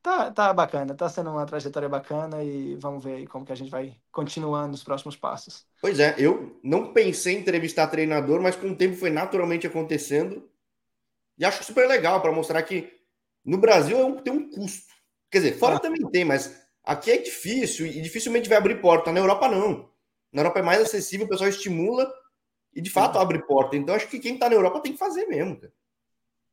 Tá, 0.09 0.31
tá 0.31 0.53
bacana, 0.55 0.95
tá 0.95 1.07
sendo 1.07 1.31
uma 1.31 1.45
trajetória 1.45 1.87
bacana 1.87 2.43
e 2.43 2.75
vamos 2.77 3.05
ver 3.05 3.17
aí 3.17 3.27
como 3.27 3.45
que 3.45 3.53
a 3.53 3.55
gente 3.55 3.71
vai 3.71 3.95
continuando 4.11 4.69
nos 4.69 4.83
próximos 4.83 5.17
passos. 5.17 5.67
Pois 5.83 6.01
é, 6.01 6.15
eu 6.17 6.59
não 6.65 6.95
pensei 6.95 7.35
em 7.35 7.41
entrevistar 7.41 7.89
treinador, 7.89 8.41
mas 8.41 8.57
com 8.57 8.71
o 8.71 8.75
tempo 8.75 8.97
foi 8.97 9.11
naturalmente 9.11 9.67
acontecendo. 9.67 10.49
E 11.37 11.45
acho 11.45 11.63
super 11.63 11.87
legal 11.87 12.23
para 12.23 12.33
mostrar 12.33 12.63
que 12.63 12.91
no 13.45 13.59
Brasil 13.59 13.99
é 13.99 14.23
tem 14.23 14.33
um 14.33 14.49
custo. 14.49 14.95
Quer 15.31 15.41
dizer, 15.41 15.59
fora 15.59 15.77
ah. 15.77 15.79
também 15.79 16.01
tem, 16.11 16.25
mas 16.25 16.59
aqui 16.83 17.11
é 17.11 17.19
difícil 17.19 17.87
e 17.87 18.01
dificilmente 18.01 18.49
vai 18.49 18.57
abrir 18.57 18.81
porta. 18.81 19.13
Na 19.13 19.21
Europa, 19.21 19.47
não. 19.47 19.91
Na 20.33 20.41
Europa 20.41 20.61
é 20.61 20.63
mais 20.63 20.81
acessível, 20.81 21.27
o 21.27 21.29
pessoal 21.29 21.51
estimula 21.51 22.11
e 22.75 22.81
de 22.81 22.89
fato 22.89 23.19
abre 23.19 23.47
porta. 23.47 23.77
Então 23.77 23.95
acho 23.95 24.09
que 24.09 24.19
quem 24.19 24.35
está 24.35 24.49
na 24.49 24.55
Europa 24.55 24.81
tem 24.81 24.93
que 24.93 24.99
fazer 24.99 25.27
mesmo, 25.27 25.61
cara 25.61 25.73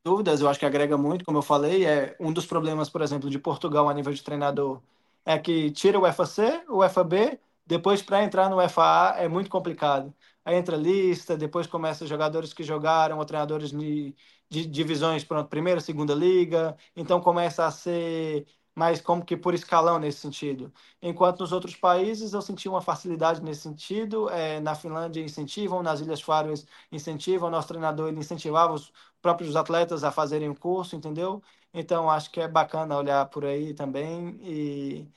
dúvidas, 0.06 0.40
eu 0.42 0.48
acho 0.50 0.60
que 0.60 0.66
agrega 0.66 0.98
muito, 0.98 1.26
como 1.26 1.40
eu 1.40 1.42
falei, 1.42 1.86
é 1.86 2.16
um 2.20 2.32
dos 2.32 2.46
problemas, 2.46 2.90
por 2.90 3.02
exemplo, 3.02 3.30
de 3.30 3.40
Portugal 3.40 3.90
a 3.90 3.94
nível 3.94 4.14
de 4.14 4.22
treinador, 4.24 4.82
é 5.26 5.40
que 5.40 5.72
tira 5.72 6.00
o 6.00 6.06
FAC, 6.06 6.64
o 6.70 6.84
FAB, 6.84 7.40
depois 7.66 8.02
para 8.04 8.24
entrar 8.24 8.50
no 8.50 8.62
FAA 8.62 9.16
é 9.18 9.28
muito 9.28 9.50
complicado. 9.50 10.14
Aí 10.46 10.56
entra 10.56 10.78
lista, 10.78 11.36
depois 11.36 11.66
começa 11.66 12.06
jogadores 12.06 12.54
que 12.54 12.64
jogaram, 12.64 13.18
ou 13.18 13.26
treinadores 13.26 13.72
de, 13.72 14.16
de 14.50 14.66
divisões, 14.68 15.24
pronto, 15.24 15.50
primeira, 15.50 15.82
segunda 15.82 16.14
liga, 16.14 16.78
então 16.96 17.20
começa 17.20 17.66
a 17.66 17.72
ser 17.72 18.46
mas 18.78 19.00
como 19.02 19.24
que 19.24 19.38
por 19.38 19.54
escalão 19.54 19.98
nesse 20.00 20.20
sentido. 20.20 20.72
Enquanto 21.02 21.40
nos 21.40 21.52
outros 21.54 21.76
países 21.76 22.34
eu 22.34 22.42
senti 22.42 22.68
uma 22.68 22.82
facilidade 22.82 23.42
nesse 23.42 23.62
sentido, 23.62 24.30
é, 24.30 24.60
na 24.60 24.76
Finlândia 24.76 25.22
incentivam, 25.22 25.82
nas 25.82 26.02
Ilhas 26.02 26.22
Faroes 26.22 26.66
incentivam, 26.92 27.50
nosso 27.50 27.70
treinador 27.70 28.10
ele 28.10 28.20
incentivava 28.20 28.74
os 28.74 28.92
próprios 29.26 29.56
atletas 29.56 30.04
a 30.04 30.12
fazerem 30.12 30.50
o 30.50 30.56
curso, 30.56 30.96
entendeu? 30.96 31.42
Então 31.74 32.10
acho 32.12 32.30
que 32.32 32.40
é 32.40 32.48
bacana 32.48 32.96
olhar 32.96 33.26
por 33.28 33.44
aí 33.44 33.74
também 33.74 34.38
e 34.42 35.08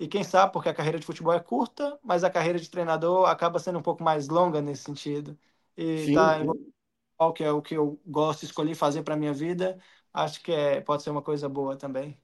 e 0.00 0.08
quem 0.08 0.24
sabe, 0.24 0.52
porque 0.52 0.68
a 0.68 0.74
carreira 0.74 0.98
de 0.98 1.06
futebol 1.06 1.32
é 1.32 1.38
curta, 1.38 1.96
mas 2.02 2.24
a 2.24 2.30
carreira 2.30 2.58
de 2.58 2.68
treinador 2.68 3.28
acaba 3.28 3.60
sendo 3.60 3.78
um 3.78 3.82
pouco 3.82 4.02
mais 4.02 4.26
longa 4.26 4.60
nesse 4.60 4.82
sentido. 4.82 5.38
E 5.76 6.06
sim, 6.06 6.14
tá 6.14 6.40
sim. 6.40 7.32
que 7.36 7.44
é 7.44 7.52
o 7.52 7.62
que 7.62 7.74
eu 7.76 8.00
gosto, 8.04 8.42
escolhi 8.42 8.74
fazer 8.74 9.04
para 9.04 9.14
minha 9.14 9.32
vida, 9.32 9.78
acho 10.12 10.42
que 10.42 10.50
é, 10.50 10.80
pode 10.80 11.04
ser 11.04 11.10
uma 11.10 11.22
coisa 11.22 11.48
boa 11.48 11.76
também. 11.76 12.18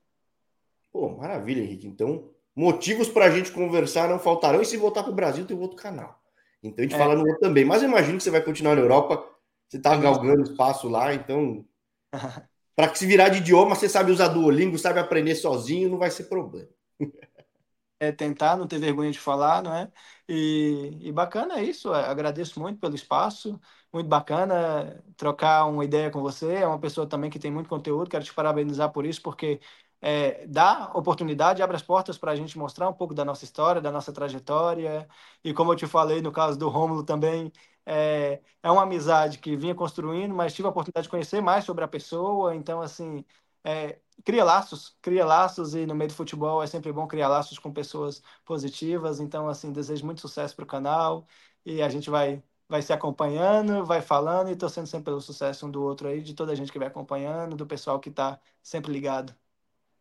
Pô, 0.91 1.16
maravilha, 1.16 1.62
Henrique. 1.62 1.86
Então, 1.86 2.30
motivos 2.57 3.09
para 3.09 3.26
a 3.26 3.30
gente 3.30 3.53
conversar 3.53 4.09
não 4.09 4.18
faltarão. 4.18 4.61
E 4.61 4.64
se 4.64 4.76
voltar 4.76 5.05
para 5.05 5.12
o 5.12 5.14
Brasil, 5.14 5.47
tem 5.47 5.57
outro 5.57 5.76
canal. 5.76 6.20
Então 6.61 6.80
a 6.80 6.82
gente 6.82 6.97
é. 6.97 6.99
fala 6.99 7.14
no 7.14 7.20
outro 7.20 7.39
também. 7.39 7.64
Mas 7.64 7.80
eu 7.80 7.89
imagino 7.89 8.18
que 8.18 8.24
você 8.24 8.30
vai 8.32 8.43
continuar 8.43 8.74
na 8.74 8.82
Europa. 8.82 9.24
Você 9.69 9.77
está 9.79 9.97
galgando 9.97 10.43
espaço 10.43 10.89
lá, 10.89 11.14
então. 11.14 11.64
para 12.75 12.95
se 12.95 13.07
virar 13.07 13.29
de 13.29 13.39
idioma, 13.39 13.75
você 13.75 13.89
sabe 13.89 14.12
usar 14.12 14.29
Duolingo, 14.29 14.79
sabe 14.79 15.01
aprender 15.01 15.35
sozinho, 15.35 15.89
não 15.91 15.99
vai 15.99 16.11
ser 16.11 16.25
problema. 16.25 16.69
é 18.01 18.12
tentar 18.12 18.57
não 18.57 18.66
ter 18.66 18.79
vergonha 18.79 19.11
de 19.11 19.19
falar, 19.19 19.62
não 19.62 19.75
é? 19.75 19.91
E, 20.29 20.99
e 21.09 21.12
bacana 21.12 21.59
é 21.59 21.64
isso. 21.64 21.93
É, 21.95 22.05
agradeço 22.07 22.61
muito 22.61 22.79
pelo 22.81 22.95
espaço, 22.95 23.61
muito 23.93 24.09
bacana 24.09 25.03
trocar 25.16 25.66
uma 25.66 25.85
ideia 25.85 26.11
com 26.11 26.21
você. 26.21 26.55
É 26.57 26.66
uma 26.66 26.79
pessoa 26.81 27.09
também 27.09 27.31
que 27.31 27.39
tem 27.39 27.51
muito 27.51 27.69
conteúdo. 27.69 28.09
Quero 28.11 28.25
te 28.25 28.33
parabenizar 28.35 28.93
por 28.93 29.05
isso, 29.07 29.21
porque 29.23 29.61
é, 30.01 30.46
dá 30.46 30.90
oportunidade, 30.94 31.62
abre 31.62 31.76
as 31.76 31.82
portas 31.82 32.16
para 32.18 32.32
a 32.32 32.36
gente 32.36 32.57
mostrar 32.59 32.88
um 32.88 32.92
pouco 32.92 33.14
da 33.14 33.24
nossa 33.24 33.44
história, 33.44 33.80
da 33.80 33.90
nossa 33.90 34.12
trajetória. 34.12 35.09
E 35.42 35.53
como 35.53 35.72
eu 35.72 35.76
te 35.76 35.86
falei 35.86 36.22
no 36.22 36.32
caso 36.32 36.59
do 36.59 36.68
Rômulo 36.68 37.03
também, 37.05 37.53
é, 37.84 38.40
é 38.62 38.70
uma 38.70 38.82
amizade 38.82 39.38
que 39.38 39.57
vinha 39.57 39.74
construindo, 39.74 40.34
mas 40.34 40.55
tive 40.55 40.66
a 40.68 40.70
oportunidade 40.70 41.05
de 41.05 41.11
conhecer 41.11 41.40
mais 41.40 41.64
sobre 41.64 41.84
a 41.84 41.88
pessoa. 41.88 42.55
Então, 42.55 42.80
assim, 42.80 43.24
é, 43.64 43.99
cria 44.24 44.44
laços, 44.44 44.96
cria 45.01 45.24
laços 45.24 45.74
e 45.74 45.86
no 45.86 45.94
meio 45.94 46.09
do 46.09 46.14
futebol 46.14 46.62
é 46.62 46.66
sempre 46.66 46.92
bom 46.92 47.07
criar 47.07 47.28
laços 47.28 47.59
com 47.59 47.72
pessoas 47.72 48.22
positivas. 48.44 49.20
Então, 49.20 49.49
assim, 49.49 49.72
desejo 49.72 50.05
muito 50.05 50.20
sucesso 50.20 50.55
para 50.55 50.64
o 50.64 50.66
canal 50.66 51.26
e 51.64 51.82
a 51.82 51.88
gente 51.88 52.11
vai 52.11 52.42
vai 52.68 52.82
se 52.82 52.92
acompanhando, 52.92 53.84
vai 53.84 54.03
falando 54.03 54.51
e 54.51 54.57
torcendo 54.57 54.86
sempre 54.86 55.07
pelo 55.07 55.20
sucesso 55.22 55.66
um 55.66 55.70
do 55.70 55.82
outro 55.82 56.07
aí, 56.09 56.20
de 56.22 56.34
toda 56.34 56.53
a 56.53 56.55
gente 56.55 56.70
que 56.70 56.78
vai 56.78 56.88
acompanhando, 56.88 57.57
do 57.57 57.66
pessoal 57.66 57.99
que 57.99 58.11
está 58.11 58.38
sempre 58.62 58.92
ligado. 58.92 59.34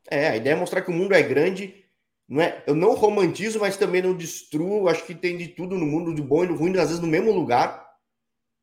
É, 0.09 0.29
a 0.29 0.37
ideia 0.37 0.53
é 0.53 0.57
mostrar 0.57 0.81
que 0.81 0.89
o 0.89 0.93
mundo 0.93 1.13
é 1.13 1.21
grande. 1.21 1.83
Não 2.27 2.41
é, 2.41 2.63
eu 2.67 2.75
não 2.75 2.93
romantizo, 2.93 3.59
mas 3.59 3.77
também 3.77 4.01
não 4.01 4.15
destruo. 4.15 4.89
Acho 4.89 5.05
que 5.05 5.15
tem 5.15 5.37
de 5.37 5.49
tudo 5.49 5.77
no 5.77 5.85
mundo, 5.85 6.13
de 6.13 6.21
bom 6.21 6.43
e 6.43 6.47
do 6.47 6.55
ruim, 6.55 6.71
às 6.77 6.87
vezes 6.89 6.99
no 6.99 7.07
mesmo 7.07 7.31
lugar. 7.31 7.87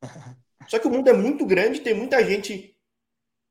Só 0.68 0.78
que 0.78 0.86
o 0.86 0.90
mundo 0.90 1.09
é 1.09 1.12
muito 1.12 1.45
grande, 1.45 1.80
tem 1.80 1.95
muita 1.95 2.24
gente 2.24 2.76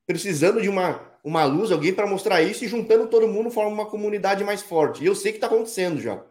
precisando 0.05 0.61
de 0.61 0.69
uma 0.69 1.13
uma 1.23 1.45
luz, 1.45 1.71
alguém 1.71 1.93
para 1.93 2.05
mostrar 2.05 2.41
isso 2.41 2.65
e 2.65 2.67
juntando 2.67 3.07
todo 3.07 3.27
mundo 3.27 3.49
forma 3.49 3.71
uma 3.71 3.89
comunidade 3.89 4.43
mais 4.43 4.61
forte. 4.61 5.01
E 5.03 5.07
eu 5.07 5.15
sei 5.15 5.31
que 5.31 5.37
está 5.37 5.47
acontecendo 5.47 6.01
já. 6.01 6.21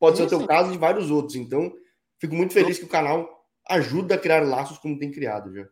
Pode 0.00 0.16
ser 0.16 0.22
o 0.22 0.28
teu 0.28 0.46
caso 0.46 0.70
e 0.70 0.72
de 0.72 0.78
vários 0.78 1.10
outros. 1.10 1.34
Então, 1.34 1.70
fico 2.18 2.34
muito 2.34 2.54
feliz 2.54 2.78
que 2.78 2.84
o 2.84 2.88
canal 2.88 3.28
ajuda 3.68 4.14
a 4.14 4.18
criar 4.18 4.46
laços 4.46 4.78
como 4.78 4.98
tem 4.98 5.10
criado 5.10 5.52
já. 5.52 5.68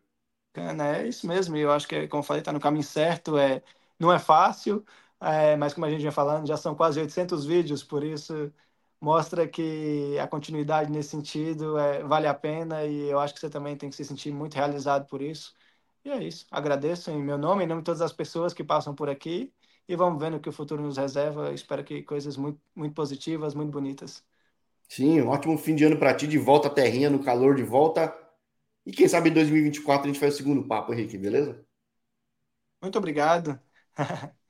É 0.94 1.08
isso 1.08 1.26
mesmo. 1.26 1.56
Eu 1.56 1.70
acho 1.70 1.88
que, 1.88 2.06
como 2.08 2.20
eu 2.20 2.26
falei, 2.26 2.40
está 2.42 2.52
no 2.52 2.60
caminho 2.60 2.84
certo. 2.84 3.38
É, 3.38 3.62
não 3.98 4.12
é 4.12 4.18
fácil, 4.18 4.84
é, 5.20 5.56
mas 5.56 5.74
como 5.74 5.86
a 5.86 5.90
gente 5.90 6.02
já 6.02 6.12
falando, 6.12 6.46
já 6.46 6.56
são 6.56 6.74
quase 6.74 7.00
800 7.00 7.44
vídeos, 7.46 7.82
por 7.82 8.04
isso 8.04 8.52
mostra 9.00 9.46
que 9.48 10.18
a 10.18 10.26
continuidade 10.28 10.90
nesse 10.90 11.10
sentido 11.10 11.78
é, 11.78 12.02
vale 12.04 12.26
a 12.26 12.34
pena 12.34 12.84
e 12.84 13.08
eu 13.10 13.18
acho 13.20 13.34
que 13.34 13.40
você 13.40 13.50
também 13.50 13.76
tem 13.76 13.90
que 13.90 13.96
se 13.96 14.04
sentir 14.04 14.32
muito 14.32 14.54
realizado 14.54 15.06
por 15.06 15.22
isso. 15.22 15.54
E 16.04 16.10
é 16.10 16.22
isso. 16.22 16.46
Agradeço 16.50 17.10
em 17.10 17.22
meu 17.22 17.36
nome, 17.38 17.64
em 17.64 17.66
nome 17.66 17.82
de 17.82 17.86
todas 17.86 18.00
as 18.02 18.12
pessoas 18.12 18.54
que 18.54 18.64
passam 18.64 18.94
por 18.94 19.08
aqui. 19.10 19.52
E 19.88 19.96
vamos 19.96 20.20
vendo 20.20 20.36
o 20.36 20.40
que 20.40 20.48
o 20.48 20.52
futuro 20.52 20.82
nos 20.82 20.96
reserva. 20.96 21.52
Espero 21.52 21.84
que 21.84 22.02
coisas 22.02 22.36
muito, 22.36 22.60
muito 22.74 22.94
positivas, 22.94 23.54
muito 23.54 23.70
bonitas. 23.72 24.24
Sim, 24.88 25.20
um 25.20 25.28
ótimo 25.28 25.56
fim 25.58 25.74
de 25.76 25.84
ano 25.84 25.96
para 25.98 26.12
ti, 26.14 26.26
de 26.26 26.38
volta 26.38 26.66
à 26.68 26.70
terrinha, 26.70 27.08
no 27.10 27.22
calor 27.22 27.54
de 27.54 27.62
volta. 27.62 28.12
E 28.86 28.92
quem 28.92 29.08
sabe 29.08 29.30
em 29.30 29.34
2024 29.34 30.04
a 30.04 30.12
gente 30.12 30.20
faz 30.20 30.34
o 30.34 30.36
segundo 30.38 30.66
papo, 30.68 30.92
Henrique, 30.94 31.18
beleza? 31.18 31.64
Muito 32.80 32.98
obrigado. 32.98 33.60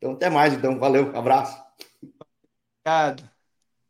então, 0.00 0.12
até 0.14 0.30
mais, 0.30 0.54
então. 0.54 0.78
Valeu, 0.78 1.14
abraço. 1.14 1.62
Obrigado. 2.84 3.39